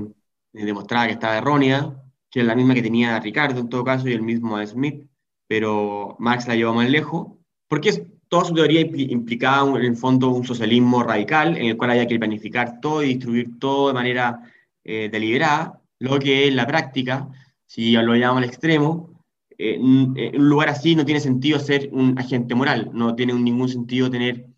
demostrada 0.53 1.07
que 1.07 1.13
estaba 1.13 1.37
errónea, 1.37 1.93
que 2.29 2.39
es 2.39 2.45
la 2.45 2.55
misma 2.55 2.73
que 2.73 2.81
tenía 2.81 3.19
Ricardo 3.19 3.59
en 3.59 3.67
todo 3.67 3.83
caso 3.83 4.07
y 4.07 4.13
el 4.13 4.21
mismo 4.21 4.65
Smith, 4.65 5.03
pero 5.45 6.15
Marx 6.19 6.47
la 6.47 6.55
llevó 6.55 6.73
más 6.73 6.89
lejos, 6.89 7.27
porque 7.67 8.07
toda 8.29 8.45
su 8.45 8.53
teoría 8.53 8.79
implicaba 8.79 9.77
en 9.77 9.85
el 9.85 9.97
fondo 9.97 10.29
un 10.29 10.45
socialismo 10.45 11.03
radical 11.03 11.57
en 11.57 11.65
el 11.65 11.75
cual 11.75 11.91
había 11.91 12.07
que 12.07 12.17
planificar 12.17 12.79
todo 12.79 13.03
y 13.03 13.07
distribuir 13.07 13.59
todo 13.59 13.89
de 13.89 13.93
manera 13.93 14.39
eh, 14.85 15.09
deliberada, 15.11 15.81
lo 15.99 16.17
que 16.17 16.47
en 16.47 16.55
la 16.55 16.65
práctica, 16.65 17.27
si 17.65 17.91
lo 17.91 18.15
llamamos 18.15 18.43
al 18.43 18.49
extremo, 18.49 19.21
eh, 19.57 19.75
en 19.75 20.41
un 20.41 20.49
lugar 20.49 20.69
así 20.69 20.95
no 20.95 21.03
tiene 21.03 21.19
sentido 21.19 21.59
ser 21.59 21.89
un 21.91 22.17
agente 22.17 22.55
moral, 22.55 22.89
no 22.93 23.15
tiene 23.15 23.33
ningún 23.33 23.67
sentido 23.67 24.09
tener 24.09 24.50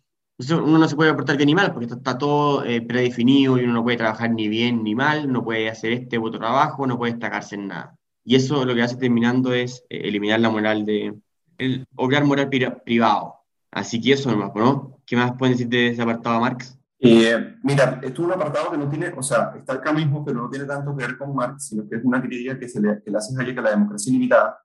uno 0.50 0.78
no 0.78 0.88
se 0.88 0.96
puede 0.96 1.10
aportar 1.10 1.36
bien 1.36 1.46
ni 1.46 1.54
mal, 1.54 1.72
porque 1.72 1.86
está, 1.86 2.18
todo 2.18 2.64
eh, 2.64 2.82
predefinido 2.82 3.58
y 3.58 3.64
uno 3.64 3.74
no 3.74 3.82
puede 3.84 3.98
trabajar 3.98 4.30
ni 4.30 4.48
bien 4.48 4.82
ni 4.82 4.94
mal, 4.94 5.30
no 5.30 5.44
puede 5.44 5.68
hacer 5.68 5.92
este 5.92 6.18
u 6.18 6.26
otro 6.26 6.40
trabajo, 6.40 6.86
no 6.86 6.98
puede 6.98 7.12
destacarse 7.12 7.54
en 7.54 7.68
nada. 7.68 7.96
Y 8.24 8.36
eso 8.36 8.64
lo 8.64 8.74
que 8.74 8.82
hace 8.82 8.96
terminando 8.96 9.52
es 9.52 9.84
eh, 9.88 10.08
eliminar 10.08 10.40
la 10.40 10.50
moral 10.50 10.84
de, 10.84 11.14
el 11.58 11.86
obrar 11.96 12.24
moral 12.24 12.48
privado. 12.48 13.36
Así 13.70 14.00
que 14.00 14.12
eso 14.12 14.30
nomás, 14.30 14.52
¿no? 14.54 15.00
¿Qué 15.06 15.16
más 15.16 15.32
pueden 15.36 15.54
decir 15.54 15.68
de 15.68 15.88
ese 15.88 16.02
apartado, 16.02 16.40
Marx? 16.40 16.78
Eh, 17.00 17.56
mira, 17.62 18.00
esto 18.02 18.22
es 18.22 18.26
un 18.26 18.32
apartado 18.32 18.70
que 18.70 18.78
no 18.78 18.88
tiene, 18.88 19.12
o 19.14 19.22
sea, 19.22 19.52
está 19.56 19.74
acá 19.74 19.92
mismo, 19.92 20.24
pero 20.24 20.40
no 20.40 20.48
tiene 20.48 20.64
tanto 20.64 20.96
que 20.96 21.04
ver 21.04 21.18
con 21.18 21.34
Marx, 21.34 21.68
sino 21.68 21.86
que 21.88 21.96
es 21.96 22.04
una 22.04 22.22
crítica 22.22 22.58
que, 22.58 22.68
se 22.68 22.80
le, 22.80 23.02
que 23.02 23.10
le 23.10 23.18
hace 23.18 23.34
Hayek 23.38 23.58
a 23.58 23.62
la 23.62 23.70
democracia 23.70 24.10
ilimitada, 24.10 24.58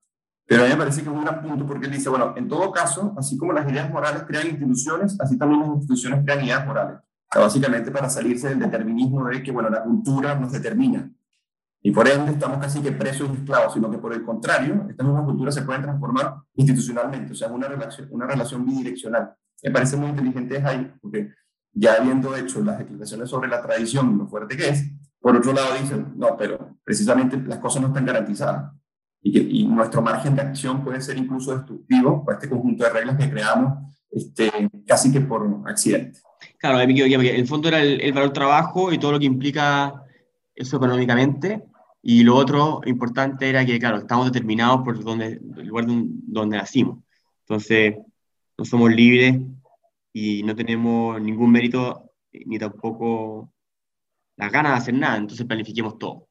pero 0.49 0.63
a 0.63 0.65
mí 0.65 0.71
me 0.71 0.77
parece 0.77 1.03
que 1.03 1.09
es 1.09 1.15
un 1.15 1.23
gran 1.23 1.43
punto 1.43 1.63
porque 1.67 1.85
él 1.85 1.91
dice, 1.91 2.09
bueno, 2.09 2.33
en 2.35 2.47
todo 2.47 2.71
caso, 2.71 3.13
así 3.15 3.37
como 3.37 3.53
las 3.53 3.71
ideas 3.71 3.87
morales 3.91 4.23
crean 4.23 4.47
instituciones, 4.47 5.15
así 5.21 5.37
también 5.37 5.61
las 5.61 5.69
instituciones 5.69 6.25
crean 6.25 6.43
ideas 6.43 6.65
morales. 6.65 6.97
O 6.97 7.33
sea, 7.33 7.41
básicamente 7.43 7.91
para 7.91 8.09
salirse 8.09 8.49
del 8.49 8.57
determinismo 8.57 9.27
de 9.27 9.43
que, 9.43 9.51
bueno, 9.51 9.69
la 9.69 9.83
cultura 9.83 10.33
nos 10.33 10.51
determina. 10.51 11.07
Y 11.83 11.91
por 11.91 12.07
ende 12.07 12.31
estamos 12.31 12.57
casi 12.57 12.81
que 12.81 12.91
presos 12.91 13.29
y 13.29 13.33
esclavos, 13.33 13.75
sino 13.75 13.91
que 13.91 13.99
por 13.99 14.11
el 14.11 14.23
contrario, 14.25 14.87
estas 14.89 15.05
mismas 15.05 15.23
culturas 15.23 15.53
se 15.53 15.61
pueden 15.61 15.83
transformar 15.83 16.37
institucionalmente, 16.55 17.33
o 17.33 17.35
sea, 17.35 17.49
una 17.49 17.67
relación, 17.67 18.07
una 18.09 18.25
relación 18.25 18.65
bidireccional. 18.65 19.35
Me 19.61 19.69
parece 19.69 19.97
muy 19.97 20.09
inteligente 20.09 20.63
ahí, 20.65 20.91
porque 20.99 21.31
ya 21.73 21.93
habiendo 21.93 22.35
hecho 22.35 22.63
las 22.63 22.79
declaraciones 22.79 23.29
sobre 23.29 23.49
la 23.49 23.61
tradición, 23.61 24.17
lo 24.17 24.25
fuerte 24.25 24.57
que 24.57 24.69
es, 24.69 24.91
por 25.21 25.35
otro 25.35 25.53
lado 25.53 25.75
dicen, 25.79 26.13
no, 26.15 26.35
pero 26.35 26.75
precisamente 26.83 27.37
las 27.37 27.59
cosas 27.59 27.83
no 27.83 27.89
están 27.89 28.07
garantizadas 28.07 28.71
y, 29.21 29.65
nuestro 29.65 30.01
margen 30.01 30.35
de 30.35 30.41
acción 30.41 30.83
puede 30.83 31.01
ser 31.01 31.17
incluso 31.17 31.55
destructivo 31.55 32.23
para 32.25 32.37
este 32.37 32.49
conjunto 32.49 32.83
de 32.83 32.89
reglas 32.89 33.17
que 33.17 33.29
creamos 33.29 33.89
este, 34.11 34.51
casi 34.85 35.11
que 35.11 35.21
por 35.21 35.61
accidente. 35.65 36.19
Claro, 36.57 36.79
el 36.79 37.47
fondo 37.47 37.67
era 37.67 37.81
el, 37.81 38.13
valor 38.13 38.33
trabajo 38.33 38.91
y 38.91 38.97
todo 38.97 39.13
lo 39.13 39.19
que 39.19 39.25
implica 39.25 40.03
eso 40.55 40.77
económicamente. 40.77 41.63
Y 42.01 42.23
lo 42.23 42.35
otro 42.35 42.81
importante 42.85 43.49
era 43.49 43.65
que, 43.65 43.77
claro, 43.77 43.97
estamos 43.97 44.25
determinados 44.25 44.81
por 44.83 45.03
donde, 45.03 45.39
el 45.57 45.67
lugar 45.67 45.85
donde 45.87 46.57
nacimos. 46.57 46.99
Entonces, 47.41 47.95
no 48.57 48.65
somos 48.65 48.91
libres 48.91 49.37
y 50.13 50.43
no 50.43 50.55
tenemos 50.55 51.21
ningún 51.21 51.51
mérito 51.51 52.11
ni 52.31 52.57
tampoco 52.57 53.51
las 54.37 54.51
ganas 54.51 54.73
de 54.73 54.77
hacer 54.77 54.93
nada. 54.93 55.17
Entonces, 55.17 55.45
planifiquemos 55.45 55.97
todo. 55.97 56.27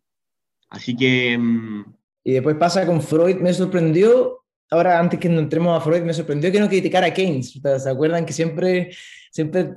Así 0.70 0.96
que 0.96 1.36
mm, 1.38 1.84
y 2.28 2.32
después 2.32 2.56
pasa 2.56 2.84
con 2.84 3.00
Freud, 3.00 3.36
me 3.36 3.54
sorprendió, 3.54 4.44
ahora 4.70 4.98
antes 4.98 5.18
que 5.18 5.30
no 5.30 5.40
entremos 5.40 5.74
a 5.74 5.80
Freud, 5.82 6.02
me 6.02 6.12
sorprendió 6.12 6.52
que 6.52 6.60
no 6.60 6.68
criticara 6.68 7.06
a 7.06 7.14
Keynes. 7.14 7.58
¿Se 7.78 7.88
acuerdan 7.88 8.26
que 8.26 8.34
siempre, 8.34 8.90
siempre 9.30 9.70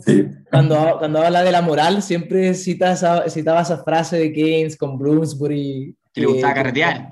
cuando, 0.52 0.97
cuando 0.99 1.22
habla 1.22 1.43
de 1.43 1.52
la 1.54 1.62
moral, 1.62 2.04
siempre 2.04 2.54
cita 2.54 2.91
esa, 2.91 3.30
citaba 3.30 3.62
esa 3.62 3.82
frase 3.86 4.18
de 4.18 4.34
Keynes 4.34 4.76
con 4.76 4.97
Bloomsbury? 4.97 5.95
Que 6.12 6.20
le 6.20 6.28
gustaba 6.28 6.56
carretear. 6.56 7.10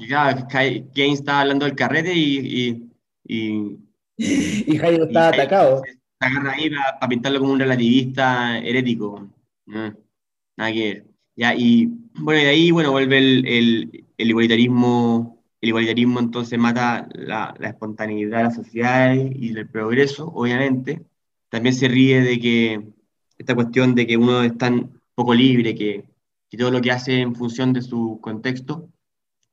Keynes 0.94 1.20
estaba 1.20 1.40
hablando 1.40 1.64
del 1.64 1.76
carrete 1.76 2.14
y... 2.14 2.90
Y, 3.26 3.78
y, 4.18 4.78
Hayek 4.78 5.04
estaba 5.04 5.30
atacado. 5.30 5.82
Se, 5.86 6.00
agarra 6.20 6.52
ahí 6.52 6.70
para, 6.70 7.08
pintarlo 7.08 7.40
como 7.40 7.54
un 7.54 7.60
relativista 7.62 8.58
herético. 8.58 9.26
nada 9.66 10.74
que 10.74 10.84
ver. 10.84 11.06
Ya, 11.38 11.56
y 11.56 11.88
bueno, 12.16 12.42
de 12.42 12.50
ahí 12.50 12.72
bueno, 12.72 12.92
vuelve 12.92 13.18
el, 13.18 13.48
el, 13.48 14.06
el 14.20 14.30
igualitarismo, 14.30 15.44
el 15.62 15.70
igualitarismo 15.70 16.20
entonces 16.20 16.60
mata 16.60 17.08
la, 17.14 17.56
espontaneidad 17.62 18.38
de 18.40 18.44
la 18.44 18.52
sociedad 18.52 19.16
y 19.16 19.50
el 19.58 19.68
progreso, 19.70 20.28
obviamente. 20.28 21.06
También 21.50 21.74
se 21.74 21.88
ríe 21.88 22.22
de 22.22 22.40
que 22.40 22.90
esta 23.38 23.56
cuestión 23.56 23.96
de 23.96 24.06
que 24.06 24.18
uno 24.18 24.44
es 24.44 24.58
tan 24.58 25.02
poco 25.16 25.34
libre 25.34 25.74
que, 25.74 26.06
que 26.50 26.58
todo 26.58 26.70
lo 26.70 26.82
que 26.82 26.92
hace 26.92 27.22
en 27.22 27.34
función 27.34 27.72
de 27.72 27.82
su 27.82 28.20
contexto 28.22 28.90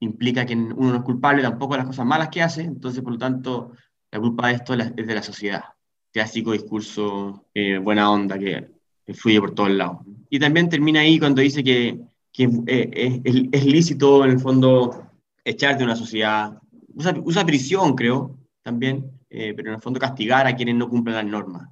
implica 0.00 0.44
que 0.44 0.54
uno 0.54 0.90
no 0.90 0.96
es 0.96 1.02
culpable 1.02 1.42
tampoco 1.42 1.74
de 1.74 1.78
las 1.78 1.86
cosas 1.86 2.04
malas 2.04 2.28
que 2.28 2.42
hace, 2.42 2.62
entonces 2.62 3.02
por 3.02 3.12
lo 3.12 3.18
tanto 3.18 3.72
la 4.10 4.18
culpa 4.20 4.48
de 4.48 4.54
esto 4.54 4.74
es 4.74 4.96
de 4.96 5.14
la 5.14 5.22
sociedad. 5.22 5.64
Clásico 6.12 6.52
discurso 6.52 7.46
eh, 7.54 7.78
buena 7.78 8.10
onda 8.10 8.36
que, 8.38 8.68
que 9.04 9.14
fluye 9.14 9.40
por 9.40 9.54
todos 9.54 9.70
lados. 9.70 9.98
Y 10.28 10.40
también 10.40 10.68
termina 10.68 11.00
ahí 11.00 11.18
cuando 11.20 11.40
dice 11.40 11.62
que 11.62 12.00
que 12.36 12.50
eh, 12.66 13.22
es, 13.24 13.64
lícito 13.64 14.22
en 14.22 14.32
el 14.32 14.38
fondo 14.38 15.10
echar 15.42 15.78
de 15.78 15.84
una 15.84 15.96
sociedad, 15.96 16.60
usa, 16.94 17.46
prisión 17.46 17.94
creo 17.94 18.36
también, 18.62 19.10
eh, 19.30 19.54
pero 19.56 19.70
en 19.70 19.76
el 19.76 19.80
fondo 19.80 19.98
castigar 19.98 20.46
a 20.46 20.54
quienes 20.54 20.74
no 20.74 20.88
cumplen 20.88 21.16
las 21.16 21.24
normas, 21.24 21.66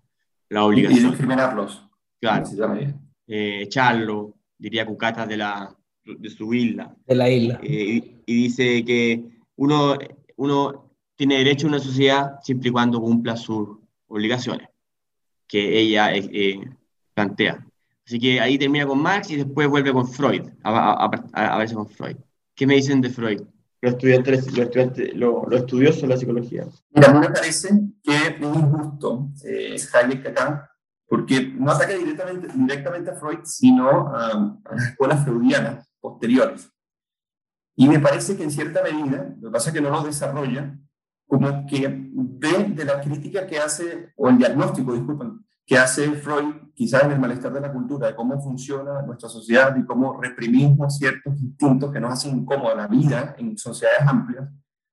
la 0.48 0.64
obligación. 0.64 1.04
Y 1.04 1.08
discriminarlos. 1.08 1.86
Claro. 2.18 2.46
Eh, 3.26 3.62
echarlo, 3.62 4.36
diría 4.56 4.86
Cucata 4.86 5.26
de, 5.26 5.36
la, 5.36 5.76
de 6.02 6.30
su 6.30 6.54
isla. 6.54 6.96
De 7.06 7.14
la 7.14 7.28
isla. 7.28 7.60
y, 7.62 8.22
dice 8.24 8.82
que 8.86 9.22
uno, 9.56 9.98
uno 10.36 10.92
tiene 11.14 11.36
derecho 11.38 11.66
a 11.66 11.70
una 11.70 11.78
sociedad 11.78 12.38
siempre 12.42 12.70
y 12.70 12.72
cuando 12.72 13.02
cumpla 13.02 13.36
sus 13.36 13.68
obligaciones, 14.06 14.68
que 15.46 15.78
ella 15.78 16.10
plantea. 17.12 17.66
Así 18.06 18.18
que 18.18 18.40
ahí 18.40 18.58
termina 18.58 18.86
con 18.86 19.00
Marx 19.00 19.30
y 19.30 19.36
después 19.36 19.66
vuelve 19.68 19.92
con 19.92 20.06
Freud, 20.06 20.42
a, 20.62 21.08
a, 21.32 21.58
verse 21.58 21.74
con 21.74 21.88
Freud. 21.88 22.16
¿Qué 22.54 22.66
me 22.66 22.74
dicen 22.74 23.00
de 23.00 23.08
Freud? 23.08 23.40
Los 23.80 23.94
estudiantes, 23.94 24.46
los, 24.46 24.58
estudiantes, 24.58 25.14
los, 25.14 25.52
estudiosos 25.52 26.02
de 26.02 26.08
la 26.08 26.16
psicología. 26.16 26.66
Mira, 26.90 27.10
a 27.10 27.14
mí 27.14 27.20
me 27.20 27.30
parece 27.30 27.68
que 28.02 28.14
es 28.14 28.40
injusto 28.40 29.30
eh, 29.44 29.76
Hayek 29.92 30.26
acá, 30.26 30.70
porque 31.06 31.52
no 31.56 31.70
ataca 31.70 31.94
directamente, 31.94 32.48
directamente 32.54 33.10
a 33.10 33.14
Freud, 33.14 33.40
sino 33.44 34.08
a, 34.08 34.60
a 34.64 34.74
las 34.74 34.88
escuelas 34.88 35.24
freudianas 35.24 35.88
posteriores. 36.00 36.70
Y 37.76 37.88
me 37.88 38.00
parece 38.00 38.36
que 38.36 38.44
en 38.44 38.50
cierta 38.50 38.82
medida, 38.82 39.34
lo 39.40 39.48
que 39.48 39.52
pasa 39.52 39.70
es 39.70 39.74
que 39.74 39.80
no 39.80 39.90
lo 39.90 40.02
desarrolla, 40.02 40.78
como 41.26 41.66
que 41.66 41.88
ve 41.88 42.64
de 42.68 42.84
la 42.84 43.00
crítica 43.00 43.46
que 43.46 43.58
hace, 43.58 44.12
o 44.16 44.28
el 44.28 44.38
diagnóstico, 44.38 44.92
disculpen, 44.92 45.44
que 45.66 45.78
hace 45.78 46.10
Freud, 46.12 46.54
quizás 46.74 47.04
en 47.04 47.12
el 47.12 47.20
malestar 47.20 47.52
de 47.52 47.60
la 47.60 47.72
cultura, 47.72 48.08
de 48.08 48.14
cómo 48.14 48.40
funciona 48.40 49.02
nuestra 49.02 49.28
sociedad 49.28 49.74
y 49.76 49.84
cómo 49.84 50.20
reprimimos 50.20 50.98
ciertos 50.98 51.40
instintos 51.40 51.90
que 51.90 52.00
nos 52.00 52.12
hacen 52.12 52.36
incómoda 52.36 52.74
la 52.74 52.86
vida 52.86 53.34
en 53.38 53.56
sociedades 53.56 54.06
amplias, 54.06 54.48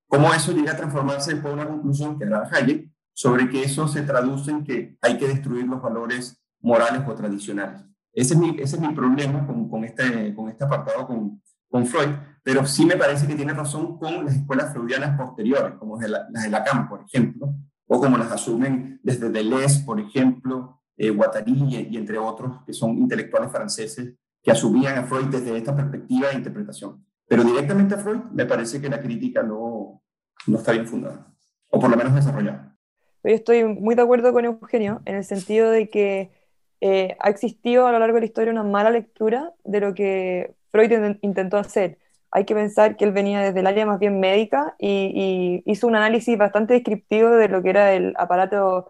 cómo 0.07 0.33
eso 0.33 0.51
llega 0.53 0.71
a 0.71 0.77
transformarse 0.77 1.33
después 1.33 1.53
en 1.53 1.59
una 1.59 1.69
conclusión 1.69 2.17
que 2.17 2.25
era 2.25 2.47
Hayek 2.49 2.89
sobre 3.13 3.49
que 3.49 3.63
eso 3.63 3.87
se 3.87 4.03
traduce 4.03 4.51
en 4.51 4.63
que 4.63 4.97
hay 5.01 5.17
que 5.17 5.27
destruir 5.27 5.65
los 5.65 5.81
valores 5.81 6.41
morales 6.61 7.01
o 7.05 7.13
tradicionales. 7.13 7.81
Ese 8.13 8.33
es 8.33 8.39
mi, 8.39 8.49
ese 8.59 8.77
es 8.77 8.81
mi 8.81 8.93
problema 8.93 9.45
con, 9.45 9.69
con, 9.69 9.83
este, 9.83 10.33
con 10.33 10.49
este 10.49 10.63
apartado 10.63 11.07
con, 11.07 11.41
con 11.69 11.85
Freud, 11.85 12.15
pero 12.43 12.65
sí 12.65 12.85
me 12.85 12.97
parece 12.97 13.27
que 13.27 13.35
tiene 13.35 13.53
razón 13.53 13.97
con 13.97 14.25
las 14.25 14.35
escuelas 14.35 14.71
freudianas 14.71 15.17
posteriores, 15.17 15.75
como 15.77 15.99
las 15.99 16.29
de 16.29 16.49
Lacan, 16.49 16.89
por 16.89 17.03
ejemplo, 17.03 17.53
o 17.93 17.99
como 17.99 18.17
las 18.17 18.31
asumen 18.31 19.01
desde 19.03 19.29
Deleuze, 19.29 19.83
por 19.85 19.99
ejemplo, 19.99 20.81
eh, 20.95 21.09
Guattari 21.09 21.87
y, 21.91 21.97
entre 21.97 22.17
otros, 22.17 22.63
que 22.65 22.71
son 22.71 22.97
intelectuales 22.97 23.51
franceses 23.51 24.13
que 24.41 24.49
asumían 24.49 24.97
a 24.97 25.03
Freud 25.03 25.25
desde 25.25 25.57
esta 25.57 25.75
perspectiva 25.75 26.29
de 26.29 26.35
interpretación. 26.35 27.05
Pero 27.27 27.43
directamente 27.43 27.95
a 27.95 27.97
Freud 27.97 28.21
me 28.31 28.45
parece 28.45 28.79
que 28.79 28.87
la 28.87 29.01
crítica 29.01 29.43
no, 29.43 30.01
no 30.47 30.57
está 30.57 30.71
bien 30.71 30.87
fundada, 30.87 31.35
o 31.67 31.81
por 31.81 31.89
lo 31.89 31.97
menos 31.97 32.15
desarrollada. 32.15 32.77
Yo 33.25 33.31
estoy 33.31 33.65
muy 33.65 33.95
de 33.95 34.03
acuerdo 34.03 34.31
con 34.31 34.45
Eugenio 34.45 35.01
en 35.03 35.17
el 35.17 35.25
sentido 35.25 35.69
de 35.69 35.89
que 35.89 36.31
eh, 36.79 37.17
ha 37.19 37.29
existido 37.29 37.87
a 37.87 37.91
lo 37.91 37.99
largo 37.99 38.15
de 38.15 38.21
la 38.21 38.27
historia 38.27 38.53
una 38.53 38.63
mala 38.63 38.89
lectura 38.89 39.51
de 39.65 39.81
lo 39.81 39.93
que 39.93 40.55
Freud 40.69 41.17
intentó 41.21 41.57
hacer. 41.57 41.97
Hay 42.31 42.45
que 42.45 42.55
pensar 42.55 42.97
que 42.97 43.05
él 43.05 43.11
venía 43.11 43.41
desde 43.41 43.59
el 43.59 43.67
área 43.67 43.85
más 43.85 43.99
bien 43.99 44.19
médica 44.19 44.75
y, 44.79 45.63
hizo 45.65 45.87
un 45.87 45.95
análisis 45.95 46.37
bastante 46.37 46.73
descriptivo 46.75 47.29
de 47.31 47.49
lo 47.49 47.61
que 47.63 47.69
era 47.71 47.93
el 47.93 48.13
aparato, 48.17 48.89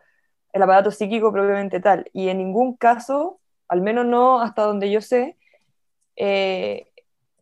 el 0.54 0.64
aparato 0.64 0.92
psíquico 0.92 1.32
propiamente 1.32 1.80
tal. 1.80 2.10
Y 2.14 2.30
en 2.30 2.38
ningún 2.39 2.76
caso, 2.78 3.39
al 3.68 3.82
menos 3.82 4.06
no 4.06 4.42
hasta 4.42 4.64
donde 4.64 4.92
yo 4.92 5.02
sé, 5.02 5.38
eh, 6.16 6.88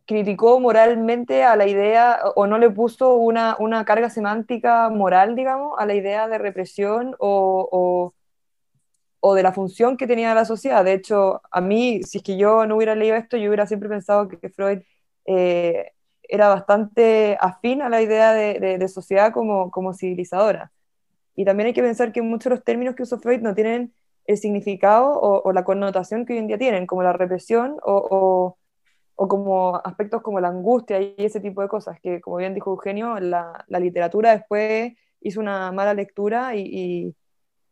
criticó 0.06 0.60
moralmente 0.60 1.44
a 1.44 1.56
la 1.56 1.66
idea 1.68 2.20
o 2.36 2.46
no 2.46 2.58
le 2.58 2.70
puso 2.70 3.14
una, 3.14 3.56
una, 3.60 3.84
carga 3.84 4.10
semántica 4.10 4.90
moral, 4.90 5.36
digamos, 5.36 5.74
a 5.78 5.86
la 5.86 5.94
idea 5.94 6.28
de 6.28 6.38
represión 6.38 7.16
o, 7.18 8.12
o 9.20 9.34
de 9.34 9.42
la 9.42 9.52
función 9.52 9.96
que 9.96 10.06
tenía 10.06 10.34
la 10.34 10.44
sociedad. 10.44 10.84
De 10.84 10.94
hecho, 10.94 11.42
a 11.50 11.60
mí, 11.60 12.02
si 12.02 12.18
es 12.18 12.24
que 12.24 12.36
yo 12.36 12.66
no 12.66 12.76
hubiera 12.76 12.94
leído 12.94 13.16
esto, 13.16 13.36
yo 13.36 13.48
hubiera 13.48 13.66
siempre 13.66 13.88
pensado 13.88 14.28
que, 14.28 14.48
Freud 14.48 14.80
eh, 15.26 15.92
era 16.22 16.48
bastante 16.48 17.36
afín 17.40 17.82
a 17.82 17.88
la 17.88 18.02
idea 18.02 18.32
de, 18.32 18.88
sociedad 18.88 19.32
como, 19.32 19.70
como, 19.70 19.94
civilizadora. 19.94 20.72
Y 21.34 21.44
también 21.44 21.68
hay 21.68 21.72
que 21.72 21.82
pensar 21.82 22.12
que 22.12 22.22
muchos 22.22 22.44
de 22.50 22.56
los 22.56 22.64
términos 22.64 22.94
que 22.94 23.02
usó 23.02 23.18
Freud 23.18 23.40
no 23.40 23.54
tienen 23.54 23.92
el 24.26 24.38
significado 24.38 25.18
o, 25.20 25.52
la 25.52 25.64
connotación 25.64 26.24
que 26.26 26.34
hoy 26.34 26.38
en 26.40 26.46
día 26.46 26.58
tienen, 26.58 26.86
como 26.86 27.02
la 27.02 27.12
represión 27.12 27.78
o, 27.82 28.56
como 29.16 29.76
aspectos 29.84 30.22
como 30.22 30.40
la 30.40 30.48
angustia 30.48 31.00
y 31.00 31.14
ese 31.18 31.40
tipo 31.40 31.62
de 31.62 31.68
cosas, 31.68 32.00
que 32.00 32.20
como 32.20 32.36
bien 32.38 32.54
dijo 32.54 32.70
Eugenio, 32.70 33.18
la, 33.20 33.64
la 33.68 33.80
literatura 33.80 34.32
después 34.32 34.94
hizo 35.20 35.40
una 35.40 35.72
mala 35.72 35.94
lectura 35.94 36.54
y 36.56 37.14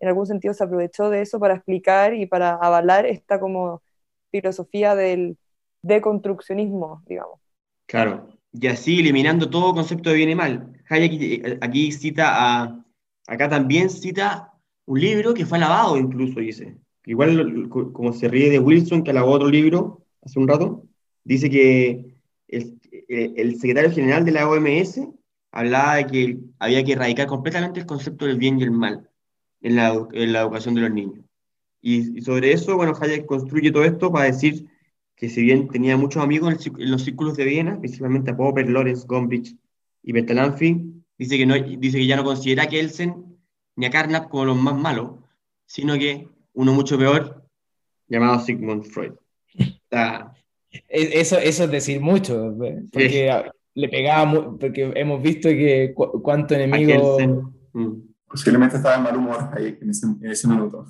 en 0.00 0.08
algún 0.08 0.26
sentido 0.26 0.54
se 0.54 0.64
aprovechó 0.64 1.10
de 1.10 1.22
eso 1.22 1.40
para 1.40 1.54
explicar 1.54 2.14
y 2.14 2.26
para 2.26 2.54
avalar 2.54 3.06
esta 3.06 3.40
como 3.40 3.82
filosofía 4.30 4.94
del 4.94 5.38
deconstruccionismo, 5.82 7.02
digamos. 7.06 7.40
Claro, 7.86 8.28
y 8.52 8.66
así 8.66 9.00
eliminando 9.00 9.48
todo 9.50 9.74
concepto 9.74 10.10
de 10.10 10.16
bien 10.16 10.30
y 10.30 10.34
mal. 10.34 10.72
Hayek 10.88 11.12
eh, 11.20 11.58
aquí 11.60 11.92
cita 11.92 12.62
a, 12.62 12.84
acá 13.26 13.48
también 13.48 13.90
cita 13.90 14.52
un 14.86 15.00
libro 15.00 15.34
que 15.34 15.46
fue 15.46 15.58
alabado 15.58 15.96
incluso, 15.96 16.40
dice. 16.40 16.76
Igual 17.04 17.68
como 17.70 18.12
se 18.12 18.28
ríe 18.28 18.50
de 18.50 18.58
Wilson, 18.58 19.02
que 19.02 19.10
alabó 19.10 19.30
otro 19.32 19.48
libro 19.48 20.04
hace 20.22 20.38
un 20.38 20.48
rato, 20.48 20.84
dice 21.24 21.48
que 21.48 22.20
el, 22.48 22.78
eh, 23.08 23.54
secretario 23.58 23.90
general 23.90 24.24
de 24.24 24.32
la 24.32 24.48
OMS 24.48 25.00
hablaba 25.52 25.96
de 25.96 26.06
que 26.06 26.38
había 26.58 26.84
que 26.84 26.92
erradicar 26.92 27.26
completamente 27.26 27.80
el 27.80 27.86
concepto 27.86 28.26
del 28.26 28.36
bien 28.36 28.58
y 28.58 28.64
el 28.64 28.70
mal 28.72 29.08
en 29.62 29.76
la, 29.76 29.88
educación 30.40 30.74
de 30.74 30.82
los 30.82 30.90
niños. 30.90 31.24
Y, 31.80 32.20
sobre 32.22 32.52
eso, 32.52 32.76
bueno, 32.76 32.92
Hayek 33.00 33.26
construye 33.26 33.70
todo 33.70 33.84
esto 33.84 34.12
para 34.12 34.26
decir 34.26 34.66
que 35.18 35.28
si 35.28 35.42
bien 35.42 35.68
tenía 35.68 35.96
muchos 35.96 36.22
amigos 36.22 36.66
en, 36.66 36.90
los 36.90 37.02
círculos 37.02 37.36
de 37.36 37.44
Viena, 37.44 37.78
principalmente 37.78 38.30
a 38.30 38.36
Popper, 38.36 38.68
Lorenz, 38.68 39.06
Gombrich 39.06 39.56
y 40.02 40.12
Bertalanffy, 40.12 41.02
dice 41.18 41.36
que, 41.36 41.46
no, 41.46 41.54
dice 41.54 41.98
que 41.98 42.06
ya 42.06 42.16
no 42.16 42.24
considera 42.24 42.64
a 42.64 42.68
Kelsen 42.68 43.36
ni 43.76 43.86
a 43.86 43.90
Carnap 43.90 44.28
como 44.28 44.46
los 44.46 44.56
más 44.56 44.76
malos, 44.76 45.18
sino 45.66 45.94
que 45.98 46.28
uno 46.54 46.72
mucho 46.72 46.98
peor, 46.98 47.44
llamado 48.08 48.40
Sigmund 48.40 48.84
Freud. 48.84 49.12
Eso, 50.88 51.38
eso 51.38 51.64
es 51.64 51.70
decir 51.70 52.00
mucho, 52.00 52.56
porque 52.92 53.50
le 53.74 53.88
pegaba, 53.88 54.56
porque 54.58 54.92
hemos 54.94 55.22
visto 55.22 55.48
que 55.48 55.94
cuánto 55.94 56.54
enemigo... 56.54 57.18
Mm 57.72 58.08
posiblemente 58.28 58.76
estaba 58.76 58.96
en 58.96 59.02
mal 59.02 59.16
humor 59.16 59.50
ahí 59.52 59.78
en 59.80 59.90
ese, 59.90 60.06
en 60.06 60.30
ese 60.30 60.46
minuto. 60.48 60.86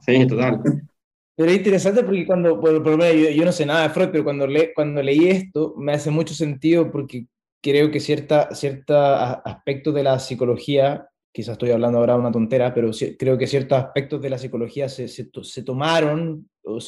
sí, 0.00 0.26
total. 0.26 0.62
Pero 1.36 1.50
es 1.50 1.56
interesante 1.56 2.04
porque 2.04 2.26
cuando, 2.26 2.60
por, 2.60 2.82
por 2.82 2.98
yo, 2.98 3.30
yo, 3.30 3.44
no 3.44 3.52
sé 3.52 3.66
nada 3.66 3.84
de 3.84 3.90
Freud, 3.90 4.10
pero 4.12 4.24
cuando, 4.24 4.46
le, 4.46 4.72
cuando 4.72 5.02
leí 5.02 5.28
esto 5.28 5.74
me 5.76 5.92
hace 5.92 6.10
mucho 6.10 6.32
sentido 6.32 6.90
porque 6.92 7.26
creo 7.60 7.90
que 7.90 7.98
cierta, 7.98 8.54
cierta 8.54 9.32
aspectos 9.32 9.94
de 9.94 10.04
la 10.04 10.18
psicología, 10.20 11.08
quizás 11.32 11.52
estoy 11.54 11.72
hablando 11.72 11.98
ahora 11.98 12.16
una 12.16 12.30
tontera, 12.30 12.72
pero 12.72 12.90
creo 13.18 13.36
que 13.36 13.48
ciertos 13.48 13.78
aspectos 13.78 14.22
de 14.22 14.30
la 14.30 14.38
psicología 14.38 14.88
se, 14.88 15.08
se, 15.08 15.28
se 15.42 15.62
tomaron 15.62 16.48
o 16.62 16.78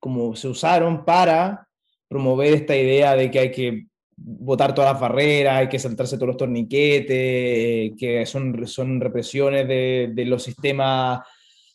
como 0.00 0.34
se 0.34 0.48
usaron 0.48 1.04
para 1.04 1.68
promover 2.08 2.54
esta 2.54 2.76
idea 2.76 3.14
de 3.14 3.30
que 3.30 3.38
hay 3.38 3.50
que 3.52 3.86
botar 4.16 4.74
todas 4.74 4.92
las 4.92 5.00
barreras, 5.00 5.56
hay 5.56 5.68
que 5.68 5.78
saltarse 5.78 6.16
todos 6.16 6.28
los 6.28 6.36
torniquetes, 6.36 7.92
que 7.98 8.24
son, 8.26 8.66
son 8.66 9.00
represiones 9.00 9.68
de, 9.68 10.10
de 10.12 10.24
los 10.24 10.42
sistemas 10.42 11.20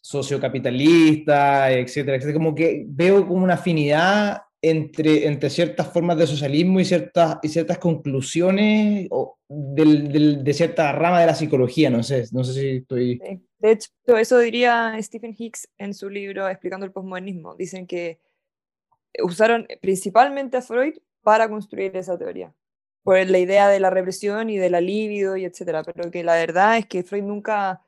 sociocapitalistas, 0.01 1.71
etcétera, 1.71 2.17
etcétera. 2.17 2.33
Como 2.33 2.55
que 2.55 2.83
veo 2.87 3.27
como 3.27 3.43
una 3.43 3.53
afinidad 3.53 4.41
entre, 4.61 5.25
entre 5.27 5.49
ciertas 5.49 5.91
formas 5.91 6.17
de 6.17 6.27
socialismo 6.27 6.79
y 6.79 6.85
ciertas, 6.85 7.37
y 7.41 7.49
ciertas 7.49 7.77
conclusiones 7.77 9.07
o 9.09 9.37
del, 9.47 10.43
de 10.43 10.53
cierta 10.53 10.91
rama 10.91 11.19
de 11.19 11.25
la 11.25 11.35
psicología, 11.35 11.89
no 11.89 12.03
sé, 12.03 12.25
no 12.31 12.43
sé 12.43 12.53
si 12.53 12.69
estoy... 12.77 13.21
De 13.59 13.71
hecho, 13.71 13.89
eso 14.17 14.39
diría 14.39 14.95
Stephen 15.01 15.35
Hicks 15.37 15.69
en 15.77 15.93
su 15.93 16.09
libro 16.09 16.49
Explicando 16.49 16.85
el 16.85 16.91
Postmodernismo. 16.91 17.55
Dicen 17.55 17.85
que 17.85 18.19
usaron 19.23 19.67
principalmente 19.81 20.57
a 20.57 20.61
Freud 20.61 20.95
para 21.21 21.49
construir 21.49 21.95
esa 21.95 22.17
teoría, 22.17 22.53
por 23.03 23.17
la 23.29 23.37
idea 23.37 23.67
de 23.67 23.79
la 23.79 23.89
represión 23.89 24.49
y 24.49 24.57
de 24.57 24.69
la 24.69 24.81
libido 24.81 25.37
y 25.37 25.45
etcétera, 25.45 25.83
pero 25.83 26.09
que 26.09 26.23
la 26.23 26.35
verdad 26.35 26.77
es 26.77 26.87
que 26.87 27.03
Freud 27.03 27.23
nunca, 27.23 27.81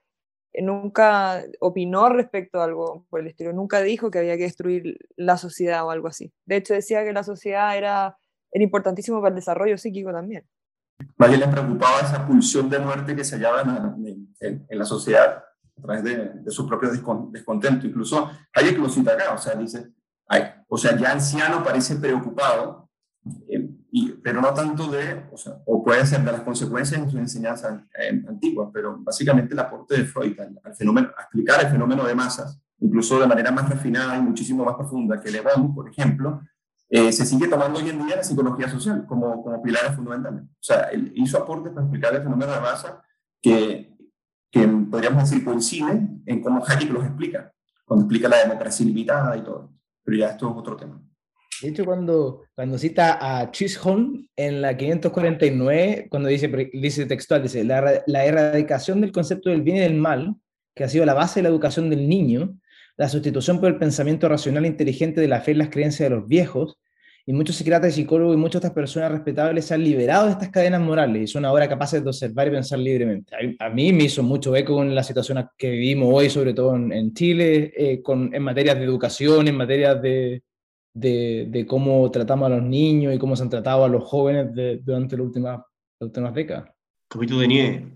nunca 0.62 1.44
opinó 1.60 2.10
respecto 2.10 2.62
a 2.62 2.66
algo 2.66 3.06
por 3.10 3.22
el 3.22 3.28
estilo, 3.28 3.54
nunca 3.54 3.82
dijo 3.82 4.12
que 4.12 4.20
había 4.20 4.38
que 4.38 4.44
destruir 4.44 4.98
la 5.16 5.38
sociedad 5.38 5.86
o 5.86 5.92
algo 5.92 6.08
así. 6.08 6.32
De 6.46 6.58
hecho, 6.58 6.74
decía 6.74 7.04
que 7.04 7.14
la 7.14 7.24
sociedad 7.24 7.76
era, 7.76 8.18
era 8.52 8.64
importantísimo 8.64 9.20
para 9.20 9.30
el 9.30 9.36
desarrollo 9.36 9.78
psíquico 9.78 10.12
también. 10.12 10.46
Más 11.18 11.30
bien 11.30 11.42
le 11.42 11.48
preocupaba 11.48 12.02
esa 12.02 12.26
pulsión 12.26 12.70
de 12.70 12.80
muerte 12.80 13.16
que 13.16 13.24
se 13.24 13.36
hallaba 13.36 13.62
en, 13.62 14.34
en, 14.40 14.78
la 14.78 14.86
sociedad 14.86 15.44
a 15.78 15.82
través 15.82 16.04
de, 16.04 16.30
de, 16.30 16.52
su 16.52 16.68
propio 16.68 16.90
descontento. 17.32 17.88
Incluso 17.88 18.30
hay 18.54 18.72
que 18.72 18.78
lo 18.78 18.90
cita 18.90 19.14
acá, 19.14 19.34
o 19.34 19.38
sea, 19.38 19.56
dice, 19.56 19.92
ay, 20.28 20.44
o 20.68 20.78
sea, 20.78 20.96
ya 20.96 21.12
anciano 21.12 21.64
parece 21.64 21.96
preocupado 21.96 22.90
eh, 23.48 23.70
y, 23.96 24.10
pero 24.24 24.42
no 24.42 24.52
tanto 24.56 24.88
de, 24.88 25.24
o, 25.32 25.38
sea, 25.38 25.62
o 25.68 25.84
puede 25.84 26.04
ser 26.08 26.24
de 26.24 26.32
las 26.32 26.42
consecuencias 26.42 27.00
en 27.00 27.12
su 27.12 27.20
enseñanza 27.20 27.86
eh, 27.96 28.24
antigua, 28.28 28.72
pero 28.74 28.98
básicamente 28.98 29.54
el 29.54 29.60
aporte 29.60 29.96
de 29.96 30.06
Freud 30.06 30.36
al, 30.40 30.76
fenómeno, 30.76 31.10
a 31.16 31.22
explicar 31.22 31.64
el 31.64 31.70
fenómeno 31.70 32.04
de 32.04 32.16
masas, 32.16 32.60
incluso 32.80 33.20
de 33.20 33.28
manera 33.28 33.52
más 33.52 33.70
refinada 33.70 34.18
y 34.18 34.22
muchísimo 34.24 34.66
más 34.66 34.74
profunda 34.74 35.22
que 35.22 35.30
Le 35.30 35.42
Bon, 35.42 35.76
por 35.76 35.88
ejemplo, 35.88 36.42
eh, 36.90 37.12
se 37.12 37.24
sigue 37.24 37.48
tomando 37.48 37.78
hoy 37.78 37.90
en 37.90 38.04
día 38.04 38.16
la 38.16 38.24
psicología 38.24 38.68
social 38.68 39.06
como, 39.06 39.44
como 39.44 39.62
pilares 39.62 39.96
fundamentales. 39.96 40.42
O 40.42 40.64
sea, 40.64 40.86
él 40.86 41.14
hizo 41.16 41.38
aportes 41.38 41.72
para 41.72 41.86
explicar 41.86 42.16
el 42.16 42.24
fenómeno 42.24 42.52
de 42.52 42.62
masa 42.62 43.00
que, 43.40 43.96
que 44.50 44.68
podríamos 44.90 45.30
decir 45.30 45.46
coincide 45.46 46.02
en 46.26 46.42
cómo 46.42 46.66
Hayek 46.66 46.90
los 46.90 47.06
explica, 47.06 47.54
cuando 47.86 48.06
explica 48.06 48.28
la 48.28 48.40
democracia 48.40 48.84
ilimitada 48.84 49.38
y 49.38 49.44
todo. 49.44 49.72
Pero 50.04 50.18
ya 50.18 50.30
esto 50.30 50.50
es 50.50 50.58
otro 50.58 50.76
tema. 50.76 51.00
De 51.64 51.70
hecho, 51.70 51.86
cuando, 51.86 52.42
cuando 52.56 52.78
cita 52.78 53.18
a 53.22 53.50
Chisholm 53.50 54.28
en 54.36 54.62
la 54.62 54.76
549, 54.76 56.08
cuando 56.10 56.28
dice, 56.28 56.50
dice 56.74 57.06
textual, 57.06 57.42
dice, 57.42 57.64
la, 57.64 58.04
la 58.06 58.26
erradicación 58.26 59.00
del 59.00 59.14
concepto 59.14 59.50
del 59.50 59.62
bien 59.62 59.78
y 59.78 59.80
del 59.80 59.96
mal, 59.96 60.36
que 60.76 60.84
ha 60.84 60.90
sido 60.90 61.06
la 61.06 61.14
base 61.14 61.40
de 61.40 61.44
la 61.44 61.50
educación 61.50 61.90
del 61.90 62.10
niño, 62.10 62.60
la 62.98 63.08
sustitución 63.08 63.62
por 63.62 63.70
el 63.70 63.78
pensamiento 63.78 64.28
racional 64.28 64.66
e 64.66 64.68
inteligente 64.68 65.22
de 65.22 65.30
la 65.30 65.40
fe 65.40 65.52
y 65.52 65.56
las 65.56 65.70
creencias 65.70 66.10
de 66.10 66.16
los 66.18 66.28
viejos, 66.28 66.80
y 67.26 67.32
muchos 67.32 67.56
psiquiatras 67.56 67.94
y 67.94 68.02
psicólogos 68.02 68.36
y 68.36 68.40
muchas 68.40 68.58
otras 68.58 68.74
personas 68.74 69.14
respetables 69.14 69.64
se 69.64 69.74
han 69.74 69.86
liberado 69.86 70.26
de 70.26 70.34
estas 70.34 70.50
cadenas 70.50 70.82
morales 70.82 71.22
y 71.24 71.28
son 71.28 71.46
ahora 71.46 71.70
capaces 71.70 72.04
de 72.04 72.10
observar 72.10 72.50
y 72.50 72.52
pensar 72.52 72.80
libremente. 72.80 73.34
A, 73.60 73.70
mí 73.70 73.94
me 73.94 74.04
hizo 74.04 74.22
mucho 74.22 74.54
eco 74.54 74.74
con 74.74 74.94
la 74.94 75.04
situación 75.04 75.48
que 75.58 75.70
vivimos 75.70 76.10
hoy, 76.12 76.30
sobre 76.30 76.54
todo 76.54 76.76
en, 76.76 77.14
Chile, 77.14 77.72
eh, 77.78 78.02
con, 78.02 78.36
en 78.36 78.44
materias 78.44 78.78
de 78.78 78.84
educación, 78.84 79.48
en 79.48 79.56
materias 79.56 80.02
de, 80.02 80.44
de, 80.94 81.66
cómo 81.68 82.10
tratamos 82.12 82.48
a 82.48 82.56
los 82.56 82.64
niños 82.64 83.14
y 83.14 83.20
cómo 83.20 83.36
se 83.36 83.44
han 83.44 83.50
tratado 83.50 83.86
a 83.86 83.90
los 83.90 84.04
jóvenes 84.04 84.52
durante 84.84 85.18
las 85.18 85.26
últimas, 85.26 85.58
las 86.00 86.08
últimas 86.08 86.34
décadas. 86.34 86.70
Copitos 87.08 87.40
de 87.40 87.48
nieve. 87.48 87.88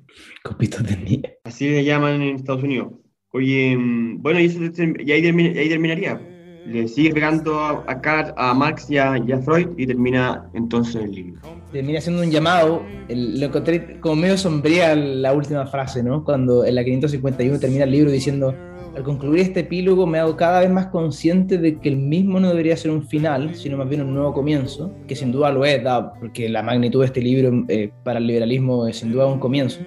Copitos 0.43 0.83
de 0.83 0.97
nieve. 0.97 1.39
Así 1.43 1.69
le 1.69 1.83
llaman 1.83 2.21
en 2.21 2.35
Estados 2.35 2.63
Unidos. 2.63 2.93
Oye, 3.33 3.75
mm, 3.75 4.21
bueno, 4.21 4.39
y, 4.39 4.45
eso, 4.45 4.59
ahí, 4.59 5.69
terminaría. 5.69 6.19
le 6.65 6.87
sigue 6.87 7.13
pegando 7.13 7.59
a, 7.59 7.83
a, 7.87 8.33
a 8.35 8.53
Marx 8.53 8.89
y 8.89 8.97
a, 8.97 9.15
Freud 9.43 9.69
y 9.77 9.85
termina 9.85 10.49
entonces 10.53 11.03
el 11.03 11.11
libro. 11.11 11.41
Termina 11.71 11.99
haciendo 11.99 12.23
un 12.23 12.31
llamado, 12.31 12.83
lo 13.09 13.45
encontré 13.45 13.99
como 13.99 14.15
medio 14.15 14.37
sombría 14.37 14.95
la 14.95 15.33
última 15.33 15.65
frase, 15.65 16.01
¿no? 16.03 16.23
Cuando 16.23 16.65
en 16.65 16.75
la 16.75 16.83
551 16.83 17.59
termina 17.59 17.83
el 17.83 17.91
libro 17.91 18.11
diciendo, 18.11 18.55
al 18.97 19.03
concluir 19.03 19.41
este 19.41 19.61
epílogo 19.61 20.05
me 20.05 20.19
hago 20.19 20.35
cada 20.35 20.61
vez 20.61 20.69
más 20.69 20.87
consciente 20.87 21.57
de 21.57 21.79
que 21.79 21.89
el 21.89 21.97
mismo 21.97 22.39
no 22.39 22.49
debería 22.49 22.75
ser 22.75 22.91
un 22.91 23.07
final, 23.07 23.55
sino 23.55 23.77
más 23.77 23.87
bien 23.87 24.01
un 24.01 24.13
nuevo 24.13 24.33
comienzo, 24.33 24.91
que 25.07 25.15
sin 25.15 25.31
duda 25.31 25.51
lo 25.51 25.63
es, 25.63 25.81
porque 26.19 26.49
la 26.49 26.63
magnitud 26.63 27.01
de 27.01 27.05
este 27.05 27.21
libro 27.21 27.63
eh, 27.67 27.91
para 28.03 28.19
el 28.19 28.27
liberalismo 28.27 28.87
es 28.87 28.97
sin 28.97 29.11
duda 29.11 29.27
un 29.27 29.39
comienzo 29.39 29.79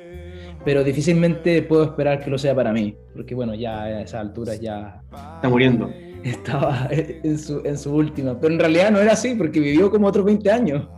pero 0.63 0.85
difícilmente 0.85 1.63
puedo 1.63 1.85
esperar 1.85 2.23
que 2.23 2.29
lo 2.29 2.37
sea 2.37 2.55
para 2.55 2.71
mí, 2.71 2.95
porque 3.15 3.35
bueno, 3.35 3.55
ya 3.55 3.83
a 3.83 4.03
esa 4.03 4.21
altura 4.21 4.57
ya... 4.57 5.03
Está 5.37 5.49
muriendo 5.49 5.91
estaba 6.25 6.89
en 6.91 7.39
su, 7.39 7.63
en 7.65 7.79
su 7.79 7.95
última. 7.95 8.39
Pero 8.39 8.55
en 8.55 8.61
realidad 8.61 8.91
no 8.91 8.99
era 8.99 9.13
así, 9.13 9.35
porque 9.35 9.61
vivió 9.61 9.91
como 9.91 10.07
otros 10.07 10.25
20 10.25 10.51
años. 10.51 10.89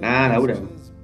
Nada, 0.00 0.30
Laura. 0.30 0.56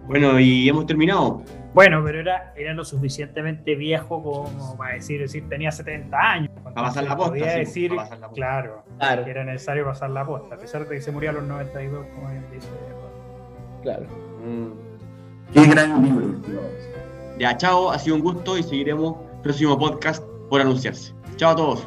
Bueno, 0.07 0.41
y 0.41 0.69
hemos 0.69 0.87
terminado. 0.87 1.43
Bueno, 1.73 2.03
pero 2.05 2.21
era, 2.21 2.53
era 2.57 2.75
lo 2.75 2.85
suficientemente 2.85 3.77
viejo 3.77 4.23
como 4.23 4.77
para 4.77 4.95
decir, 4.95 5.21
decir 5.21 5.49
tenía 5.49 5.71
70 5.71 6.19
años. 6.19 6.51
Para 6.63 6.75
pasar 6.75 7.05
la 7.05 7.17
posta. 7.17 7.31
Podía 7.31 7.53
decir, 7.53 7.95
pasar 7.95 8.19
la 8.19 8.29
posta. 8.29 8.35
Claro, 8.35 8.85
claro, 8.99 9.25
que 9.25 9.31
era 9.31 9.45
necesario 9.45 9.85
pasar 9.85 10.11
la 10.11 10.27
posta, 10.27 10.57
a 10.57 10.59
pesar 10.59 10.89
de 10.89 10.97
que 10.97 11.01
se 11.01 11.13
murió 11.13 11.31
a 11.31 11.33
los 11.35 11.45
92, 11.45 12.07
como 12.15 12.29
bien 12.29 12.45
dice. 12.53 12.69
Claro. 13.83 14.07
Mm. 14.45 14.91
Qué 15.53 15.67
gran 15.67 16.03
libro. 16.03 16.35
Ya, 17.39 17.57
chao, 17.57 17.91
ha 17.91 17.99
sido 17.99 18.17
un 18.17 18.23
gusto 18.23 18.59
y 18.59 18.63
seguiremos 18.63 19.17
próximo 19.43 19.79
podcast 19.79 20.23
por 20.49 20.61
anunciarse. 20.61 21.15
Chao 21.37 21.53
a 21.53 21.57
todos. 21.57 21.87